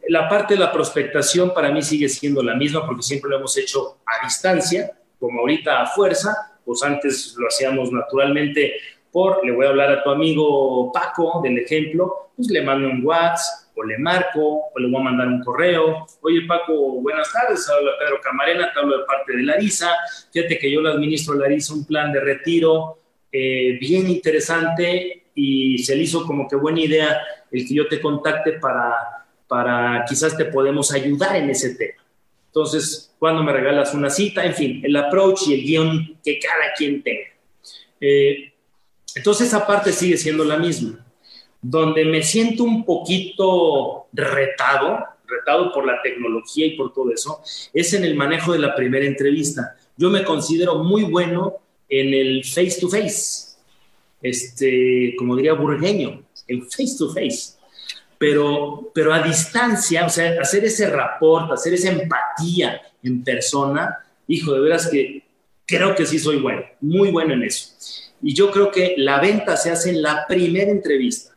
la 0.07 0.29
parte 0.29 0.53
de 0.53 0.59
la 0.61 0.71
prospectación 0.71 1.53
para 1.53 1.69
mí 1.69 1.81
sigue 1.81 2.07
siendo 2.07 2.41
la 2.41 2.55
misma 2.55 2.85
porque 2.85 3.03
siempre 3.03 3.29
lo 3.29 3.37
hemos 3.37 3.57
hecho 3.57 3.97
a 4.05 4.23
distancia, 4.25 4.91
como 5.19 5.41
ahorita 5.41 5.81
a 5.81 5.87
fuerza, 5.87 6.57
pues 6.63 6.81
antes 6.83 7.35
lo 7.37 7.47
hacíamos 7.47 7.91
naturalmente 7.91 8.73
por, 9.11 9.45
le 9.45 9.51
voy 9.51 9.65
a 9.65 9.69
hablar 9.69 9.91
a 9.91 10.03
tu 10.03 10.09
amigo 10.09 10.91
Paco 10.91 11.41
del 11.43 11.57
ejemplo, 11.59 12.31
pues 12.35 12.49
le 12.49 12.61
mando 12.61 12.89
un 12.89 13.05
WhatsApp, 13.05 13.66
o 13.77 13.83
le 13.83 13.97
marco, 13.99 14.71
o 14.73 14.79
le 14.79 14.89
voy 14.89 14.99
a 14.99 15.03
mandar 15.03 15.27
un 15.27 15.43
correo. 15.43 16.07
Oye, 16.21 16.41
Paco, 16.47 16.99
buenas 17.01 17.31
tardes, 17.31 17.69
habla 17.69 17.91
Pedro 17.99 18.19
Camarena, 18.21 18.73
te 18.73 18.79
hablo 18.79 18.97
de 18.97 19.05
parte 19.05 19.37
de 19.37 19.43
Larisa. 19.43 19.91
Fíjate 20.33 20.57
que 20.57 20.71
yo 20.71 20.81
le 20.81 20.89
administro 20.89 21.35
a 21.35 21.37
Larisa 21.37 21.75
un 21.75 21.85
plan 21.85 22.11
de 22.11 22.19
retiro 22.19 22.99
eh, 23.31 23.77
bien 23.79 24.09
interesante 24.09 25.27
y 25.35 25.77
se 25.77 25.95
le 25.95 26.03
hizo 26.03 26.25
como 26.25 26.47
que 26.47 26.55
buena 26.55 26.81
idea 26.81 27.21
el 27.51 27.67
que 27.67 27.73
yo 27.75 27.87
te 27.87 28.01
contacte 28.01 28.53
para, 28.53 28.95
para 29.47 30.03
quizás 30.09 30.35
te 30.35 30.45
podemos 30.45 30.91
ayudar 30.91 31.35
en 31.35 31.51
ese 31.51 31.75
tema. 31.75 32.03
Entonces, 32.47 33.13
cuando 33.19 33.43
me 33.43 33.53
regalas 33.53 33.93
una 33.93 34.09
cita, 34.09 34.43
en 34.43 34.55
fin, 34.55 34.81
el 34.83 34.95
approach 34.95 35.49
y 35.49 35.53
el 35.53 35.61
guion 35.61 36.17
que 36.23 36.39
cada 36.39 36.73
quien 36.75 37.03
tenga. 37.03 37.29
Eh, 38.01 38.53
entonces, 39.15 39.47
esa 39.47 39.67
parte 39.67 39.91
sigue 39.91 40.17
siendo 40.17 40.43
la 40.43 40.57
misma 40.57 41.06
donde 41.61 42.05
me 42.05 42.23
siento 42.23 42.63
un 42.63 42.85
poquito 42.85 44.07
retado, 44.13 44.99
retado 45.25 45.71
por 45.73 45.85
la 45.85 46.01
tecnología 46.01 46.65
y 46.65 46.77
por 46.77 46.93
todo 46.93 47.11
eso, 47.11 47.41
es 47.73 47.93
en 47.93 48.03
el 48.03 48.15
manejo 48.15 48.53
de 48.53 48.59
la 48.59 48.75
primera 48.75 49.05
entrevista. 49.05 49.75
Yo 49.97 50.09
me 50.09 50.23
considero 50.23 50.83
muy 50.83 51.03
bueno 51.03 51.57
en 51.89 52.13
el 52.13 52.43
face 52.43 52.77
to 52.79 52.89
face, 52.89 53.57
este, 54.21 55.15
como 55.17 55.35
diría 55.35 55.53
burgueño, 55.53 56.23
el 56.47 56.63
face 56.63 56.95
to 56.97 57.09
face. 57.09 57.57
Pero, 58.19 58.91
pero 58.95 59.13
a 59.13 59.21
distancia, 59.21 60.05
o 60.05 60.09
sea, 60.09 60.41
hacer 60.41 60.65
ese 60.65 60.89
rapport, 60.89 61.51
hacer 61.51 61.73
esa 61.73 61.91
empatía 61.91 62.81
en 63.03 63.23
persona, 63.23 63.99
hijo, 64.27 64.53
de 64.53 64.59
veras 64.59 64.87
que 64.87 65.23
creo 65.65 65.93
que 65.93 66.05
sí 66.05 66.17
soy 66.17 66.37
bueno, 66.37 66.63
muy 66.81 67.11
bueno 67.11 67.33
en 67.33 67.43
eso. 67.43 67.73
Y 68.21 68.33
yo 68.33 68.49
creo 68.49 68.71
que 68.71 68.95
la 68.97 69.19
venta 69.19 69.55
se 69.55 69.69
hace 69.69 69.91
en 69.91 70.01
la 70.01 70.25
primera 70.27 70.71
entrevista. 70.71 71.36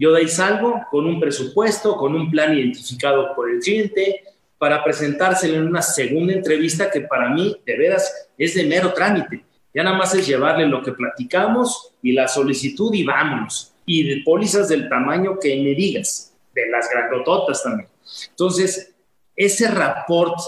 Yo 0.00 0.12
de 0.12 0.20
ahí 0.20 0.28
salgo 0.28 0.80
con 0.90 1.04
un 1.04 1.20
presupuesto, 1.20 1.94
con 1.94 2.14
un 2.14 2.30
plan 2.30 2.56
identificado 2.56 3.34
por 3.36 3.50
el 3.50 3.60
cliente, 3.60 4.22
para 4.56 4.82
presentárselo 4.82 5.56
en 5.56 5.66
una 5.66 5.82
segunda 5.82 6.32
entrevista 6.32 6.90
que 6.90 7.02
para 7.02 7.28
mí, 7.28 7.54
de 7.66 7.76
veras, 7.76 8.30
es 8.38 8.54
de 8.54 8.64
mero 8.64 8.94
trámite. 8.94 9.44
Ya 9.74 9.82
nada 9.82 9.98
más 9.98 10.14
es 10.14 10.26
llevarle 10.26 10.66
lo 10.66 10.82
que 10.82 10.92
platicamos 10.92 11.92
y 12.00 12.12
la 12.12 12.28
solicitud 12.28 12.94
y 12.94 13.04
vámonos. 13.04 13.74
Y 13.84 14.08
de 14.08 14.22
pólizas 14.24 14.68
del 14.68 14.88
tamaño 14.88 15.38
que 15.38 15.54
me 15.56 15.74
digas, 15.74 16.34
de 16.54 16.70
las 16.70 16.88
grandototas 16.90 17.62
también. 17.62 17.90
Entonces, 18.30 18.94
ese 19.36 19.68
rapport, 19.68 20.38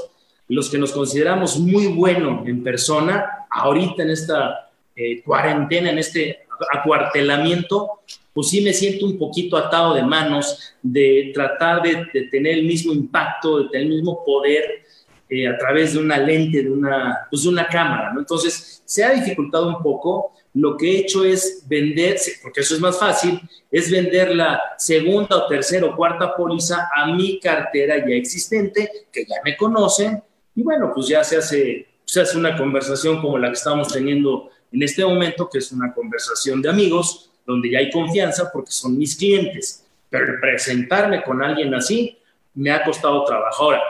los 0.48 0.70
que 0.70 0.78
nos 0.78 0.92
consideramos 0.92 1.58
muy 1.58 1.88
bueno 1.88 2.42
en 2.46 2.64
persona, 2.64 3.46
ahorita 3.50 4.02
en 4.02 4.10
esta 4.10 4.70
eh, 4.96 5.22
cuarentena, 5.22 5.90
en 5.90 5.98
este 5.98 6.46
acuartelamiento, 6.72 8.00
pues 8.32 8.48
sí 8.48 8.60
me 8.62 8.72
siento 8.72 9.06
un 9.06 9.18
poquito 9.18 9.56
atado 9.56 9.94
de 9.94 10.02
manos 10.02 10.74
de 10.82 11.30
tratar 11.34 11.82
de, 11.82 12.28
tener 12.30 12.58
el 12.58 12.64
mismo 12.64 12.92
impacto, 12.92 13.58
de 13.58 13.68
tener 13.68 13.86
el 13.86 13.94
mismo 13.96 14.24
poder 14.24 14.84
eh, 15.28 15.46
a 15.46 15.56
través 15.56 15.92
de 15.92 15.98
una 15.98 16.18
lente, 16.18 16.62
de 16.62 16.70
una, 16.70 17.26
pues 17.30 17.42
de 17.42 17.48
una 17.48 17.66
cámara, 17.66 18.12
¿no? 18.12 18.20
Entonces, 18.20 18.82
se 18.84 19.04
ha 19.04 19.10
dificultado 19.10 19.68
un 19.68 19.82
poco. 19.82 20.32
Lo 20.54 20.76
que 20.76 20.90
he 20.90 20.98
hecho 21.00 21.24
es 21.24 21.64
vender, 21.66 22.18
porque 22.42 22.60
eso 22.60 22.74
es 22.74 22.80
más 22.80 22.98
fácil, 22.98 23.40
es 23.70 23.90
vender 23.90 24.34
la 24.34 24.60
segunda 24.76 25.36
o 25.36 25.46
tercera 25.46 25.86
o 25.86 25.96
cuarta 25.96 26.36
póliza 26.36 26.88
a 26.94 27.06
mi 27.06 27.40
cartera 27.40 27.96
ya 28.06 28.14
existente, 28.14 28.90
que 29.10 29.24
ya 29.24 29.36
me 29.44 29.56
conocen, 29.56 30.22
y 30.54 30.62
bueno, 30.62 30.92
pues 30.94 31.08
ya 31.08 31.24
se 31.24 31.38
hace, 31.38 31.86
se 32.04 32.20
hace 32.20 32.36
una 32.36 32.56
conversación 32.56 33.22
como 33.22 33.38
la 33.38 33.48
que 33.48 33.54
estamos 33.54 33.88
teniendo 33.88 34.50
en 34.70 34.82
este 34.82 35.02
momento, 35.04 35.48
que 35.50 35.58
es 35.58 35.72
una 35.72 35.94
conversación 35.94 36.60
de 36.60 36.68
amigos, 36.68 37.31
donde 37.52 37.70
ya 37.70 37.78
hay 37.78 37.90
confianza 37.90 38.50
porque 38.52 38.72
son 38.72 38.98
mis 38.98 39.16
clientes. 39.16 39.84
Pero 40.08 40.40
presentarme 40.40 41.22
con 41.22 41.42
alguien 41.42 41.74
así 41.74 42.18
me 42.54 42.70
ha 42.70 42.84
costado 42.84 43.24
trabajo. 43.24 43.64
Ahora, 43.64 43.82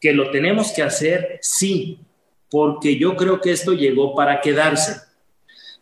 que 0.00 0.12
lo 0.12 0.30
tenemos 0.30 0.72
que 0.72 0.82
hacer, 0.82 1.38
sí, 1.42 1.98
porque 2.50 2.96
yo 2.96 3.16
creo 3.16 3.40
que 3.40 3.52
esto 3.52 3.72
llegó 3.72 4.14
para 4.14 4.40
quedarse. 4.40 5.00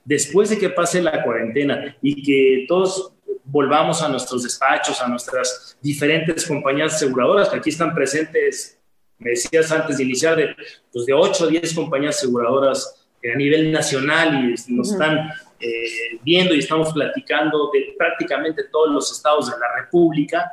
Después 0.05 0.51
de 0.51 0.59
que 0.59 0.71
pase 0.71 1.03
la 1.03 1.23
cuarentena 1.23 1.97
y 2.01 2.23
que 2.23 2.65
todos 2.67 3.13
volvamos 3.45 4.03
a 4.03 4.09
nuestros 4.09 4.43
despachos, 4.43 5.01
a 5.01 5.09
nuestras 5.09 5.77
diferentes 5.81 6.47
compañías 6.47 6.95
aseguradoras 6.95 7.49
que 7.49 7.57
aquí 7.57 7.71
están 7.71 7.95
presentes, 7.95 8.79
me 9.19 9.31
decías 9.31 9.71
antes 9.71 9.99
de 9.99 10.05
iniciar, 10.05 10.37
de, 10.37 10.55
pues 10.93 11.07
de 11.07 11.13
8 11.13 11.45
o 11.45 11.47
10 11.49 11.75
compañías 11.75 12.17
aseguradoras 12.17 13.07
a 13.33 13.37
nivel 13.37 13.73
nacional 13.73 14.45
y 14.45 14.73
nos 14.73 14.93
están 14.93 15.31
eh, 15.59 16.19
viendo 16.23 16.55
y 16.55 16.59
estamos 16.59 16.93
platicando 16.93 17.71
de 17.73 17.95
prácticamente 17.97 18.65
todos 18.65 18.91
los 18.91 19.13
estados 19.13 19.51
de 19.51 19.59
la 19.59 19.83
República, 19.83 20.53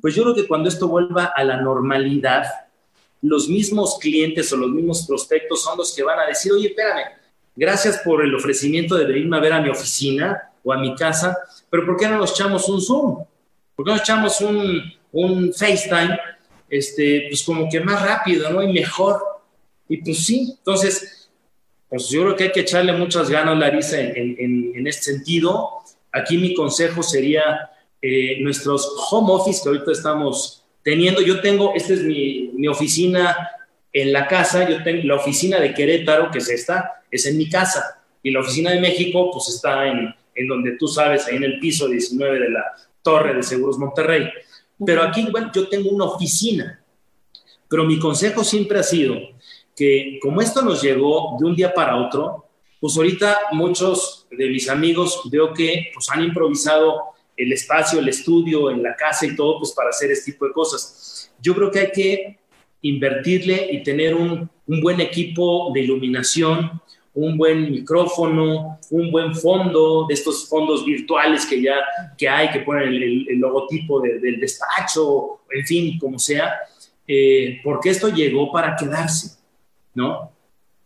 pues 0.00 0.14
yo 0.14 0.22
creo 0.22 0.34
que 0.34 0.46
cuando 0.46 0.68
esto 0.68 0.88
vuelva 0.88 1.32
a 1.34 1.42
la 1.44 1.60
normalidad, 1.60 2.44
los 3.22 3.48
mismos 3.48 3.98
clientes 4.00 4.52
o 4.52 4.56
los 4.56 4.70
mismos 4.70 5.06
prospectos 5.06 5.62
son 5.62 5.78
los 5.78 5.94
que 5.94 6.02
van 6.02 6.20
a 6.20 6.26
decir, 6.26 6.52
oye, 6.52 6.68
espérame, 6.68 7.04
gracias 7.56 7.98
por 8.04 8.22
el 8.24 8.34
ofrecimiento 8.34 8.96
de 8.96 9.06
venirme 9.06 9.36
a 9.36 9.40
ver 9.40 9.52
a 9.54 9.60
mi 9.60 9.70
oficina 9.70 10.50
o 10.62 10.72
a 10.72 10.78
mi 10.78 10.94
casa, 10.94 11.36
pero 11.70 11.86
¿por 11.86 11.96
qué 11.96 12.06
no 12.06 12.18
nos 12.18 12.32
echamos 12.32 12.68
un 12.68 12.80
Zoom? 12.80 13.24
¿Por 13.74 13.84
qué 13.84 13.90
no 13.90 13.96
nos 13.96 14.02
echamos 14.02 14.40
un, 14.40 14.82
un 15.12 15.52
FaceTime? 15.52 16.18
Este, 16.68 17.26
pues 17.28 17.42
como 17.42 17.68
que 17.68 17.80
más 17.80 18.02
rápido, 18.02 18.50
¿no? 18.50 18.62
Y 18.62 18.72
mejor. 18.72 19.22
Y 19.88 19.98
pues 19.98 20.24
sí, 20.24 20.54
entonces, 20.58 21.23
pues 21.94 22.08
yo 22.08 22.22
creo 22.22 22.36
que 22.36 22.44
hay 22.44 22.52
que 22.52 22.60
echarle 22.60 22.92
muchas 22.92 23.30
ganas, 23.30 23.56
Larisa, 23.56 24.00
en, 24.00 24.34
en, 24.38 24.72
en 24.74 24.86
este 24.88 25.12
sentido. 25.12 25.70
Aquí 26.10 26.36
mi 26.36 26.52
consejo 26.52 27.04
sería 27.04 27.70
eh, 28.02 28.38
nuestros 28.40 28.90
home 29.10 29.32
office 29.32 29.60
que 29.62 29.68
ahorita 29.68 29.92
estamos 29.92 30.64
teniendo. 30.82 31.20
Yo 31.20 31.40
tengo, 31.40 31.72
esta 31.72 31.92
es 31.92 32.02
mi, 32.02 32.50
mi 32.54 32.66
oficina 32.66 33.36
en 33.92 34.12
la 34.12 34.26
casa, 34.26 34.68
yo 34.68 34.82
tengo 34.82 35.04
la 35.04 35.14
oficina 35.14 35.60
de 35.60 35.72
Querétaro, 35.72 36.32
que 36.32 36.38
es 36.38 36.50
esta, 36.50 37.04
es 37.10 37.26
en 37.26 37.38
mi 37.38 37.48
casa. 37.48 38.02
Y 38.24 38.32
la 38.32 38.40
oficina 38.40 38.72
de 38.72 38.80
México, 38.80 39.30
pues 39.32 39.48
está 39.50 39.86
en, 39.86 40.12
en 40.34 40.48
donde 40.48 40.72
tú 40.72 40.88
sabes, 40.88 41.28
ahí 41.28 41.36
en 41.36 41.44
el 41.44 41.60
piso 41.60 41.86
19 41.86 42.40
de 42.40 42.50
la 42.50 42.64
Torre 43.02 43.34
de 43.34 43.42
Seguros 43.44 43.78
Monterrey. 43.78 44.28
Pero 44.84 45.04
aquí, 45.04 45.28
bueno, 45.30 45.52
yo 45.54 45.68
tengo 45.68 45.90
una 45.90 46.06
oficina. 46.06 46.82
Pero 47.68 47.84
mi 47.84 48.00
consejo 48.00 48.42
siempre 48.42 48.80
ha 48.80 48.82
sido 48.82 49.14
que 49.76 50.18
como 50.20 50.40
esto 50.40 50.62
nos 50.62 50.82
llegó 50.82 51.36
de 51.38 51.46
un 51.46 51.56
día 51.56 51.72
para 51.72 51.96
otro, 51.96 52.46
pues 52.80 52.96
ahorita 52.96 53.38
muchos 53.52 54.26
de 54.30 54.48
mis 54.48 54.68
amigos 54.68 55.22
veo 55.30 55.52
que 55.52 55.90
pues 55.94 56.08
han 56.10 56.22
improvisado 56.22 57.14
el 57.36 57.52
espacio, 57.52 57.98
el 57.98 58.08
estudio, 58.08 58.70
en 58.70 58.82
la 58.82 58.94
casa 58.94 59.26
y 59.26 59.34
todo, 59.34 59.58
pues 59.58 59.72
para 59.72 59.90
hacer 59.90 60.10
este 60.10 60.32
tipo 60.32 60.46
de 60.46 60.52
cosas. 60.52 61.32
Yo 61.40 61.54
creo 61.54 61.70
que 61.70 61.80
hay 61.80 61.90
que 61.90 62.38
invertirle 62.82 63.68
y 63.72 63.82
tener 63.82 64.14
un, 64.14 64.48
un 64.66 64.80
buen 64.80 65.00
equipo 65.00 65.72
de 65.72 65.80
iluminación, 65.80 66.80
un 67.14 67.38
buen 67.38 67.70
micrófono, 67.70 68.78
un 68.90 69.10
buen 69.10 69.34
fondo, 69.34 70.06
de 70.08 70.14
estos 70.14 70.48
fondos 70.48 70.84
virtuales 70.84 71.46
que 71.46 71.62
ya 71.62 71.76
que 72.18 72.28
hay, 72.28 72.50
que 72.50 72.60
ponen 72.60 72.88
el, 72.88 73.38
logotipo 73.38 74.00
del 74.00 74.40
despacho, 74.40 75.40
en 75.50 75.64
fin, 75.64 75.98
como 75.98 76.18
sea, 76.18 76.54
eh, 77.06 77.60
porque 77.62 77.90
esto 77.90 78.08
llegó 78.08 78.50
para 78.50 78.74
quedarse, 78.74 79.38
¿no? 79.94 80.32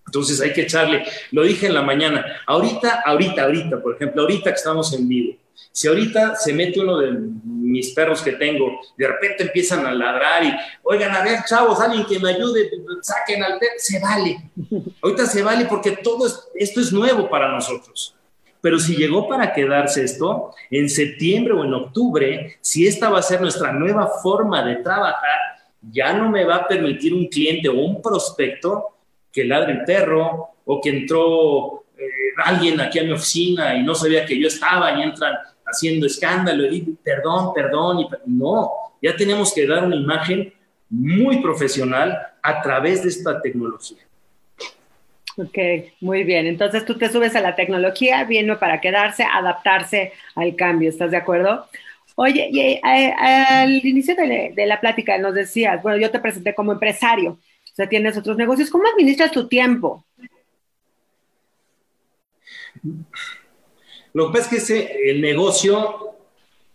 Entonces 0.06 0.40
hay 0.40 0.52
que 0.52 0.62
echarle, 0.62 1.04
lo 1.32 1.42
dije 1.42 1.66
en 1.66 1.74
la 1.74 1.82
mañana, 1.82 2.24
ahorita, 2.46 3.02
ahorita, 3.04 3.44
ahorita, 3.44 3.82
por 3.82 3.94
ejemplo, 3.94 4.22
ahorita 4.22 4.50
que 4.50 4.56
estamos 4.56 4.92
en 4.94 5.06
vivo, 5.06 5.36
si 5.70 5.86
ahorita 5.86 6.34
se 6.34 6.52
mete 6.52 6.80
uno 6.80 6.98
de 6.98 7.12
mis 7.44 7.92
perros 7.92 8.22
que 8.22 8.32
tengo, 8.32 8.80
de 8.96 9.06
repente 9.06 9.44
empiezan 9.44 9.86
a 9.86 9.92
ladrar 9.92 10.44
y, 10.44 10.52
oigan, 10.82 11.14
a 11.14 11.22
ver, 11.22 11.40
chavos, 11.46 11.80
alguien 11.80 12.04
que 12.06 12.18
me 12.18 12.30
ayude, 12.30 12.70
saquen 13.02 13.42
al 13.42 13.59
perro, 13.59 13.74
se 13.76 14.00
vale. 14.00 14.50
Ahorita 15.02 15.26
se 15.26 15.42
vale 15.42 15.66
porque 15.66 15.92
todo 15.92 16.26
esto 16.54 16.80
es 16.80 16.92
nuevo 16.92 17.28
para 17.28 17.52
nosotros. 17.52 18.14
Pero 18.61 18.78
si 18.78 18.96
llegó 18.96 19.28
para 19.28 19.52
quedarse 19.52 20.02
esto, 20.02 20.52
en 20.70 20.88
septiembre 20.88 21.52
o 21.52 21.64
en 21.64 21.74
octubre, 21.74 22.56
si 22.61 22.86
esta 22.86 23.09
va 23.09 23.20
a 23.20 23.22
ser 23.22 23.40
nuestra 23.40 23.72
nueva 23.72 24.09
forma 24.20 24.64
de 24.64 24.76
trabajar, 24.76 25.38
ya 25.92 26.12
no 26.12 26.28
me 26.28 26.44
va 26.44 26.56
a 26.56 26.66
permitir 26.66 27.14
un 27.14 27.26
cliente 27.28 27.68
o 27.68 27.74
un 27.74 28.02
prospecto 28.02 28.97
que 29.39 29.45
ladre 29.45 29.72
el 29.72 29.84
perro 29.84 30.49
o 30.64 30.80
que 30.80 30.91
entró 30.91 31.84
eh, 31.97 32.03
alguien 32.45 32.80
aquí 32.80 32.99
a 32.99 33.05
mi 33.05 33.12
oficina 33.12 33.76
y 33.76 33.84
no 33.84 33.95
sabía 33.95 34.26
que 34.26 34.36
yo 34.36 34.49
estaba 34.49 34.99
y 34.99 35.03
entran 35.03 35.34
haciendo 35.64 36.07
escándalo 36.07 36.66
y 36.66 36.80
perdón, 37.05 37.53
perdón, 37.55 38.01
y 38.01 38.09
no, 38.26 38.68
ya 39.01 39.14
tenemos 39.14 39.55
que 39.55 39.64
dar 39.64 39.84
una 39.84 39.95
imagen 39.95 40.53
muy 40.91 41.41
profesional 41.41 42.18
a 42.43 42.61
través 42.62 43.05
de 43.05 43.11
esta 43.11 43.41
tecnología. 43.41 43.99
Ok, 45.36 45.57
muy 46.01 46.24
bien. 46.24 46.47
Entonces 46.47 46.84
tú 46.84 46.99
te 46.99 47.09
subes 47.09 47.36
a 47.36 47.41
la 47.41 47.55
tecnología, 47.55 48.24
viene 48.24 48.57
para 48.57 48.80
quedarse, 48.80 49.22
adaptarse 49.22 50.12
al 50.34 50.57
cambio, 50.57 50.89
¿estás 50.89 51.12
de 51.12 51.16
acuerdo? 51.16 51.68
Oye, 52.16 52.49
y, 52.51 52.61
eh, 52.61 52.80
al 52.82 53.86
inicio 53.86 54.16
de, 54.16 54.53
de, 54.53 54.66
la 54.66 54.80
plática 54.80 55.16
nos 55.18 55.34
decías, 55.34 55.80
bueno, 55.80 55.99
yo 55.99 56.11
te 56.11 56.18
presenté 56.18 56.57
como 56.57 56.72
empresario, 56.72 57.39
sea, 57.79 57.89
tienes 57.89 58.18
otros 58.18 58.37
negocios. 58.37 58.70
¿Cómo 58.70 58.89
administras 58.89 59.31
tu 59.31 59.47
tiempo? 59.47 60.05
Lo 64.12 64.26
que 64.26 64.33
pasa 64.33 64.45
es 64.45 64.49
que 64.49 64.57
ese, 64.57 65.11
el 65.11 65.20
negocio 65.20 66.16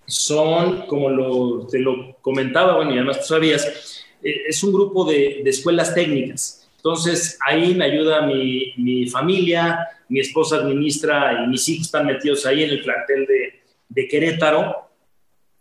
son, 0.06 0.86
como 0.88 1.10
lo, 1.10 1.68
te 1.68 1.80
lo 1.80 2.16
comentaba, 2.22 2.78
bueno, 2.78 2.92
y 2.92 2.98
además 2.98 3.20
tú 3.20 3.26
sabías, 3.26 4.06
eh, 4.24 4.44
es 4.48 4.64
un 4.64 4.72
grupo 4.72 5.04
de, 5.04 5.42
de, 5.44 5.50
escuelas 5.50 5.94
técnicas. 5.94 6.70
Entonces, 6.78 7.38
ahí 7.46 7.76
me 7.76 7.86
ayuda 7.86 8.26
mi, 8.26 8.74
mi, 8.78 9.08
familia, 9.10 9.80
mi 10.08 10.22
esposa 10.22 10.58
administra 10.58 11.44
y 11.44 11.48
mis 11.48 11.68
hijos 11.68 11.88
están 11.88 12.06
metidos 12.06 12.46
ahí 12.46 12.64
en 12.64 12.70
el 12.70 12.82
plantel 12.82 13.26
de, 13.26 13.62
de 13.90 14.08
Querétaro. 14.08 14.90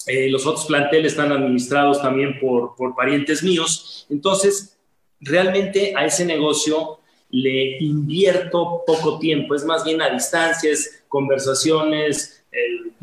Eh, 0.06 0.28
los 0.30 0.46
otros 0.46 0.66
planteles 0.66 1.12
están 1.12 1.32
administrados 1.32 2.00
también 2.00 2.38
por, 2.38 2.76
por 2.76 2.94
parientes 2.94 3.42
míos. 3.42 4.06
Entonces, 4.08 4.78
realmente 5.22 5.94
a 5.96 6.04
ese 6.04 6.24
negocio 6.24 6.98
le 7.30 7.78
invierto 7.78 8.82
poco 8.86 9.18
tiempo, 9.18 9.54
es 9.54 9.64
más 9.64 9.84
bien 9.84 10.02
a 10.02 10.10
distancias, 10.10 11.02
conversaciones 11.08 12.44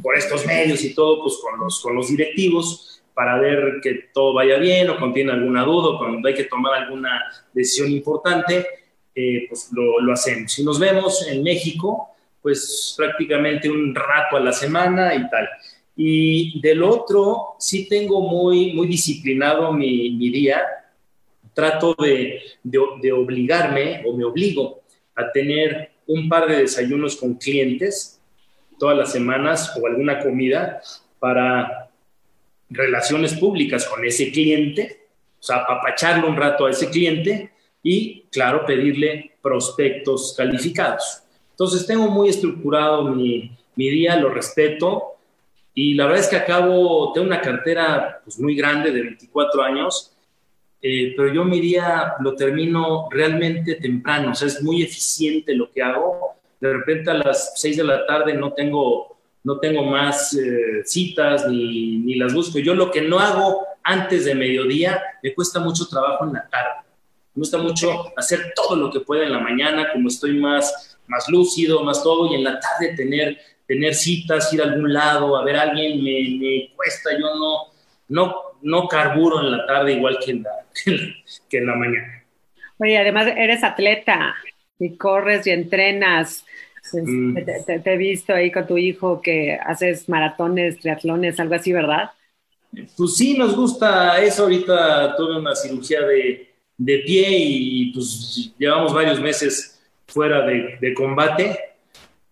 por 0.02 0.16
estos 0.16 0.46
medios 0.46 0.84
y 0.84 0.94
todo, 0.94 1.24
pues 1.24 1.38
con 1.42 1.60
los, 1.60 1.82
con 1.82 1.96
los 1.96 2.10
directivos 2.10 3.02
para 3.14 3.38
ver 3.38 3.80
que 3.82 4.10
todo 4.14 4.34
vaya 4.34 4.58
bien 4.58 4.90
o 4.90 4.98
contiene 4.98 5.32
alguna 5.32 5.64
duda 5.64 5.90
o 5.90 5.98
cuando 5.98 6.28
hay 6.28 6.34
que 6.34 6.46
tomar 6.46 6.84
alguna 6.84 7.22
decisión 7.54 7.92
importante, 7.92 8.66
eh, 9.14 9.46
pues 9.50 9.70
lo, 9.74 10.00
lo, 10.00 10.14
hacemos. 10.14 10.54
Si 10.54 10.64
nos 10.64 10.80
vemos 10.80 11.28
en 11.28 11.44
México, 11.44 12.16
pues 12.42 12.94
prácticamente 12.96 13.70
un 13.70 13.94
rato 13.94 14.38
a 14.38 14.40
la 14.40 14.54
semana 14.54 15.14
y 15.16 15.30
tal. 15.30 15.50
Y 15.98 16.62
del 16.62 16.82
otro, 16.82 17.56
sí 17.60 17.90
tengo 17.90 18.22
muy, 18.22 18.72
muy 18.72 18.88
disciplinado 18.88 19.74
mi, 19.74 20.12
mi 20.12 20.30
día 20.30 20.64
trato 21.60 21.94
de, 22.00 22.42
de, 22.64 23.12
obligarme 23.12 24.02
o 24.06 24.16
me 24.16 24.24
obligo 24.24 24.82
a 25.14 25.30
tener 25.30 25.92
un 26.08 26.30
par 26.30 26.48
de 26.48 26.62
desayunos 26.62 27.18
con 27.18 27.36
clientes 27.36 28.22
todas 28.80 28.98
las 28.98 29.12
semanas 29.12 29.76
o 29.76 29.86
alguna 29.86 30.20
comida 30.20 30.82
para 31.20 31.90
relaciones 32.70 33.34
públicas 33.34 33.86
con 33.86 34.06
ese 34.06 34.32
cliente, 34.32 35.08
o 35.38 35.44
sea, 35.44 35.58
apapacharlo 35.58 36.30
un 36.30 36.38
rato 36.38 36.66
a 36.66 36.72
ese 36.72 36.90
cliente 36.90 37.52
y, 37.84 38.22
claro, 38.32 38.66
pedirle 38.66 39.34
prospectos 39.42 40.34
calificados. 40.38 41.24
Entonces, 41.52 41.86
tengo 41.86 42.08
muy 42.08 42.30
estructurado 42.30 43.04
mi, 43.04 43.52
mi 43.76 43.90
día, 43.90 44.16
lo 44.16 44.30
respeto 44.30 45.18
y 45.74 45.94
la 45.96 46.06
verdad 46.06 46.22
es 46.22 46.28
que 46.30 46.38
acabo, 46.38 47.12
tengo 47.12 47.28
una 47.28 47.42
cartera 47.42 48.22
pues, 48.24 48.40
muy 48.40 48.56
grande 48.56 48.92
de 48.92 49.02
24 49.02 49.62
años 49.62 50.16
eh, 50.82 51.14
pero 51.16 51.34
yo 51.34 51.44
mi 51.44 51.60
día 51.60 52.14
lo 52.20 52.36
termino 52.36 53.10
realmente 53.12 53.76
temprano, 53.76 54.32
o 54.32 54.36
sea, 54.36 54.48
es 54.48 54.62
muy 54.62 54.82
eficiente 54.82 55.54
lo 55.54 55.72
que 55.72 55.82
hago. 55.82 56.36
De 56.60 56.72
repente 56.72 57.12
a 57.12 57.16
las 57.16 57.54
6 57.56 57.78
de 57.78 57.84
la 57.84 58.06
tarde 58.06 58.34
no 58.34 58.54
tengo, 58.54 59.18
no 59.44 59.60
tengo 59.60 59.84
más 59.84 60.34
eh, 60.36 60.82
citas 60.86 61.48
ni, 61.50 61.98
ni, 61.98 62.16
las 62.16 62.34
busco. 62.34 62.60
Yo 62.60 62.76
lo 62.76 62.92
que 62.92 63.02
no 63.02 63.20
hago 63.20 63.66
antes 63.84 64.26
de 64.26 64.36
mediodía 64.36 65.02
me 65.22 65.34
cuesta 65.34 65.60
mucho 65.60 65.88
trabajo 65.88 66.26
en 66.26 66.34
la 66.34 66.48
tarde. 66.50 66.86
Me 67.36 67.42
gusta 67.42 67.58
mucho 67.58 68.18
hacer 68.18 68.54
todo 68.56 68.76
lo 68.76 68.90
que 68.92 69.02
pueda 69.02 69.24
en 69.24 69.34
la 69.34 69.40
mañana, 69.40 69.92
como 69.92 70.08
estoy 70.08 70.38
más, 70.38 70.98
más 71.08 71.28
lúcido, 71.28 71.84
más 71.84 72.02
todo, 72.04 72.32
y 72.32 72.36
en 72.36 72.44
la 72.44 72.60
tarde 72.60 72.96
tener, 72.96 73.38
tener 73.68 73.94
citas, 73.96 74.52
ir 74.54 74.62
a 74.62 74.66
algún 74.66 74.94
lado, 74.94 75.36
a 75.36 75.44
ver 75.44 75.58
a 75.58 75.64
alguien, 75.64 76.02
me, 76.04 76.38
me 76.40 76.74
cuesta, 76.76 77.12
yo 77.18 77.36
no, 77.36 77.74
no, 78.08 78.49
no 78.62 78.88
carburo 78.88 79.42
en 79.42 79.52
la 79.52 79.66
tarde 79.66 79.94
igual 79.94 80.18
que 80.26 80.32
en 80.32 80.44
la, 80.44 80.52
que 81.50 81.58
en 81.58 81.66
la 81.66 81.76
mañana. 81.76 82.24
Oye, 82.78 82.98
además 82.98 83.28
eres 83.36 83.64
atleta 83.64 84.36
y 84.80 84.96
corres 84.96 85.46
y 85.48 85.52
entrenas. 85.52 86.46
Mm. 86.94 87.36
Te, 87.66 87.80
te, 87.80 87.94
he 87.94 87.98
visto 87.98 88.34
ahí 88.34 88.52
con 88.52 88.66
tu 88.66 88.78
hijo 88.78 89.22
que 89.22 89.60
haces 89.62 90.08
maratones, 90.08 90.80
triatlones, 90.80 91.40
algo 91.40 91.56
así, 91.56 91.74
¿verdad? 91.74 92.12
Pues 92.96 93.16
sí, 93.16 93.38
nos 93.38 93.56
gusta 93.56 94.22
eso. 94.22 94.44
Ahorita 94.44 95.16
tuve 95.16 95.38
una 95.38 95.56
cirugía 95.56 96.02
de, 96.02 96.50
de 96.78 96.98
pie 97.00 97.28
y 97.30 97.92
pues 97.92 98.54
llevamos 98.58 98.94
varios 98.94 99.20
meses 99.20 99.82
fuera 100.08 100.46
de, 100.46 100.78
de 100.80 100.94
combate, 100.94 101.60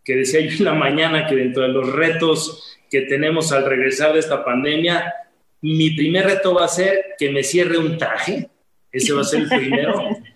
que 0.03 0.15
decía 0.15 0.39
yo 0.41 0.57
en 0.57 0.63
la 0.63 0.73
mañana 0.73 1.27
que 1.27 1.35
dentro 1.35 1.63
de 1.63 1.69
los 1.69 1.91
retos 1.91 2.77
que 2.89 3.01
tenemos 3.01 3.51
al 3.51 3.65
regresar 3.65 4.13
de 4.13 4.19
esta 4.19 4.43
pandemia, 4.43 5.13
mi 5.61 5.91
primer 5.91 6.25
reto 6.25 6.53
va 6.53 6.65
a 6.65 6.69
ser 6.69 7.15
que 7.17 7.31
me 7.31 7.43
cierre 7.43 7.77
un 7.77 7.97
traje, 7.97 8.49
ese 8.91 9.13
va 9.13 9.21
a 9.21 9.25
ser 9.25 9.41
el 9.41 9.49
primero. 9.49 10.09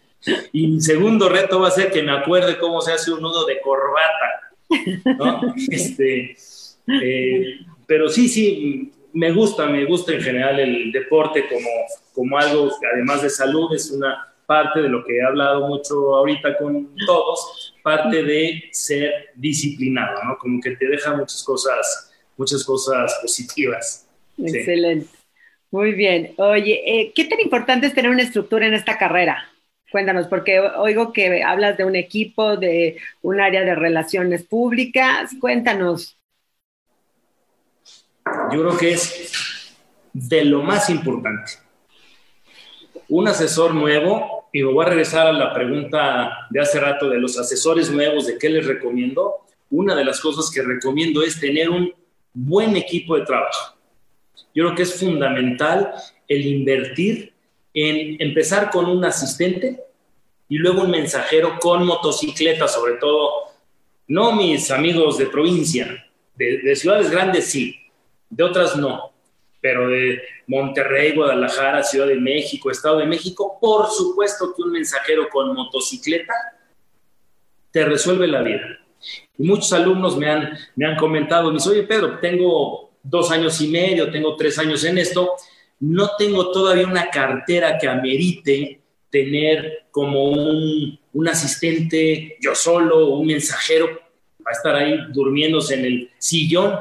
Y 0.54 0.68
mi 0.68 0.80
segundo 0.80 1.30
reto 1.30 1.60
va 1.60 1.70
a 1.70 1.72
ser 1.72 1.92
que 1.92 2.04
me 2.04 2.12
acuerde 2.12 2.60
cómo 2.60 2.80
se 2.80 2.92
hace 2.92 3.12
un 3.12 3.24
nudo 3.24 3.44
de 3.48 3.60
corbata. 3.60 4.52
¿no? 5.18 5.56
Este, 5.68 6.36
eh, 7.02 7.60
pero 7.88 8.08
sí, 8.08 8.30
sí, 8.30 8.92
me 9.14 9.32
gusta, 9.32 9.66
me 9.66 9.84
gusta 9.86 10.14
en 10.14 10.22
general 10.22 10.60
el 10.60 10.92
deporte 10.92 11.48
como, 11.50 11.70
como 12.14 12.38
algo, 12.38 12.70
además 12.94 13.24
de 13.24 13.32
salud, 13.32 13.74
es 13.74 13.90
una 13.90 14.32
parte 14.46 14.82
de 14.82 14.90
lo 14.90 15.04
que 15.04 15.18
he 15.18 15.24
hablado 15.24 15.68
mucho 15.68 16.14
ahorita 16.14 16.58
con 16.58 16.94
todos, 17.06 17.74
parte 17.82 18.24
de 18.24 18.64
ser 18.72 19.30
disciplinado, 19.36 20.24
¿no? 20.24 20.38
Como 20.38 20.62
que 20.62 20.76
te 20.76 20.88
deja 20.88 21.16
muchas 21.16 21.44
cosas, 21.44 22.12
muchas 22.38 22.64
cosas 22.64 23.18
positivas. 23.22 24.08
Excelente. 24.46 25.08
Muy 25.72 25.94
bien. 25.94 26.34
Oye, 26.38 26.82
eh, 26.86 27.14
¿qué 27.16 27.26
tan 27.26 27.40
importante 27.40 27.88
es 27.88 27.94
tener 27.94 28.12
una 28.12 28.24
estructura 28.24 28.68
en 28.68 28.74
esta 28.74 28.98
carrera? 28.98 29.50
Cuéntanos, 29.90 30.28
porque 30.28 30.60
oigo 30.60 31.14
que 31.14 31.44
hablas 31.44 31.78
de 31.78 31.86
un 31.86 31.96
equipo, 31.96 32.58
de 32.58 32.98
un 33.22 33.40
área 33.40 33.62
de 33.62 33.76
relaciones 33.76 34.44
públicas. 34.44 35.32
Cuéntanos. 35.40 36.18
Yo 38.52 38.62
creo 38.62 38.78
que 38.78 38.92
es 38.92 39.76
de 40.14 40.46
lo 40.46 40.62
más 40.62 40.90
importante. 40.90 41.54
Un 43.08 43.28
asesor 43.28 43.74
nuevo, 43.74 44.50
y 44.54 44.64
me 44.64 44.74
voy 44.74 44.86
a 44.86 44.90
regresar 44.90 45.28
a 45.28 45.34
la 45.34 45.54
pregunta 45.54 46.48
de 46.50 46.62
hace 46.62 46.80
rato 46.80 47.10
de 47.10 47.18
los 47.18 47.38
asesores 47.38 47.90
nuevos, 47.92 48.28
de 48.28 48.38
qué 48.38 48.50
les 48.50 48.66
recomiendo. 48.66 49.46
Una 49.70 49.96
de 49.96 50.06
las 50.06 50.20
cosas 50.20 50.52
que 50.54 50.62
recomiendo 50.62 51.24
es 51.24 51.40
tener 51.40 51.70
un 51.70 51.94
buen 52.34 52.76
equipo 52.76 53.18
de 53.18 53.26
trabajo 53.26 53.81
yo 54.54 54.66
creo 54.66 54.76
que 54.76 54.84
es 54.84 55.00
fundamental 55.00 55.94
el 56.28 56.46
invertir 56.46 57.34
en 57.74 58.22
empezar 58.22 58.70
con 58.70 58.86
un 58.86 59.04
asistente 59.06 59.82
y 60.50 60.58
luego 60.58 60.82
un 60.82 60.92
mensajero 60.92 61.58
con 61.60 61.86
motocicleta, 61.86 62.68
sobre 62.68 62.96
todo, 62.96 63.52
no 64.08 64.34
mis 64.34 64.70
amigos 64.72 65.18
de 65.18 65.28
provincia, 65.28 66.06
de, 66.36 66.76
ciudades 66.76 67.10
grandes 67.10 67.46
sí, 67.46 67.78
de 68.30 68.44
otras 68.44 68.76
no, 68.76 69.14
pero 69.62 69.88
de 69.88 70.22
Monterrey, 70.48 71.16
Guadalajara, 71.16 71.84
Ciudad 71.84 72.08
de 72.08 72.16
México, 72.16 72.70
Estado 72.70 72.98
de 72.98 73.06
México, 73.06 73.58
por 73.62 73.90
supuesto 73.90 74.54
que 74.54 74.64
un 74.64 74.72
mensajero 74.72 75.30
con 75.30 75.54
motocicleta 75.54 76.34
te 77.72 77.86
resuelve 77.86 78.28
la 78.28 78.42
vida. 78.42 78.80
Y 79.38 79.44
muchos 79.44 79.72
alumnos 79.72 80.18
me 80.18 80.30
han, 80.30 80.58
me 80.76 80.86
han 80.86 80.98
comentado, 80.98 81.52
me 81.52 81.60
oye 81.66 81.84
Pedro, 81.84 82.20
tengo 82.20 82.91
dos 83.04 83.32
años 83.32 83.60
y 83.62 83.68
medio, 83.68 84.12
tengo 84.12 84.36
tres 84.36 84.58
años 84.60 84.84
en 84.84 84.98
esto, 84.98 85.32
no 85.80 86.12
tengo 86.18 86.52
todavía 86.52 86.88
una 86.88 87.10
cartera 87.10 87.78
que 87.78 87.88
amerite 87.88 88.82
tener 89.10 89.86
como 89.92 90.32
un, 90.32 91.00
asistente 91.28 92.38
yo 92.40 92.56
solo, 92.56 93.10
un 93.10 93.28
mensajero, 93.28 93.88
va 93.88 94.52
a 94.52 94.52
estar 94.52 94.76
ahí 94.76 94.98
durmiéndose 95.12 95.76
en 95.76 95.86
el 95.86 96.10
sillón. 96.18 96.80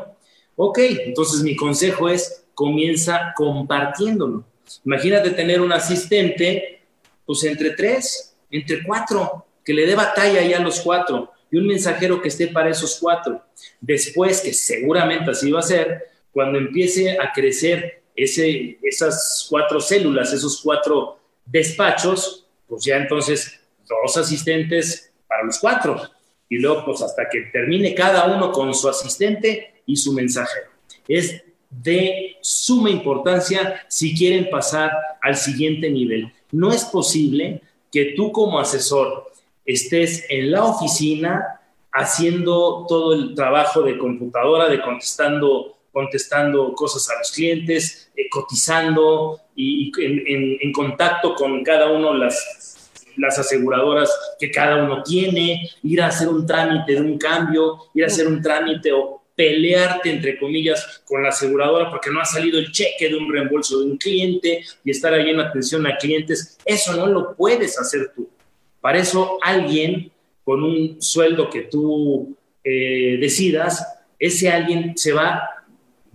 Ok, 0.57 0.79
entonces 1.07 1.43
mi 1.43 1.57
consejo 1.57 2.09
es, 2.09 2.45
comienza 2.55 3.33
compartiéndolo. 3.37 4.45
Imagínate 4.85 5.31
tener 5.31 5.61
un 5.61 5.73
asistente, 5.73 6.83
pues 7.27 7.43
entre 7.45 7.71
tres, 7.71 8.37
entre 8.51 8.83
cuatro, 8.83 9.47
que 9.65 9.75
le 9.75 9.87
dé 9.87 9.95
batalla 9.95 10.43
ya 10.43 10.59
a 10.59 10.63
los 10.63 10.81
cuatro 10.81 11.33
y 11.51 11.59
un 11.59 11.67
mensajero 11.67 12.21
que 12.21 12.29
esté 12.29 12.49
para 12.49 12.71
esos 12.71 12.99
cuatro. 13.01 13.43
Después, 13.81 14.41
que 14.41 14.53
seguramente 14.53 15.31
así 15.31 15.51
va 15.51 15.61
a 15.61 15.63
ser, 15.63 16.05
cuando 16.33 16.59
empiece 16.59 17.19
a 17.19 17.33
crecer 17.33 18.03
ese, 18.15 18.79
esas 18.83 19.47
cuatro 19.49 19.81
células, 19.81 20.33
esos 20.33 20.61
cuatro 20.63 21.19
despachos, 21.45 22.47
pues 22.69 22.85
ya 22.85 22.97
entonces 22.97 23.61
dos 23.89 24.17
asistentes 24.17 25.13
para 25.27 25.45
los 25.45 25.59
cuatro. 25.59 26.01
Y 26.49 26.59
luego, 26.59 26.85
pues 26.85 27.03
hasta 27.03 27.29
que 27.29 27.43
termine 27.53 27.95
cada 27.95 28.27
uno 28.27 28.53
con 28.53 28.75
su 28.75 28.89
asistente 28.89 29.83
y 29.87 29.97
su 29.97 30.13
mensajero. 30.13 30.71
Es 31.07 31.43
de 31.71 32.37
suma 32.41 32.91
importancia 32.91 33.85
si 33.89 34.17
quieren 34.17 34.51
pasar 34.51 34.91
al 35.23 35.37
siguiente 35.37 35.89
nivel. 35.89 36.33
No 36.51 36.73
es 36.73 36.85
posible 36.85 37.63
que 37.93 38.15
tú 38.17 38.33
como 38.33 38.59
asesor 38.59 39.30
estés 39.73 40.27
en 40.29 40.51
la 40.51 40.65
oficina 40.65 41.61
haciendo 41.93 42.87
todo 42.89 43.15
el 43.15 43.35
trabajo 43.35 43.83
de 43.83 43.99
computadora, 43.99 44.69
de 44.69 44.81
contestando 44.81 45.77
contestando 45.93 46.73
cosas 46.75 47.09
a 47.11 47.19
los 47.19 47.31
clientes, 47.33 48.11
eh, 48.17 48.29
cotizando 48.31 49.41
y, 49.57 49.93
en, 49.99 50.73
contacto 50.73 51.35
con 51.35 51.63
cada 51.65 51.91
uno 51.91 52.15
las, 52.15 52.91
las 53.17 53.39
aseguradoras 53.39 54.11
que 54.39 54.51
cada 54.51 54.85
uno 54.85 55.03
tiene, 55.03 55.69
ir 55.83 56.01
a 56.01 56.07
hacer 56.07 56.29
un 56.29 56.47
trámite 56.47 56.95
de 56.95 57.01
un 57.01 57.19
cambio, 57.19 57.79
ir 57.95 58.05
a 58.05 58.07
hacer 58.07 58.27
un 58.27 58.41
trámite 58.41 58.93
o 58.93 59.23
pelearte, 59.35 60.11
entre 60.11 60.39
comillas, 60.39 61.03
con 61.05 61.23
la 61.23 61.31
aseguradora 61.31 61.91
porque 61.91 62.11
no 62.11 62.21
ha 62.21 62.25
salido 62.25 62.59
el 62.59 62.71
cheque 62.73 63.09
de 63.09 63.17
un 63.17 63.31
reembolso 63.31 63.81
de 63.81 63.87
un 63.87 63.97
cliente 63.97 64.65
y 64.85 64.91
estar 64.91 65.13
ahí 65.13 65.31
en 65.31 65.41
atención 65.41 65.87
a 65.87 65.97
clientes. 65.97 66.59
Eso 66.65 66.95
no 66.95 67.07
lo 67.07 67.35
puedes 67.35 67.79
hacer 67.79 68.13
tú. 68.15 68.29
Para 68.81 68.99
eso 68.99 69.39
alguien 69.43 70.11
con 70.45 70.63
un 70.63 71.01
sueldo 71.01 71.49
que 71.51 71.63
tú 71.63 72.37
eh, 72.65 73.19
decidas, 73.21 73.87
ese 74.19 74.51
alguien 74.51 74.97
se 74.97 75.13
va 75.13 75.61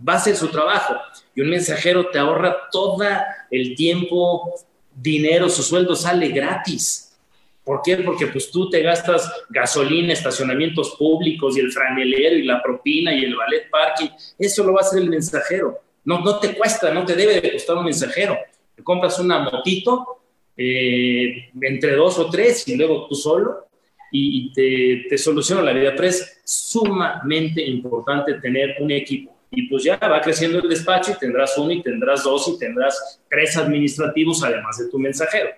va 0.08 0.14
a 0.14 0.18
hacer 0.18 0.36
su 0.36 0.50
trabajo. 0.50 0.96
Y 1.34 1.42
un 1.42 1.50
mensajero 1.50 2.10
te 2.10 2.20
ahorra 2.20 2.56
todo 2.72 3.04
el 3.52 3.76
tiempo, 3.76 4.54
dinero, 4.94 5.50
su 5.50 5.64
sueldo 5.64 5.96
sale 5.96 6.30
gratis. 6.30 7.18
¿Por 7.64 7.82
qué? 7.84 7.98
Porque 7.98 8.28
pues 8.28 8.52
tú 8.52 8.70
te 8.70 8.82
gastas 8.82 9.32
gasolina, 9.50 10.14
estacionamientos 10.14 10.96
públicos 10.98 11.58
y 11.58 11.62
el 11.62 11.72
franelero 11.72 12.36
y 12.36 12.44
la 12.44 12.62
propina 12.62 13.14
y 13.14 13.26
el 13.26 13.36
ballet 13.36 13.70
parking. 13.70 14.10
Eso 14.38 14.64
lo 14.64 14.74
va 14.74 14.82
a 14.82 14.84
hacer 14.84 15.02
el 15.02 15.10
mensajero. 15.10 15.80
No, 16.04 16.20
no 16.20 16.40
te 16.40 16.54
cuesta, 16.54 16.94
no 16.94 17.04
te 17.06 17.16
debe 17.16 17.42
de 17.42 17.54
costar 17.54 17.78
un 17.78 17.86
mensajero. 17.86 18.38
Te 18.76 18.84
compras 18.84 19.18
una 19.18 19.40
motito 19.40 20.25
eh, 20.58 21.50
entre 21.62 21.96
dos 21.96 22.18
o 22.20 22.30
tres 22.30 22.68
y 22.68 22.76
luego 22.76 23.08
tú 23.08 23.16
solo 23.16 23.68
y, 24.12 24.54
te, 24.54 25.10
te 25.10 25.18
soluciona 25.18 25.62
la 25.62 25.74
vida. 25.74 25.94
Pero 25.96 26.08
es 26.08 26.42
sumamente 26.44 27.62
importante 27.62 28.36
tener 28.36 28.76
un 28.80 28.92
equipo 28.92 29.36
y 29.52 29.68
pues 29.68 29.84
ya 29.84 29.98
va 29.98 30.22
creciendo 30.22 30.60
el 30.60 30.70
despacho 30.70 31.12
y 31.12 31.20
tendrás 31.20 31.58
uno 31.58 31.72
y 31.72 31.82
tendrás 31.82 32.24
dos 32.24 32.48
y 32.50 32.60
tendrás 32.60 33.22
tres 33.30 33.56
administrativos 33.58 34.44
además 34.44 34.78
de 34.78 34.90
tu 34.90 35.00
mensajero. 35.00 35.50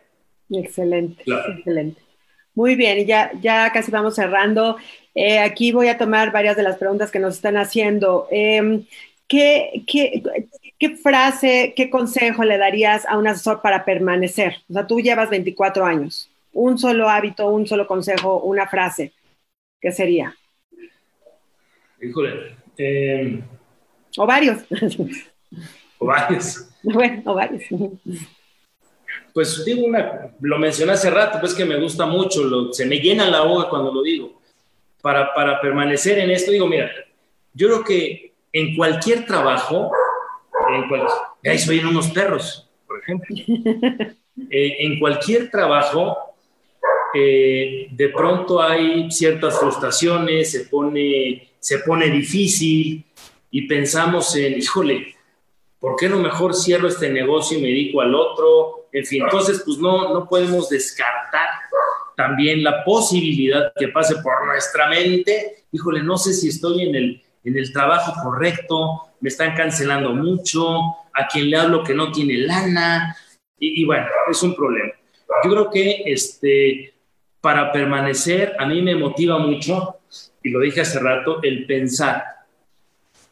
Excelente, 0.49 1.23
excelente. 1.25 2.01
Muy 2.53 2.75
bien, 2.75 2.99
y 2.99 3.05
ya, 3.05 3.31
ya 3.41 3.71
casi 3.71 3.91
vamos 3.91 4.15
cerrando. 4.15 4.77
Eh, 5.13 5.39
aquí 5.39 5.71
voy 5.71 5.89
a 5.89 5.97
tomar 5.97 6.31
varias 6.31 6.57
de 6.57 6.63
las 6.63 6.77
preguntas 6.77 7.11
que 7.11 7.19
nos 7.19 7.35
están 7.35 7.57
haciendo. 7.57 8.27
Em, 8.31 8.85
¿qué, 9.28 9.84
qué, 9.88 10.23
qué, 10.80 10.95
frase, 10.97 11.73
qué 11.75 11.89
consejo 11.89 12.43
le 12.43 12.57
darías 12.57 13.05
a 13.05 13.17
un 13.17 13.28
asesor 13.28 13.61
para 13.61 13.86
permanecer? 13.86 14.57
O 14.69 14.73
sea, 14.73 14.88
tú 14.88 14.99
llevas 14.99 15.30
24 15.30 15.86
años. 15.86 16.30
Un 16.53 16.78
solo 16.78 17.09
hábito, 17.09 17.47
un 17.49 17.67
solo 17.67 17.86
consejo, 17.86 18.39
una 18.39 18.67
frase. 18.67 19.13
¿Qué 19.80 19.91
sería? 19.91 20.36
Híjole. 22.01 22.55
Eh, 22.78 23.41
o 24.17 24.25
varios. 24.25 24.63
O 25.99 26.05
varios. 26.05 26.63
Bueno, 26.84 27.21
o 27.25 27.34
varios. 27.34 27.63
Pues 29.34 29.65
digo 29.65 29.86
una, 29.86 30.32
lo 30.39 30.57
mencioné 30.57 30.93
hace 30.93 31.09
rato, 31.09 31.39
pues 31.39 31.53
que 31.53 31.65
me 31.65 31.80
gusta 31.80 32.05
mucho, 32.05 32.71
se 32.71 32.86
me 32.86 32.97
llena 32.99 33.30
la 33.30 33.41
boca 33.41 33.67
cuando 33.67 33.91
lo 33.91 34.01
digo. 34.03 34.39
Para, 35.01 35.34
para 35.34 35.59
permanecer 35.59 36.19
en 36.19 36.30
esto, 36.30 36.51
digo, 36.51 36.67
mira, 36.67 36.89
yo 37.53 37.67
creo 37.67 37.84
que 37.84 38.26
en 38.51 38.75
cualquier 38.75 39.25
trabajo, 39.25 39.91
en 40.75 40.87
cual, 40.87 41.07
ahí 41.45 41.57
se 41.57 41.71
oyen 41.71 41.87
unos 41.87 42.07
perros, 42.09 42.69
por 42.87 42.99
ejemplo. 42.99 43.35
Eh, 44.51 44.85
en 44.85 44.99
cualquier 44.99 45.49
trabajo, 45.49 46.15
eh, 47.11 47.87
de 47.89 48.09
pronto 48.09 48.61
hay 48.61 49.09
ciertas 49.09 49.59
frustraciones, 49.59 50.51
se 50.51 50.65
pone, 50.65 51.49
se 51.59 51.79
pone 51.79 52.07
difícil, 52.11 53.03
y 53.49 53.67
pensamos 53.67 54.35
en, 54.35 54.59
híjole, 54.59 55.15
¿por 55.79 55.95
qué 55.95 56.09
no 56.09 56.17
mejor 56.17 56.53
cierro 56.53 56.87
este 56.87 57.09
negocio 57.09 57.57
y 57.57 57.61
me 57.61 57.69
dedico 57.69 58.01
al 58.01 58.13
otro? 58.13 58.87
En 58.91 59.05
fin, 59.05 59.23
entonces 59.23 59.63
pues 59.65 59.77
no, 59.77 60.13
no 60.13 60.27
podemos 60.27 60.69
descartar 60.69 61.47
también 62.15 62.63
la 62.63 62.83
posibilidad 62.83 63.71
que 63.75 63.89
pase 63.89 64.15
por 64.17 64.45
nuestra 64.45 64.89
mente, 64.89 65.65
híjole, 65.71 66.01
no 66.01 66.17
sé 66.17 66.33
si 66.33 66.49
estoy 66.49 66.83
en 66.83 66.95
el, 66.95 67.23
en 67.47 67.57
el 67.57 67.71
trabajo 67.71 68.13
correcto, 68.21 69.13
me 69.21 69.29
están 69.29 69.55
cancelando 69.55 70.13
mucho, 70.13 70.79
a 71.13 71.27
quien 71.31 71.49
le 71.49 71.57
hablo 71.57 71.83
que 71.83 71.93
no 71.93 72.11
tiene 72.11 72.37
lana, 72.39 73.15
y, 73.57 73.81
y 73.81 73.85
bueno, 73.85 74.05
es 74.29 74.43
un 74.43 74.53
problema. 74.53 74.91
Yo 75.43 75.49
creo 75.49 75.69
que 75.69 76.03
este, 76.05 76.93
para 77.39 77.71
permanecer, 77.71 78.55
a 78.59 78.65
mí 78.65 78.81
me 78.81 78.95
motiva 78.95 79.39
mucho, 79.39 79.97
y 80.43 80.49
lo 80.49 80.59
dije 80.59 80.81
hace 80.81 80.99
rato, 80.99 81.39
el 81.41 81.65
pensar 81.65 82.23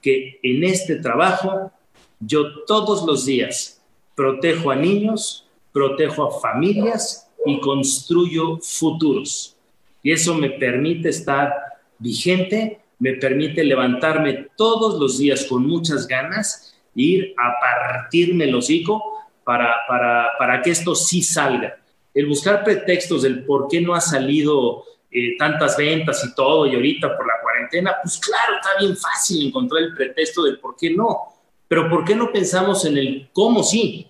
que 0.02 0.40
en 0.44 0.64
este 0.64 0.96
trabajo 0.98 1.72
yo 2.20 2.64
todos 2.66 3.06
los 3.06 3.26
días 3.26 3.82
protejo 4.16 4.72
a 4.72 4.76
niños, 4.76 5.48
protejo 5.74 6.26
a 6.26 6.40
familias 6.40 7.30
y 7.46 7.60
construyo 7.60 8.60
futuros. 8.62 9.58
Y 10.02 10.12
eso 10.12 10.34
me 10.36 10.52
permite 10.52 11.10
estar 11.10 11.54
vigente, 12.00 12.80
me 13.00 13.14
permite 13.14 13.64
levantarme 13.64 14.48
todos 14.56 15.00
los 15.00 15.18
días 15.18 15.46
con 15.46 15.66
muchas 15.66 16.08
ganas, 16.08 16.76
ir 16.96 17.34
a 17.38 17.54
partirme 17.60 18.46
el 18.46 18.56
hocico 18.56 19.04
para, 19.44 19.76
para, 19.88 20.30
para 20.38 20.62
que 20.62 20.72
esto 20.72 20.96
sí 20.96 21.22
salga. 21.22 21.78
El 22.14 22.28
buscar 22.28 22.64
pretextos 22.64 23.24
del 23.24 23.44
por 23.44 23.68
qué 23.68 23.82
no 23.82 23.94
ha 23.94 24.02
salido 24.02 24.86
eh, 25.12 25.38
tantas 25.38 25.78
ventas 25.78 26.24
y 26.26 26.34
todo, 26.34 26.66
y 26.66 26.76
ahorita 26.76 27.16
por 27.16 27.28
la 27.28 27.34
cuarentena, 27.42 27.96
pues 28.02 28.18
claro, 28.18 28.56
está 28.56 28.80
bien 28.80 28.96
fácil 28.98 29.48
encontrar 29.48 29.84
el 29.84 29.94
pretexto 29.94 30.44
del 30.44 30.60
por 30.60 30.76
qué 30.76 30.90
no. 30.92 31.20
Pero 31.68 31.90
¿por 31.90 32.06
qué 32.06 32.16
no 32.16 32.32
pensamos 32.32 32.86
en 32.86 32.98
el 32.98 33.30
cómo 33.34 33.64
sí? 33.64 34.08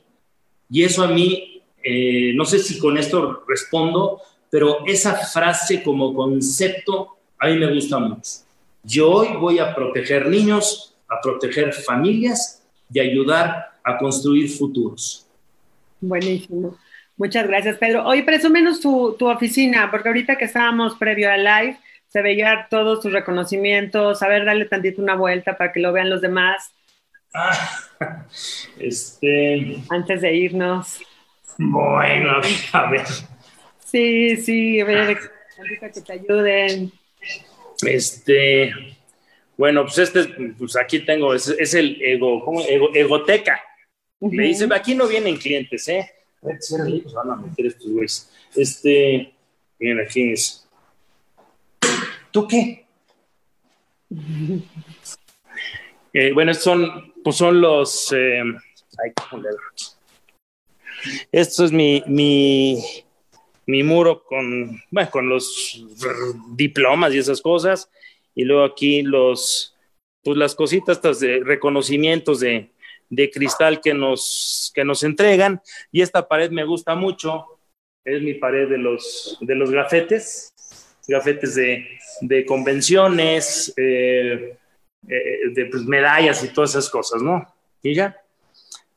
Y 0.69 0.83
eso 0.83 1.03
a 1.03 1.07
mí, 1.07 1.63
eh, 1.83 2.33
no 2.35 2.45
sé 2.45 2.59
si 2.59 2.79
con 2.79 2.97
esto 2.97 3.43
respondo, 3.47 4.21
pero 4.49 4.85
esa 4.85 5.15
frase 5.15 5.83
como 5.83 6.13
concepto 6.13 7.17
a 7.37 7.47
mí 7.47 7.57
me 7.57 7.73
gusta 7.73 7.99
mucho. 7.99 8.44
Yo 8.85 9.09
hoy 9.09 9.29
voy 9.39 9.57
a 9.57 9.73
proteger 9.73 10.27
niños, 10.27 10.95
a 11.09 11.19
proteger 11.19 11.73
familias 11.73 12.63
y 12.93 12.99
ayudar 12.99 13.71
a 13.83 13.97
construir 13.97 14.47
futuros. 14.49 15.25
Buenísimo. 15.99 16.77
Muchas 17.17 17.47
gracias, 17.47 17.77
Pedro. 17.77 18.05
Hoy 18.05 18.21
presúmenos 18.21 18.79
tu, 18.79 19.15
tu 19.17 19.27
oficina, 19.27 19.89
porque 19.89 20.09
ahorita 20.09 20.37
que 20.37 20.45
estábamos 20.45 20.95
previo 20.97 21.31
al 21.31 21.43
live, 21.43 21.77
se 22.07 22.21
veía 22.21 22.67
todos 22.69 23.01
tus 23.01 23.11
reconocimientos. 23.11 24.21
A 24.21 24.27
ver, 24.27 24.45
dale 24.45 24.65
tantito 24.65 25.01
una 25.01 25.15
vuelta 25.15 25.57
para 25.57 25.71
que 25.71 25.79
lo 25.79 25.91
vean 25.91 26.11
los 26.11 26.21
demás. 26.21 26.71
Ah, 27.33 27.87
este. 28.79 29.77
Antes 29.89 30.21
de 30.21 30.35
irnos. 30.35 30.99
Bueno, 31.57 32.39
a 32.73 32.89
ver. 32.91 33.07
Sí, 33.83 34.37
sí, 34.37 34.79
a 34.79 34.85
ver, 34.85 35.17
que 35.79 36.01
te 36.01 36.13
ayuden. 36.13 36.91
Este, 37.81 38.71
bueno, 39.57 39.83
pues 39.83 39.97
este, 39.97 40.25
pues 40.57 40.75
aquí 40.77 40.99
tengo, 40.99 41.33
es, 41.33 41.47
es 41.47 41.73
el 41.73 42.01
ego, 42.01 42.43
¿cómo? 42.43 42.61
Ego, 42.61 42.89
egoteca. 42.93 43.61
Me 44.19 44.43
dice, 44.43 44.67
aquí 44.73 44.95
no 44.95 45.07
vienen 45.07 45.37
clientes, 45.37 45.87
¿eh? 45.87 46.09
Pues 46.41 46.73
van 47.13 47.31
a 47.31 47.35
meter 47.35 47.67
estos 47.67 47.89
güeyes. 47.89 48.31
Este, 48.55 49.33
miren, 49.79 49.99
aquí 49.99 50.31
es. 50.31 50.67
¿Tú 52.31 52.47
qué? 52.47 52.85
Eh, 56.17 56.31
bueno, 56.31 56.51
estos 56.51 56.63
son, 56.63 57.13
pues 57.21 57.35
son 57.35 57.59
los. 57.59 58.09
Eh, 58.13 58.41
ay, 58.41 59.11
esto 61.29 61.65
es 61.65 61.73
mi, 61.73 62.01
mi, 62.07 62.81
mi 63.65 63.83
muro 63.83 64.23
con, 64.23 64.81
bueno, 64.91 65.09
con 65.09 65.29
los 65.29 65.83
diplomas 66.49 67.13
y 67.13 67.19
esas 67.19 67.41
cosas. 67.41 67.89
Y 68.33 68.43
luego 68.43 68.63
aquí 68.63 69.01
los, 69.01 69.75
pues 70.23 70.37
las 70.37 70.55
cositas 70.55 70.97
estas 70.97 71.19
de 71.19 71.41
reconocimientos 71.43 72.39
de, 72.39 72.71
de 73.09 73.29
cristal 73.31 73.81
que 73.81 73.93
nos, 73.93 74.71
que 74.75 74.83
nos 74.83 75.03
entregan. 75.03 75.61
Y 75.91 76.01
esta 76.01 76.27
pared 76.27 76.51
me 76.51 76.63
gusta 76.63 76.95
mucho. 76.95 77.45
Es 78.03 78.21
mi 78.21 78.35
pared 78.35 78.69
de 78.69 78.77
los, 78.77 79.37
de 79.41 79.55
los 79.55 79.71
gafetes, 79.71 80.53
gafetes 81.07 81.55
de, 81.55 81.87
de 82.21 82.45
convenciones, 82.45 83.73
eh, 83.77 84.57
eh, 85.07 85.39
de 85.51 85.65
pues, 85.65 85.83
medallas 85.85 86.43
y 86.43 86.49
todas 86.49 86.71
esas 86.71 86.89
cosas, 86.89 87.21
¿no? 87.21 87.51
Y 87.81 87.95
ya, 87.95 88.19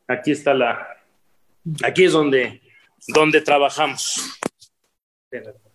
aquí 0.06 0.32
está 0.32 0.52
la, 0.52 0.98
aquí 1.84 2.04
es 2.04 2.12
donde, 2.12 2.60
donde 3.06 3.40
trabajamos. 3.40 4.38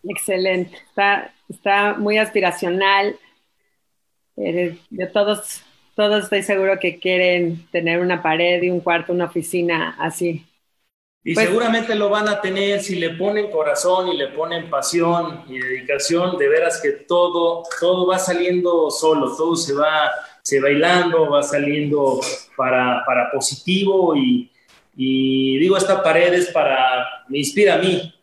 Excelente, 0.04 0.76
está, 0.90 1.34
está 1.50 1.94
muy 1.94 2.18
aspiracional. 2.18 3.18
de 4.36 5.10
todos, 5.14 5.62
todos 5.96 6.24
estoy 6.24 6.44
seguro 6.44 6.80
que 6.80 7.00
quieren 7.00 7.68
tener 7.72 8.00
una 8.00 8.22
pared 8.22 8.62
y 8.62 8.70
un 8.70 8.80
cuarto, 8.80 9.14
una 9.14 9.26
oficina 9.26 9.96
así. 10.00 10.46
Y 11.26 11.36
pues 11.36 11.48
seguramente 11.48 11.96
lo 11.96 12.10
van 12.10 12.28
a 12.28 12.42
tener 12.42 12.82
si 12.82 12.96
le 12.96 13.12
ponen 13.12 13.50
corazón 13.50 14.10
y 14.10 14.18
le 14.18 14.28
ponen 14.28 14.70
pasión 14.70 15.46
y 15.48 15.58
dedicación, 15.58 16.38
de 16.38 16.50
veras 16.50 16.82
que 16.82 16.92
todo, 16.92 17.64
todo 17.80 18.08
va 18.08 18.20
saliendo 18.20 18.92
solo, 18.92 19.34
todo 19.38 19.56
se 19.56 19.74
va, 19.74 20.12
se 20.42 20.60
bailando, 20.60 21.30
va 21.30 21.42
saliendo 21.42 22.20
para, 22.58 23.04
para 23.06 23.32
positivo 23.32 24.18
y, 24.18 24.52
y 24.98 25.58
digo, 25.60 25.78
esta 25.78 26.04
pared 26.04 26.34
es 26.34 26.50
para, 26.50 27.24
me 27.30 27.38
inspira 27.38 27.76
a 27.76 27.78
mí, 27.78 28.14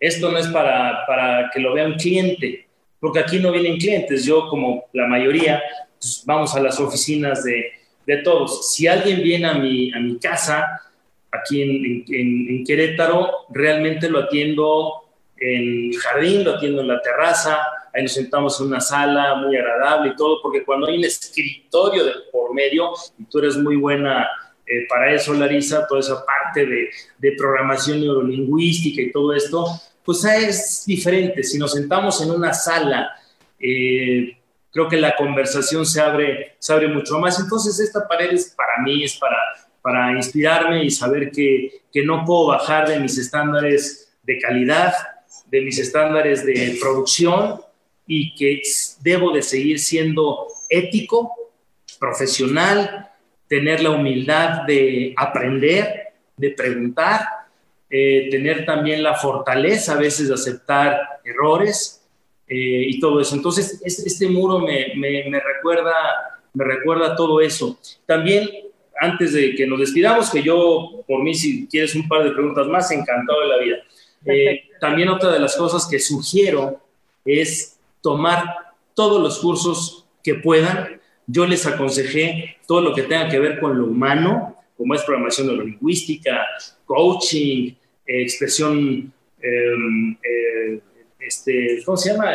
esto 0.00 0.30
no 0.30 0.38
es 0.38 0.48
para, 0.48 1.06
para 1.06 1.50
que 1.52 1.60
lo 1.60 1.74
vea 1.74 1.86
un 1.86 1.94
cliente, 1.94 2.66
porque 3.00 3.20
aquí 3.20 3.38
no 3.38 3.52
vienen 3.52 3.78
clientes. 3.78 4.24
Yo, 4.24 4.48
como 4.48 4.84
la 4.92 5.06
mayoría, 5.06 5.62
pues, 5.98 6.22
vamos 6.26 6.54
a 6.54 6.60
las 6.60 6.78
oficinas 6.80 7.44
de, 7.44 7.72
de, 8.06 8.18
todos. 8.18 8.72
Si 8.72 8.86
alguien 8.86 9.22
viene 9.22 9.46
a 9.46 9.54
mi, 9.54 9.92
a 9.92 10.00
mi 10.00 10.18
casa, 10.18 10.80
aquí 11.32 11.62
en, 11.62 12.04
en, 12.08 12.64
Querétaro, 12.64 13.46
realmente 13.50 14.08
lo 14.08 14.20
atiendo 14.20 15.02
en 15.36 15.90
el 15.92 15.96
jardín, 15.98 16.44
lo 16.44 16.56
atiendo 16.56 16.82
en 16.82 16.88
la 16.88 17.02
terraza, 17.02 17.58
ahí 17.92 18.02
nos 18.02 18.12
sentamos 18.12 18.60
en 18.60 18.68
una 18.68 18.80
sala 18.80 19.34
muy 19.36 19.56
agradable 19.56 20.10
y 20.10 20.16
todo, 20.16 20.40
porque 20.42 20.64
cuando 20.64 20.86
hay 20.86 20.98
un 20.98 21.04
escritorio 21.04 22.04
por 22.32 22.54
medio 22.54 22.92
y 23.18 23.24
tú 23.24 23.38
eres 23.38 23.56
muy 23.56 23.76
buena 23.76 24.28
eh, 24.66 24.86
para 24.88 25.12
eso, 25.12 25.34
Larisa, 25.34 25.86
toda 25.86 26.00
esa 26.00 26.24
parte 26.24 26.66
de, 26.66 27.32
programación 27.36 28.00
neurolingüística 28.00 29.02
y 29.02 29.12
todo 29.12 29.34
esto, 29.34 29.66
pues 30.04 30.24
es 30.24 30.84
diferente. 30.86 31.42
Si 31.42 31.58
nos 31.58 31.72
sentamos 31.72 32.20
en 32.22 32.30
una 32.30 32.54
sala, 32.54 33.10
eh, 33.58 34.36
creo 34.70 34.88
que 34.88 34.96
la 34.96 35.16
conversación 35.16 35.84
se 35.84 36.00
abre, 36.00 36.56
se 36.58 36.72
abre 36.72 36.88
mucho 36.88 37.18
más. 37.18 37.38
Entonces, 37.40 37.78
esta 37.80 38.06
pared 38.08 38.32
es 38.32 38.54
para 38.56 38.82
mí, 38.82 39.04
es 39.04 39.16
para, 39.16 39.36
para 39.82 40.12
inspirarme 40.12 40.84
y 40.84 40.90
saber 40.90 41.30
que, 41.30 41.82
que 41.92 42.04
no 42.04 42.24
puedo 42.24 42.46
bajar 42.48 42.88
de 42.88 43.00
mis 43.00 43.18
estándares 43.18 44.16
de 44.22 44.38
calidad, 44.38 44.92
de 45.46 45.60
mis 45.60 45.78
estándares 45.78 46.44
de 46.44 46.76
producción 46.80 47.60
y 48.06 48.34
que 48.34 48.62
debo 49.00 49.32
de 49.32 49.42
seguir 49.42 49.78
siendo 49.78 50.48
ético, 50.68 51.32
profesional, 51.98 53.10
tener 53.54 53.80
la 53.80 53.90
humildad 53.90 54.62
de 54.62 55.14
aprender, 55.16 56.08
de 56.36 56.50
preguntar, 56.50 57.20
eh, 57.88 58.26
tener 58.28 58.66
también 58.66 59.00
la 59.00 59.14
fortaleza 59.14 59.92
a 59.92 59.96
veces 59.96 60.26
de 60.26 60.34
aceptar 60.34 61.20
errores 61.24 62.04
eh, 62.48 62.86
y 62.88 62.98
todo 62.98 63.20
eso. 63.20 63.36
Entonces, 63.36 63.80
este, 63.84 64.28
muro 64.28 64.58
me, 64.58 64.92
me, 64.96 65.38
recuerda, 65.38 65.94
me 66.52 66.64
recuerda 66.64 67.14
todo 67.14 67.40
eso. 67.40 67.78
También, 68.06 68.50
antes 69.00 69.32
de 69.32 69.54
que 69.54 69.68
nos 69.68 69.78
despidamos, 69.78 70.32
que 70.32 70.42
yo, 70.42 71.04
por 71.06 71.22
mí, 71.22 71.32
si 71.32 71.68
quieres 71.68 71.94
un 71.94 72.08
par 72.08 72.24
de 72.24 72.32
preguntas 72.32 72.66
más, 72.66 72.90
encantado 72.90 73.40
de 73.42 73.46
la 73.46 73.58
vida. 73.58 73.76
Eh, 74.26 74.64
también 74.80 75.10
otra 75.10 75.32
de 75.32 75.38
las 75.38 75.54
cosas 75.54 75.86
que 75.88 76.00
sugiero 76.00 76.80
es 77.24 77.78
tomar 78.00 78.74
todos 78.94 79.22
los 79.22 79.38
cursos 79.38 80.06
que 80.24 80.34
puedan, 80.34 81.00
yo 81.26 81.46
les 81.46 81.66
aconsejé 81.66 82.56
todo 82.66 82.80
lo 82.80 82.94
que 82.94 83.02
tenga 83.02 83.28
que 83.28 83.38
ver 83.38 83.60
con 83.60 83.78
lo 83.78 83.86
humano, 83.86 84.56
como 84.76 84.94
es 84.94 85.02
programación 85.02 85.46
neurolingüística, 85.46 86.46
coaching, 86.84 87.72
eh, 88.06 88.22
expresión, 88.22 89.12
em, 89.40 90.16
eh, 90.22 90.80
este, 91.18 91.82
¿cómo 91.84 91.96
se 91.96 92.12
llama? 92.12 92.32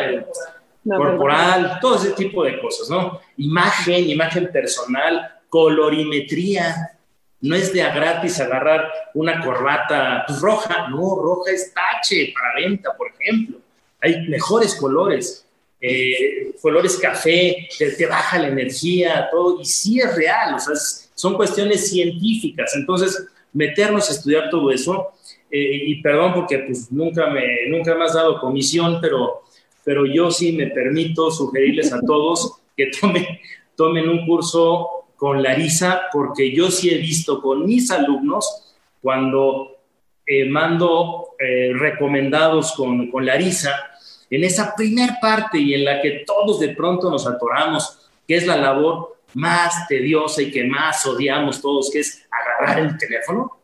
Corporal, 0.84 1.78
todo 1.80 1.96
ese 1.96 2.12
tipo 2.12 2.42
de 2.42 2.58
cosas, 2.60 2.88
¿no? 2.88 3.20
Imagen, 3.36 4.08
imagen 4.08 4.50
personal, 4.50 5.40
colorimetría. 5.48 6.96
No 7.42 7.54
es 7.54 7.72
de 7.72 7.82
a 7.82 7.94
gratis 7.94 8.40
agarrar 8.40 8.90
una 9.14 9.42
corbata 9.42 10.24
pues, 10.26 10.40
roja, 10.40 10.88
no, 10.88 11.16
roja 11.16 11.52
es 11.52 11.72
tache 11.72 12.32
para 12.34 12.54
venta, 12.66 12.96
por 12.96 13.08
ejemplo. 13.08 13.58
Hay 14.00 14.26
mejores 14.28 14.74
colores 14.74 15.46
eh, 15.82 16.52
colores 16.60 16.98
café, 16.98 17.68
te, 17.78 18.06
baja 18.06 18.38
la 18.38 18.48
energía, 18.48 19.28
todo, 19.30 19.60
y 19.60 19.64
sí 19.64 19.98
es 19.98 20.14
real, 20.14 20.54
o 20.54 20.58
sea, 20.58 20.74
son 21.14 21.34
cuestiones 21.34 21.88
científicas. 21.88 22.74
Entonces, 22.76 23.26
meternos 23.52 24.08
a 24.08 24.12
estudiar 24.12 24.50
todo 24.50 24.70
eso, 24.70 25.12
eh, 25.50 25.82
y 25.86 26.02
perdón 26.02 26.34
porque 26.34 26.58
pues 26.58 26.92
nunca 26.92 27.28
me, 27.28 27.66
nunca 27.68 27.94
me 27.94 28.04
has 28.04 28.14
dado 28.14 28.40
comisión, 28.40 28.98
pero, 29.00 29.42
pero 29.82 30.04
yo 30.04 30.30
sí 30.30 30.52
me 30.52 30.66
permito 30.66 31.30
sugerirles 31.30 31.92
a 31.92 32.00
todos 32.02 32.60
que 32.76 32.90
tomen, 33.00 33.26
tomen 33.74 34.08
un 34.08 34.26
curso 34.26 35.06
con 35.16 35.42
Larisa, 35.42 36.02
porque 36.12 36.54
yo 36.54 36.70
sí 36.70 36.90
he 36.90 36.98
visto 36.98 37.40
con 37.40 37.64
mis 37.64 37.90
alumnos 37.90 38.74
cuando 39.00 39.78
eh, 40.26 40.44
mando 40.44 41.28
recomendados 41.72 42.72
con, 42.72 43.10
con 43.10 43.24
Larisa, 43.24 43.89
en 44.30 44.44
esa 44.44 44.74
primer 44.76 45.10
parte 45.20 45.58
y 45.58 45.74
en 45.74 45.84
la 45.84 46.00
que 46.00 46.22
todos 46.24 46.60
de 46.60 46.70
pronto 46.70 47.10
nos 47.10 47.26
atoramos, 47.26 48.10
que 48.26 48.36
es 48.36 48.46
la 48.46 48.56
labor 48.56 49.16
más 49.34 49.88
tediosa 49.88 50.42
y 50.42 50.50
que 50.50 50.64
más 50.64 51.04
odiamos 51.04 51.60
todos, 51.60 51.90
que 51.90 52.00
es 52.00 52.26
agarrar 52.30 52.78
el 52.78 52.96
teléfono. 52.96 53.58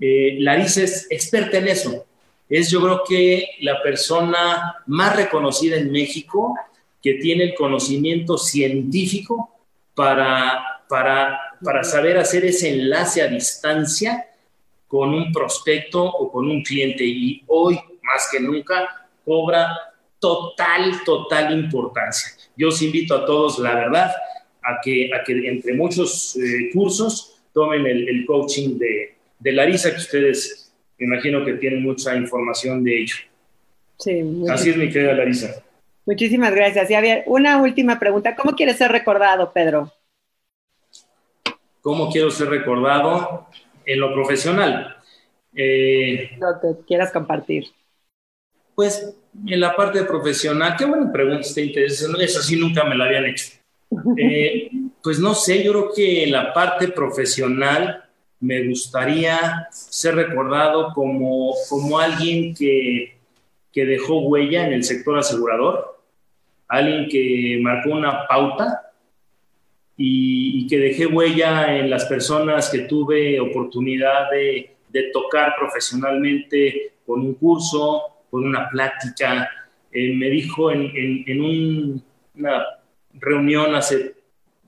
Eh, 0.00 0.36
Larisa 0.38 0.82
es 0.82 1.06
experta 1.10 1.58
en 1.58 1.68
eso. 1.68 2.06
Es 2.48 2.70
yo 2.70 2.80
creo 2.80 3.02
que 3.06 3.48
la 3.60 3.82
persona 3.82 4.76
más 4.86 5.16
reconocida 5.16 5.76
en 5.76 5.90
México 5.90 6.54
que 7.02 7.14
tiene 7.14 7.44
el 7.44 7.54
conocimiento 7.54 8.38
científico 8.38 9.50
para, 9.94 10.82
para, 10.88 11.56
para 11.62 11.82
saber 11.82 12.18
hacer 12.18 12.44
ese 12.44 12.68
enlace 12.68 13.22
a 13.22 13.28
distancia 13.28 14.28
con 14.86 15.12
un 15.12 15.32
prospecto 15.32 16.04
o 16.04 16.30
con 16.30 16.48
un 16.48 16.62
cliente 16.62 17.04
y 17.04 17.42
hoy 17.48 17.78
más 18.02 18.28
que 18.30 18.38
nunca 18.38 19.08
cobra 19.24 19.95
total, 20.18 21.02
total 21.04 21.58
importancia. 21.58 22.32
Yo 22.56 22.68
os 22.68 22.80
invito 22.82 23.14
a 23.14 23.24
todos, 23.24 23.58
la 23.58 23.74
verdad, 23.74 24.10
a 24.62 24.80
que, 24.82 25.10
a 25.14 25.22
que 25.22 25.48
entre 25.48 25.74
muchos 25.74 26.36
eh, 26.36 26.70
cursos 26.72 27.42
tomen 27.52 27.86
el, 27.86 28.26
coaching 28.26 28.78
de, 28.78 29.14
de, 29.38 29.52
Larisa, 29.52 29.90
que 29.90 29.98
ustedes 29.98 30.72
me 30.98 31.06
imagino 31.06 31.44
que 31.44 31.54
tienen 31.54 31.82
mucha 31.82 32.14
información 32.16 32.82
de 32.82 33.02
ello. 33.02 33.16
Sí, 33.98 34.22
Así 34.50 34.70
es, 34.70 34.76
mi 34.76 34.90
querida 34.90 35.14
Larisa. 35.14 35.62
Muchísimas 36.04 36.54
gracias. 36.54 36.90
Y 36.90 36.94
había 36.94 37.22
una 37.26 37.60
última 37.62 37.98
pregunta. 37.98 38.36
¿Cómo 38.36 38.54
quieres 38.54 38.76
ser 38.76 38.92
recordado, 38.92 39.52
Pedro? 39.52 39.92
¿Cómo 41.80 42.10
quiero 42.10 42.30
ser 42.30 42.48
recordado? 42.48 43.46
en 43.86 44.00
lo 44.00 44.12
profesional. 44.12 44.96
Eh, 45.54 46.36
no 46.38 46.58
te 46.60 46.84
quieras 46.86 47.12
compartir. 47.12 47.68
Pues 48.74 49.16
en 49.46 49.60
la 49.60 49.74
parte 49.74 50.04
profesional, 50.04 50.74
qué 50.78 50.84
buena 50.84 51.12
pregunta, 51.12 51.40
está 51.40 51.60
interesante. 51.60 52.24
Eso 52.24 52.40
sí 52.42 52.56
nunca 52.56 52.84
me 52.84 52.96
la 52.96 53.04
habían 53.04 53.26
hecho. 53.26 53.46
Eh, 54.16 54.70
pues 55.02 55.18
no 55.18 55.34
sé, 55.34 55.62
yo 55.62 55.72
creo 55.72 55.92
que 55.94 56.24
en 56.24 56.32
la 56.32 56.52
parte 56.52 56.88
profesional 56.88 58.04
me 58.40 58.66
gustaría 58.66 59.68
ser 59.70 60.14
recordado 60.14 60.92
como, 60.94 61.54
como 61.68 61.98
alguien 61.98 62.54
que, 62.54 63.16
que 63.72 63.84
dejó 63.84 64.20
huella 64.20 64.66
en 64.66 64.72
el 64.72 64.84
sector 64.84 65.18
asegurador, 65.18 66.00
alguien 66.68 67.08
que 67.08 67.58
marcó 67.62 67.90
una 67.90 68.26
pauta 68.26 68.90
y, 69.96 70.66
que 70.66 70.78
dejé 70.78 71.06
huella 71.06 71.76
en 71.76 71.90
las 71.90 72.04
personas 72.06 72.70
que 72.70 72.80
tuve 72.80 73.38
oportunidad 73.40 74.30
de, 74.30 74.72
tocar 75.12 75.54
profesionalmente 75.58 76.94
con 77.04 77.20
un 77.20 77.34
curso, 77.34 78.15
con 78.30 78.44
una 78.44 78.68
plática. 78.68 79.48
Eh, 79.90 80.14
me 80.14 80.28
dijo 80.28 80.70
en, 80.70 81.90
una 82.34 82.64
reunión 83.14 83.74
hace 83.74 84.14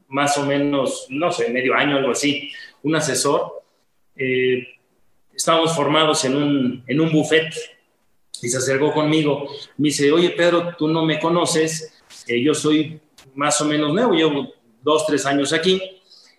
más 0.08 0.38
o 0.38 0.46
menos, 0.46 1.06
no 1.10 1.30
sé, 1.30 1.50
medio 1.50 1.74
año, 1.74 1.96
algo 1.96 2.12
así, 2.12 2.50
un 2.82 2.96
asesor. 2.96 3.62
Eh, 4.16 4.66
estábamos 5.34 5.74
formados 5.76 6.24
en 6.24 6.36
un, 6.36 6.84
en 6.86 7.00
un 7.00 7.12
buffet 7.12 7.52
y 8.42 8.48
se 8.48 8.56
acercó 8.56 8.92
conmigo. 8.92 9.48
Me 9.76 9.88
dice, 9.88 10.10
oye 10.12 10.30
Pedro, 10.30 10.74
tú 10.76 10.88
no 10.88 11.04
me 11.04 11.18
conoces, 11.18 12.02
eh, 12.26 12.42
yo 12.42 12.54
soy 12.54 13.00
más 13.34 13.60
o 13.60 13.64
menos 13.64 13.92
nuevo, 13.92 14.12
llevo 14.12 14.52
dos, 14.82 15.06
tres 15.06 15.26
años 15.26 15.52
aquí. 15.52 15.80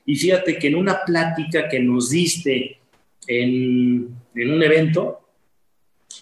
Y 0.06 0.16
fíjate 0.16 0.58
que 0.58 0.68
en 0.68 0.76
una 0.76 1.04
plática 1.06 1.70
que 1.70 1.80
nos 1.80 2.10
diste 2.10 2.80
en, 3.28 4.18
un 4.36 4.64
evento, 4.64 5.29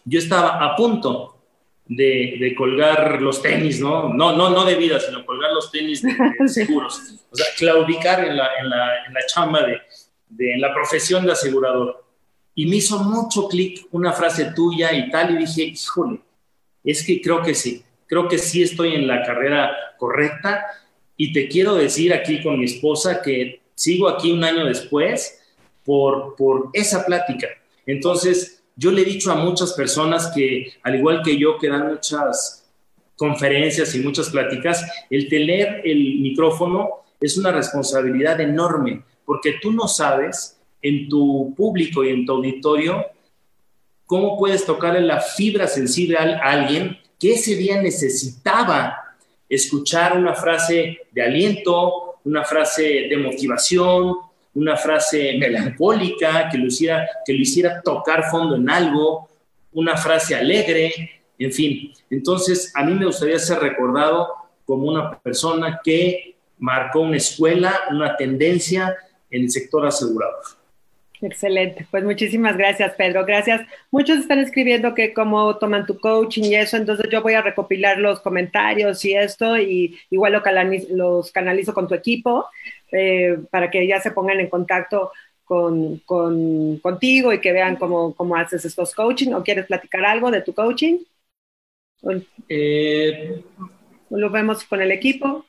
yo 0.08 0.20
estaba 0.20 0.64
a 0.64 0.76
punto 0.76 1.38
de, 1.86 2.54
colgar 2.58 3.22
los 3.22 3.42
tenis, 3.42 3.80
¿no? 3.80 4.14
No, 4.14 4.36
no, 4.36 4.50
no 4.50 4.66
de 4.66 4.76
vida, 4.76 5.00
sino 5.00 5.26
colgar 5.26 5.52
los 5.54 5.72
tenis 5.72 6.02
de, 6.02 6.16
seguros. 6.48 7.00
O 7.32 7.36
sea, 7.36 7.46
claudicar 7.58 8.24
en 8.24 8.38
la, 8.38 8.50
en 8.60 8.70
la, 8.70 9.06
en 9.06 9.14
la 9.14 9.26
chamba 9.28 9.64
de, 9.64 9.82
de, 10.30 10.54
en 10.54 10.62
la 10.62 10.74
profesión 10.74 11.26
de 11.26 11.34
asegurador. 11.34 12.04
Y 12.56 12.66
me 12.66 12.78
hizo 12.78 13.00
mucho 13.04 13.48
clic 13.48 13.88
una 13.92 14.14
frase 14.14 14.52
tuya 14.56 14.94
y 14.94 15.10
tal, 15.12 15.36
y 15.36 15.38
dije, 15.38 15.64
híjole, 15.64 16.20
es 16.84 17.06
que 17.06 17.22
creo 17.22 17.42
que 17.42 17.54
sí, 17.54 17.84
creo 18.08 18.28
que 18.28 18.38
sí 18.38 18.64
estoy 18.64 18.96
en 18.96 19.08
la 19.08 19.24
carrera 19.24 19.76
correcta 19.98 20.66
y 21.16 21.34
te 21.34 21.48
quiero 21.48 21.76
decir 21.76 22.14
aquí 22.14 22.42
con 22.42 22.60
mi 22.60 22.66
esposa 22.66 23.22
que 23.22 23.62
sigo 23.76 24.08
aquí 24.08 24.32
un 24.32 24.44
año 24.44 24.66
después 24.66 25.40
por, 25.84 26.36
por 26.36 26.70
esa 26.74 27.06
plática. 27.06 27.48
Entonces, 27.86 28.57
yo 28.78 28.92
le 28.92 29.02
he 29.02 29.06
dicho 29.06 29.32
a 29.32 29.36
muchas 29.36 29.74
personas 29.74 30.32
que, 30.34 30.74
al 30.84 30.96
igual 30.96 31.22
que 31.24 31.38
yo, 31.38 31.58
que 31.58 31.68
dan 31.68 31.88
muchas 31.88 32.70
conferencias 33.16 33.94
y 33.96 34.00
muchas 34.00 34.30
pláticas, 34.30 34.86
el 35.10 35.28
tener 35.28 35.82
el 35.84 36.20
micrófono 36.20 36.90
es 37.20 37.38
una 37.38 37.52
responsabilidad 37.52 38.40
enorme, 38.40 39.04
porque 39.26 39.56
tú 39.60 39.72
no 39.72 39.88
sabes 39.88 40.60
en 40.82 41.10
tu 41.10 41.54
público 41.58 42.04
y 42.04 42.10
en 42.10 42.26
tu 42.26 42.34
auditorio 42.34 43.04
cómo 44.06 44.38
puedes 44.38 44.64
tocarle 44.64 45.02
la 45.02 45.20
fibra 45.20 45.68
sensible 45.68 46.18
a 46.18 46.40
alguien 46.44 46.98
que 47.20 47.34
ese 47.34 47.56
día 47.56 47.82
necesitaba 47.82 49.16
escuchar 49.50 50.16
una 50.16 50.36
frase 50.36 51.00
de 51.12 51.22
aliento, 51.24 52.20
una 52.26 52.44
frase 52.44 53.08
de 53.10 53.18
motivación, 53.18 54.16
una 54.58 54.76
frase 54.76 55.38
melancólica 55.38 56.50
que 56.50 56.58
lo 56.58 56.66
hiciera, 56.66 57.08
que 57.24 57.34
lo 57.34 57.40
hiciera 57.40 57.80
tocar 57.84 58.24
fondo 58.32 58.56
en 58.56 58.68
algo, 58.68 59.30
una 59.74 59.96
frase 59.96 60.34
alegre, 60.34 60.92
en 61.38 61.52
fin. 61.54 61.94
Entonces, 62.10 62.72
a 62.76 62.84
mí 62.84 62.96
me 62.96 63.06
gustaría 63.06 63.38
ser 63.38 63.60
recordado 63.60 64.34
como 64.66 64.88
una 64.88 65.20
persona 65.20 65.80
que 65.84 66.38
marcó 66.58 67.02
una 67.02 67.18
escuela, 67.18 67.82
una 67.92 68.18
tendencia 68.18 68.96
en 69.30 69.44
el 69.44 69.52
sector 69.52 69.86
asegurador. 69.86 70.57
Excelente, 71.20 71.88
pues 71.90 72.04
muchísimas 72.04 72.58
gracias 72.58 72.94
Pedro, 72.96 73.26
gracias. 73.26 73.62
Muchos 73.90 74.20
están 74.20 74.40
escribiendo 74.40 74.94
que 74.94 75.14
cómo 75.14 75.58
toman 75.58 75.86
tu 75.88 76.00
coaching 76.00 76.44
y 76.44 76.56
eso, 76.56 76.78
entonces 76.78 77.08
yo 77.12 77.24
voy 77.24 77.34
a 77.34 77.42
recopilar 77.42 77.98
los 77.98 78.20
comentarios 78.20 79.04
y 79.04 79.16
esto 79.16 79.58
y 79.58 79.98
igual 80.12 80.34
lo 80.34 80.44
los 80.96 81.32
canalizo 81.32 81.74
con 81.74 81.88
tu 81.88 81.96
equipo 81.96 82.46
eh, 82.92 83.38
para 83.50 83.72
que 83.72 83.88
ya 83.88 84.00
se 84.00 84.12
pongan 84.12 84.40
en 84.40 84.50
contacto 84.50 85.12
con, 85.44 86.00
contigo 86.82 87.34
y 87.34 87.40
que 87.40 87.54
vean 87.54 87.78
cómo, 87.78 88.14
cómo, 88.14 88.36
haces 88.36 88.66
estos 88.66 88.94
coaching 88.94 89.34
o 89.34 89.44
quieres 89.44 89.66
platicar 89.66 90.06
algo 90.06 90.30
de 90.30 90.42
tu 90.42 90.54
coaching. 90.54 91.00
Eh, 92.50 93.42
lo 94.10 94.30
vemos 94.30 94.64
con 94.66 94.82
el 94.82 94.92
equipo. 94.92 95.46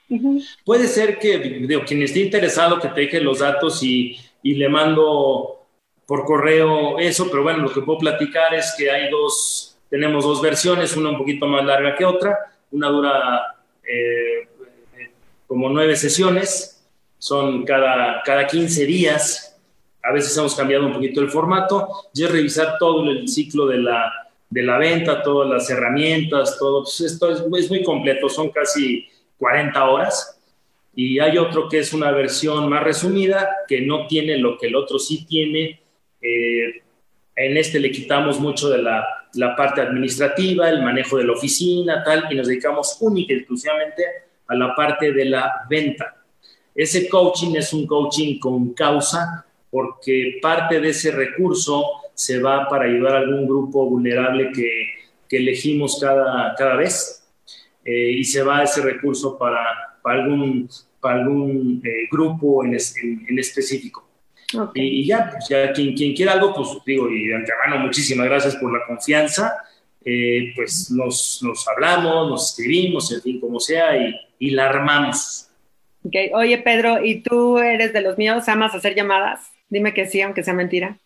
Puede 0.64 0.86
ser 0.86 1.18
que 1.18 1.38
digo, 1.38 1.82
quien 1.84 2.02
esté 2.02 2.20
interesado 2.20 2.80
que 2.80 2.88
te 2.88 3.02
deje 3.02 3.20
los 3.20 3.40
datos 3.40 3.82
y, 3.82 4.16
y 4.42 4.54
le 4.54 4.68
mando 4.68 5.57
por 6.08 6.24
correo 6.24 6.98
eso, 6.98 7.28
pero 7.30 7.42
bueno, 7.42 7.64
lo 7.64 7.70
que 7.70 7.82
puedo 7.82 7.98
platicar 7.98 8.54
es 8.54 8.74
que 8.78 8.90
hay 8.90 9.10
dos, 9.10 9.76
tenemos 9.90 10.24
dos 10.24 10.40
versiones, 10.40 10.96
una 10.96 11.10
un 11.10 11.18
poquito 11.18 11.46
más 11.46 11.62
larga 11.66 11.94
que 11.94 12.06
otra, 12.06 12.34
una 12.70 12.88
dura 12.88 13.56
eh, 13.82 14.48
como 15.46 15.68
nueve 15.68 15.94
sesiones, 15.96 16.82
son 17.18 17.62
cada, 17.66 18.22
cada 18.22 18.46
15 18.46 18.86
días, 18.86 19.60
a 20.02 20.10
veces 20.10 20.34
hemos 20.38 20.54
cambiado 20.54 20.86
un 20.86 20.94
poquito 20.94 21.20
el 21.20 21.28
formato, 21.28 21.86
y 22.14 22.24
es 22.24 22.32
revisar 22.32 22.78
todo 22.78 23.04
el 23.10 23.28
ciclo 23.28 23.66
de 23.66 23.76
la, 23.76 24.10
de 24.48 24.62
la 24.62 24.78
venta, 24.78 25.22
todas 25.22 25.50
las 25.50 25.68
herramientas, 25.68 26.56
todo, 26.58 26.84
pues 26.84 27.02
esto 27.02 27.30
es, 27.30 27.44
es 27.64 27.68
muy 27.68 27.84
completo, 27.84 28.30
son 28.30 28.48
casi 28.48 29.06
40 29.36 29.84
horas. 29.84 30.40
Y 30.94 31.18
hay 31.18 31.36
otro 31.36 31.68
que 31.68 31.80
es 31.80 31.92
una 31.92 32.10
versión 32.12 32.66
más 32.70 32.82
resumida, 32.82 33.50
que 33.68 33.82
no 33.82 34.06
tiene 34.06 34.38
lo 34.38 34.56
que 34.56 34.68
el 34.68 34.74
otro 34.74 34.98
sí 34.98 35.26
tiene, 35.26 35.82
eh, 36.28 36.82
en 37.36 37.56
este 37.56 37.78
le 37.78 37.90
quitamos 37.90 38.40
mucho 38.40 38.68
de 38.68 38.82
la, 38.82 39.06
la, 39.34 39.54
parte 39.54 39.80
administrativa, 39.80 40.68
el 40.68 40.82
manejo 40.82 41.16
de 41.16 41.24
la 41.24 41.32
oficina, 41.32 42.02
tal, 42.04 42.26
y 42.30 42.34
nos 42.34 42.48
dedicamos 42.48 42.96
única 43.00 43.32
y 43.32 43.36
exclusivamente 43.36 44.04
a 44.48 44.54
la 44.54 44.74
parte 44.74 45.12
de 45.12 45.24
la 45.24 45.64
venta. 45.70 46.16
Ese 46.74 47.08
coaching 47.08 47.54
es 47.56 47.72
un 47.72 47.86
coaching 47.86 48.38
con 48.38 48.74
causa 48.74 49.46
porque 49.70 50.38
parte 50.42 50.80
de 50.80 50.90
ese 50.90 51.12
recurso 51.12 51.84
se 52.14 52.40
va 52.40 52.68
para 52.68 52.86
ayudar 52.86 53.14
a 53.14 53.18
algún 53.18 53.46
grupo 53.46 53.86
vulnerable 53.86 54.50
que, 54.52 54.70
que 55.28 55.36
elegimos 55.36 55.98
cada, 56.00 56.54
cada 56.56 56.76
vez 56.76 57.24
eh, 57.84 58.10
y 58.12 58.24
se 58.24 58.42
va 58.42 58.64
ese 58.64 58.80
recurso 58.80 59.38
para, 59.38 59.64
para 60.02 60.22
algún, 60.22 60.68
para 61.00 61.20
algún 61.20 61.80
eh, 61.84 62.08
grupo 62.10 62.64
en, 62.64 62.74
en, 62.74 63.26
en 63.28 63.38
específico. 63.38 64.07
Y, 64.74 65.06
ya, 65.06 65.30
pues 65.30 65.48
ya 65.48 65.72
quien, 65.72 65.94
quien 65.94 66.14
quiera 66.14 66.32
algo, 66.32 66.54
pues 66.54 66.68
digo, 66.86 67.08
y 67.10 67.28
de 67.28 67.34
antemano, 67.34 67.78
muchísimas 67.78 68.26
gracias 68.26 68.56
por 68.56 68.72
la 68.72 68.86
confianza. 68.86 69.58
Eh, 70.04 70.52
pues 70.56 70.90
nos, 70.90 71.40
nos, 71.42 71.68
hablamos, 71.68 72.30
nos 72.30 72.50
escribimos, 72.50 73.12
en 73.12 73.20
fin, 73.20 73.40
como 73.40 73.60
sea, 73.60 73.96
y, 73.96 74.14
y 74.38 74.50
la 74.50 74.68
armamos. 74.68 75.50
Okay. 76.04 76.30
Oye, 76.32 76.58
Pedro, 76.58 77.04
¿y 77.04 77.20
tú 77.20 77.58
eres 77.58 77.92
de 77.92 78.00
los 78.00 78.16
míos? 78.16 78.48
¿Amas 78.48 78.74
hacer 78.74 78.94
llamadas? 78.94 79.50
Dime 79.68 79.92
que 79.92 80.06
sí, 80.06 80.22
aunque 80.22 80.42
sea 80.42 80.54
mentira. 80.54 80.98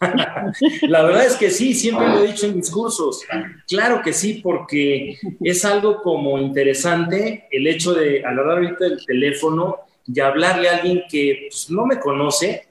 la 0.82 1.02
verdad 1.02 1.26
es 1.26 1.36
que 1.36 1.50
sí, 1.50 1.74
siempre 1.74 2.08
lo 2.08 2.24
he 2.24 2.28
dicho 2.28 2.46
en 2.46 2.56
discursos. 2.56 3.24
Claro 3.68 4.02
que 4.02 4.12
sí, 4.12 4.40
porque 4.42 5.16
es 5.40 5.64
algo 5.64 6.02
como 6.02 6.38
interesante 6.38 7.46
el 7.50 7.66
hecho 7.66 7.94
de 7.94 8.24
agarrar 8.24 8.58
ahorita 8.58 8.86
el 8.86 9.04
teléfono 9.04 9.78
y 10.06 10.20
hablarle 10.20 10.68
a 10.68 10.76
alguien 10.76 11.04
que 11.08 11.46
pues, 11.48 11.70
no 11.70 11.86
me 11.86 11.98
conoce 11.98 12.68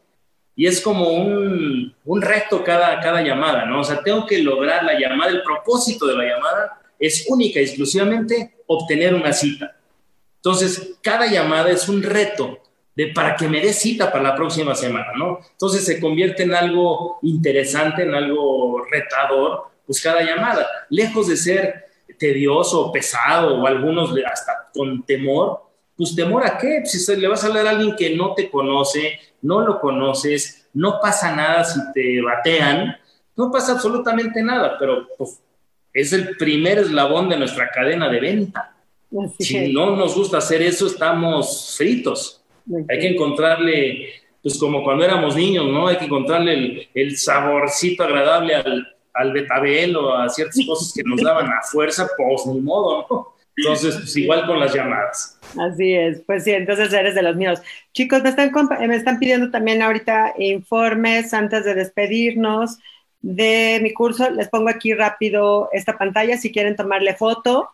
y 0.56 0.68
es 0.68 0.82
como 0.82 1.10
un, 1.10 1.96
un, 2.06 2.22
reto 2.22 2.64
cada, 2.64 3.00
cada 3.00 3.22
llamada, 3.22 3.66
¿no? 3.66 3.80
O 3.80 3.84
sea, 3.84 4.04
tengo 4.04 4.26
que 4.26 4.38
lograr 4.40 4.84
la 4.84 5.00
llamada, 5.00 5.32
el 5.32 5.42
propósito 5.42 6.06
de 6.06 6.16
la 6.16 6.26
llamada 6.26 6.82
es 7.00 7.26
única 7.28 7.60
y 7.60 7.64
exclusivamente 7.64 8.58
obtener 8.68 9.16
una 9.16 9.34
cita. 9.34 9.76
Entonces, 10.36 10.96
cada 11.02 11.26
llamada 11.26 11.72
es 11.72 11.90
un 11.90 12.04
reto 12.04 12.60
de, 12.96 13.08
para 13.08 13.36
que 13.36 13.48
me 13.48 13.62
dé 13.62 13.74
cita 13.74 14.12
para 14.12 14.24
la 14.24 14.36
próxima 14.36 14.76
semana, 14.76 15.08
¿no? 15.18 15.40
Entonces 15.52 15.86
se 15.86 16.00
convierte 16.00 16.44
en 16.44 16.54
algo 16.54 17.18
interesante, 17.24 18.04
en 18.04 18.14
algo 18.14 18.84
retador, 18.86 19.72
pues 19.86 20.02
cada 20.02 20.22
llamada, 20.22 20.68
lejos 20.90 21.28
de 21.28 21.38
ser 21.38 21.86
tedioso, 22.20 22.92
pesado 22.92 23.62
o 23.62 23.68
algunos 23.68 24.12
hasta 24.26 24.70
con 24.74 25.04
temor, 25.04 25.64
pues 25.96 26.16
temor 26.16 26.46
a 26.46 26.58
qué? 26.58 26.86
Si 26.86 27.16
le 27.16 27.28
vas 27.28 27.44
a 27.44 27.48
hablar 27.48 27.68
a 27.68 27.70
alguien 27.72 27.96
que 27.96 28.16
no 28.16 28.34
te 28.34 28.50
conoce, 28.50 29.20
no 29.42 29.62
lo 29.62 29.80
conoces, 29.80 30.68
no 30.74 31.00
pasa 31.02 31.36
nada 31.36 31.64
si 31.64 31.80
te 31.94 32.22
batean, 32.22 32.98
no 33.36 33.52
pasa 33.52 33.74
absolutamente 33.74 34.42
nada, 34.42 34.78
pero 34.80 35.08
pues, 35.18 35.40
es 35.94 36.14
el 36.14 36.36
primer 36.38 36.80
eslabón 36.80 37.30
de 37.30 37.38
nuestra 37.38 37.70
cadena 37.70 38.10
de 38.10 38.20
venta. 38.20 38.76
si 39.40 39.72
no 39.72 39.96
nos 39.96 40.16
gusta 40.16 40.40
hacer 40.40 40.62
eso, 40.62 40.88
estamos 40.88 41.76
fritos. 41.78 42.42
Hay 42.90 43.00
que 43.00 43.10
encontrarle, 43.10 44.10
pues 44.42 44.58
como 44.58 44.84
cuando 44.84 45.04
éramos 45.04 45.36
niños, 45.36 45.68
¿no? 45.68 45.88
Hay 45.88 45.98
que 45.98 46.06
encontrarle 46.06 46.90
el, 46.94 47.18
saborcito 47.18 48.04
agradable 48.04 48.56
al, 48.56 48.88
al 49.14 49.34
betabel 49.34 49.96
o 49.96 50.16
a 50.16 50.30
ciertas 50.30 50.66
cosas 50.66 50.92
que 50.96 51.04
nos 51.04 51.22
daban 51.22 51.48
a 51.48 51.62
fuerza, 51.62 52.10
pues 52.18 52.48
ni 52.48 52.60
modo, 52.62 53.06
¿no? 53.10 53.34
Entonces, 53.56 53.96
pues 53.98 54.18
igual 54.18 54.48
con 54.48 54.60
las 54.60 54.74
llamadas. 54.74 55.33
Así 55.60 55.94
es, 55.94 56.22
pues 56.26 56.44
sí, 56.46 56.52
entonces 56.52 56.92
eres 56.94 57.14
de 57.14 57.22
los 57.22 57.36
míos. 57.36 57.62
Chicos, 57.94 58.24
me 58.24 58.30
están, 58.30 58.52
me 58.88 58.96
están 58.96 59.20
pidiendo 59.20 59.52
también 59.52 59.82
ahorita 59.84 60.34
informes 60.40 61.34
antes 61.34 61.64
de 61.64 61.76
despedirnos 61.76 62.80
de 63.22 63.80
mi 63.84 63.94
curso. 63.94 64.30
Les 64.32 64.50
pongo 64.50 64.70
aquí 64.70 64.94
rápido 64.94 65.70
esta 65.72 65.98
pantalla 65.98 66.38
si 66.38 66.52
quieren 66.52 66.76
tomarle 66.76 67.14
foto 67.16 67.70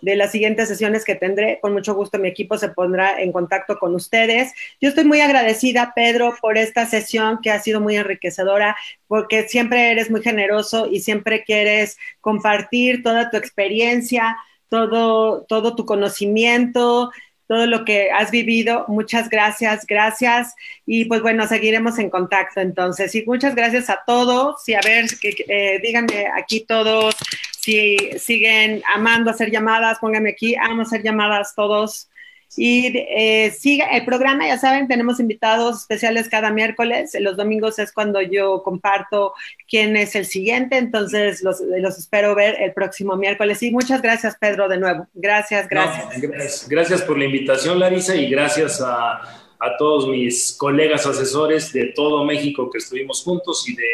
de 0.00 0.16
las 0.16 0.30
siguientes 0.32 0.68
sesiones 0.68 1.04
que 1.04 1.16
tendré. 1.16 1.58
Con 1.60 1.72
mucho 1.72 1.94
gusto 1.94 2.18
mi 2.18 2.28
equipo 2.28 2.56
se 2.56 2.68
pondrá 2.68 3.20
en 3.20 3.32
contacto 3.32 3.78
con 3.78 3.94
ustedes. 3.96 4.52
Yo 4.80 4.88
estoy 4.88 5.04
muy 5.04 5.20
agradecida, 5.20 5.92
Pedro, 5.94 6.36
por 6.40 6.56
esta 6.56 6.86
sesión 6.86 7.40
que 7.42 7.50
ha 7.50 7.58
sido 7.58 7.80
muy 7.80 7.96
enriquecedora, 7.96 8.76
porque 9.08 9.48
siempre 9.48 9.90
eres 9.90 10.10
muy 10.10 10.22
generoso 10.22 10.88
y 10.90 11.00
siempre 11.00 11.42
quieres 11.42 11.98
compartir 12.20 13.02
toda 13.02 13.30
tu 13.30 13.36
experiencia, 13.38 14.36
todo, 14.68 15.42
todo 15.42 15.76
tu 15.76 15.86
conocimiento, 15.86 17.10
todo 17.46 17.66
lo 17.66 17.84
que 17.84 18.10
has 18.10 18.30
vivido. 18.30 18.84
Muchas 18.88 19.28
gracias, 19.28 19.86
gracias. 19.86 20.54
Y 20.86 21.06
pues 21.06 21.22
bueno, 21.22 21.46
seguiremos 21.46 21.98
en 21.98 22.10
contacto 22.10 22.60
entonces. 22.60 23.14
Y 23.14 23.24
muchas 23.26 23.54
gracias 23.54 23.90
a 23.90 24.02
todos. 24.06 24.68
Y 24.68 24.74
a 24.74 24.80
ver, 24.80 25.06
eh, 25.22 25.80
díganme 25.82 26.26
aquí 26.34 26.60
todos 26.60 27.14
si 27.64 27.96
siguen 28.18 28.82
amando 28.94 29.30
hacer 29.30 29.50
llamadas, 29.50 29.98
pónganme 29.98 30.30
aquí, 30.30 30.54
amo 30.54 30.82
hacer 30.82 31.02
llamadas 31.02 31.54
todos. 31.54 32.10
Y 32.56 32.96
eh, 32.96 33.50
siga 33.50 33.86
el 33.96 34.04
programa, 34.04 34.46
ya 34.46 34.58
saben, 34.58 34.86
tenemos 34.86 35.18
invitados 35.18 35.80
especiales 35.80 36.28
cada 36.28 36.50
miércoles. 36.50 37.16
Los 37.18 37.36
domingos 37.36 37.78
es 37.78 37.92
cuando 37.92 38.20
yo 38.22 38.62
comparto 38.62 39.34
quién 39.68 39.96
es 39.96 40.14
el 40.14 40.24
siguiente, 40.26 40.78
entonces 40.78 41.42
los, 41.42 41.60
los 41.60 41.98
espero 41.98 42.34
ver 42.34 42.56
el 42.60 42.72
próximo 42.72 43.16
miércoles. 43.16 43.62
Y 43.62 43.72
muchas 43.72 44.00
gracias, 44.02 44.36
Pedro, 44.38 44.68
de 44.68 44.78
nuevo. 44.78 45.08
Gracias, 45.14 45.68
gracias. 45.68 46.68
gracias, 46.68 47.02
por 47.02 47.18
la 47.18 47.24
invitación, 47.24 47.80
Larisa, 47.80 48.14
y 48.14 48.30
gracias 48.30 48.80
a, 48.80 49.20
a, 49.58 49.76
todos 49.76 50.08
mis 50.08 50.56
colegas 50.56 51.06
asesores 51.06 51.72
de 51.72 51.86
todo 51.86 52.24
México 52.24 52.70
que 52.70 52.78
estuvimos 52.78 53.24
juntos 53.24 53.68
y 53.68 53.74
de, 53.74 53.88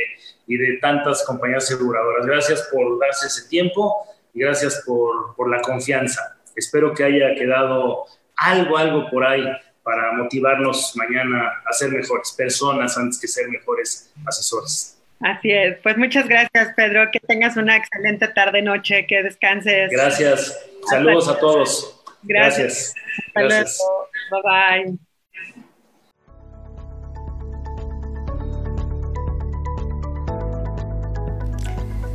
y 0.47 0.57
de 0.57 0.77
tantas 0.79 1.25
compañías 1.25 1.65
aseguradoras. 1.65 2.27
Gracias 2.27 2.69
por 2.71 2.99
darse 2.99 3.27
ese 3.27 3.49
tiempo 3.49 3.95
y 4.35 4.41
gracias 4.41 4.83
por, 4.85 5.35
por 5.35 5.51
la 5.51 5.63
confianza. 5.63 6.37
Espero 6.55 6.93
que 6.93 7.05
haya 7.05 7.35
quedado 7.35 8.05
algo, 8.41 8.77
algo 8.77 9.11
por 9.11 9.25
ahí 9.25 9.45
para 9.83 10.13
motivarnos 10.13 10.95
mañana 10.97 11.63
a 11.65 11.73
ser 11.73 11.91
mejores 11.91 12.33
personas 12.37 12.97
antes 12.97 13.21
que 13.21 13.29
ser 13.29 13.49
mejores 13.49 14.13
asesores. 14.27 14.99
Así 15.21 15.51
es. 15.51 15.79
Pues 15.83 15.99
muchas 15.99 16.27
gracias, 16.27 16.73
Pedro. 16.77 17.11
Que 17.13 17.21
tengas 17.21 17.57
una 17.57 17.77
excelente 17.77 18.29
tarde, 18.29 18.63
noche, 18.63 19.07
que 19.07 19.23
descanses. 19.23 19.91
Gracias. 19.91 20.59
Saludos 20.89 21.29
a 21.29 21.39
todos. 21.39 22.03
Gracias. 22.23 22.95
gracias. 23.35 23.79
Bye 24.31 24.43
bye. 24.43 25.10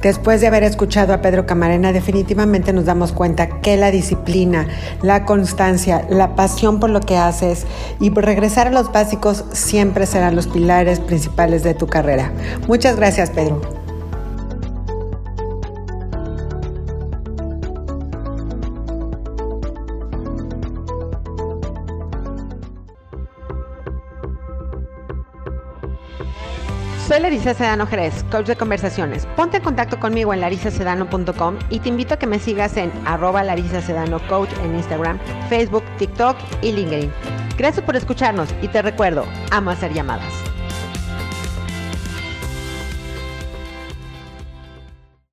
Después 0.05 0.39
de 0.39 0.45
haber 0.45 0.61
escuchado 0.61 1.15
a 1.15 1.21
Pedro 1.23 1.47
Camarena, 1.47 1.91
definitivamente 1.91 2.71
nos 2.73 2.85
damos 2.85 3.11
cuenta 3.11 3.59
que 3.61 3.75
la 3.75 3.89
disciplina, 3.89 4.67
la 5.01 5.25
constancia, 5.25 6.05
la 6.11 6.35
pasión 6.35 6.79
por 6.79 6.91
lo 6.91 6.99
que 6.99 7.17
haces 7.17 7.65
y 7.99 8.11
por 8.11 8.23
regresar 8.23 8.67
a 8.67 8.71
los 8.71 8.91
básicos 8.91 9.45
siempre 9.51 10.05
serán 10.05 10.35
los 10.35 10.45
pilares 10.45 10.99
principales 10.99 11.63
de 11.63 11.73
tu 11.73 11.87
carrera. 11.87 12.31
Muchas 12.67 12.97
gracias, 12.97 13.31
Pedro. 13.31 13.84
Soy 27.07 27.19
Larisa 27.19 27.53
Sedano 27.53 27.85
Jerez, 27.85 28.23
coach 28.31 28.47
de 28.47 28.55
conversaciones. 28.55 29.27
Ponte 29.35 29.57
en 29.57 29.63
contacto 29.63 29.99
conmigo 29.99 30.33
en 30.33 30.41
larisasedano.com 30.41 31.59
y 31.69 31.79
te 31.79 31.89
invito 31.89 32.15
a 32.15 32.17
que 32.17 32.25
me 32.25 32.39
sigas 32.39 32.77
en 32.77 32.91
arroba 33.05 33.43
Larisa 33.43 33.79
Sedano 33.79 34.19
Coach 34.27 34.49
en 34.63 34.75
Instagram, 34.75 35.19
Facebook, 35.47 35.83
TikTok 35.99 36.35
y 36.63 36.71
LinkedIn. 36.71 37.11
Gracias 37.59 37.85
por 37.85 37.95
escucharnos 37.95 38.49
y 38.63 38.69
te 38.69 38.81
recuerdo, 38.81 39.23
amo 39.51 39.69
hacer 39.69 39.93
llamadas. 39.93 40.54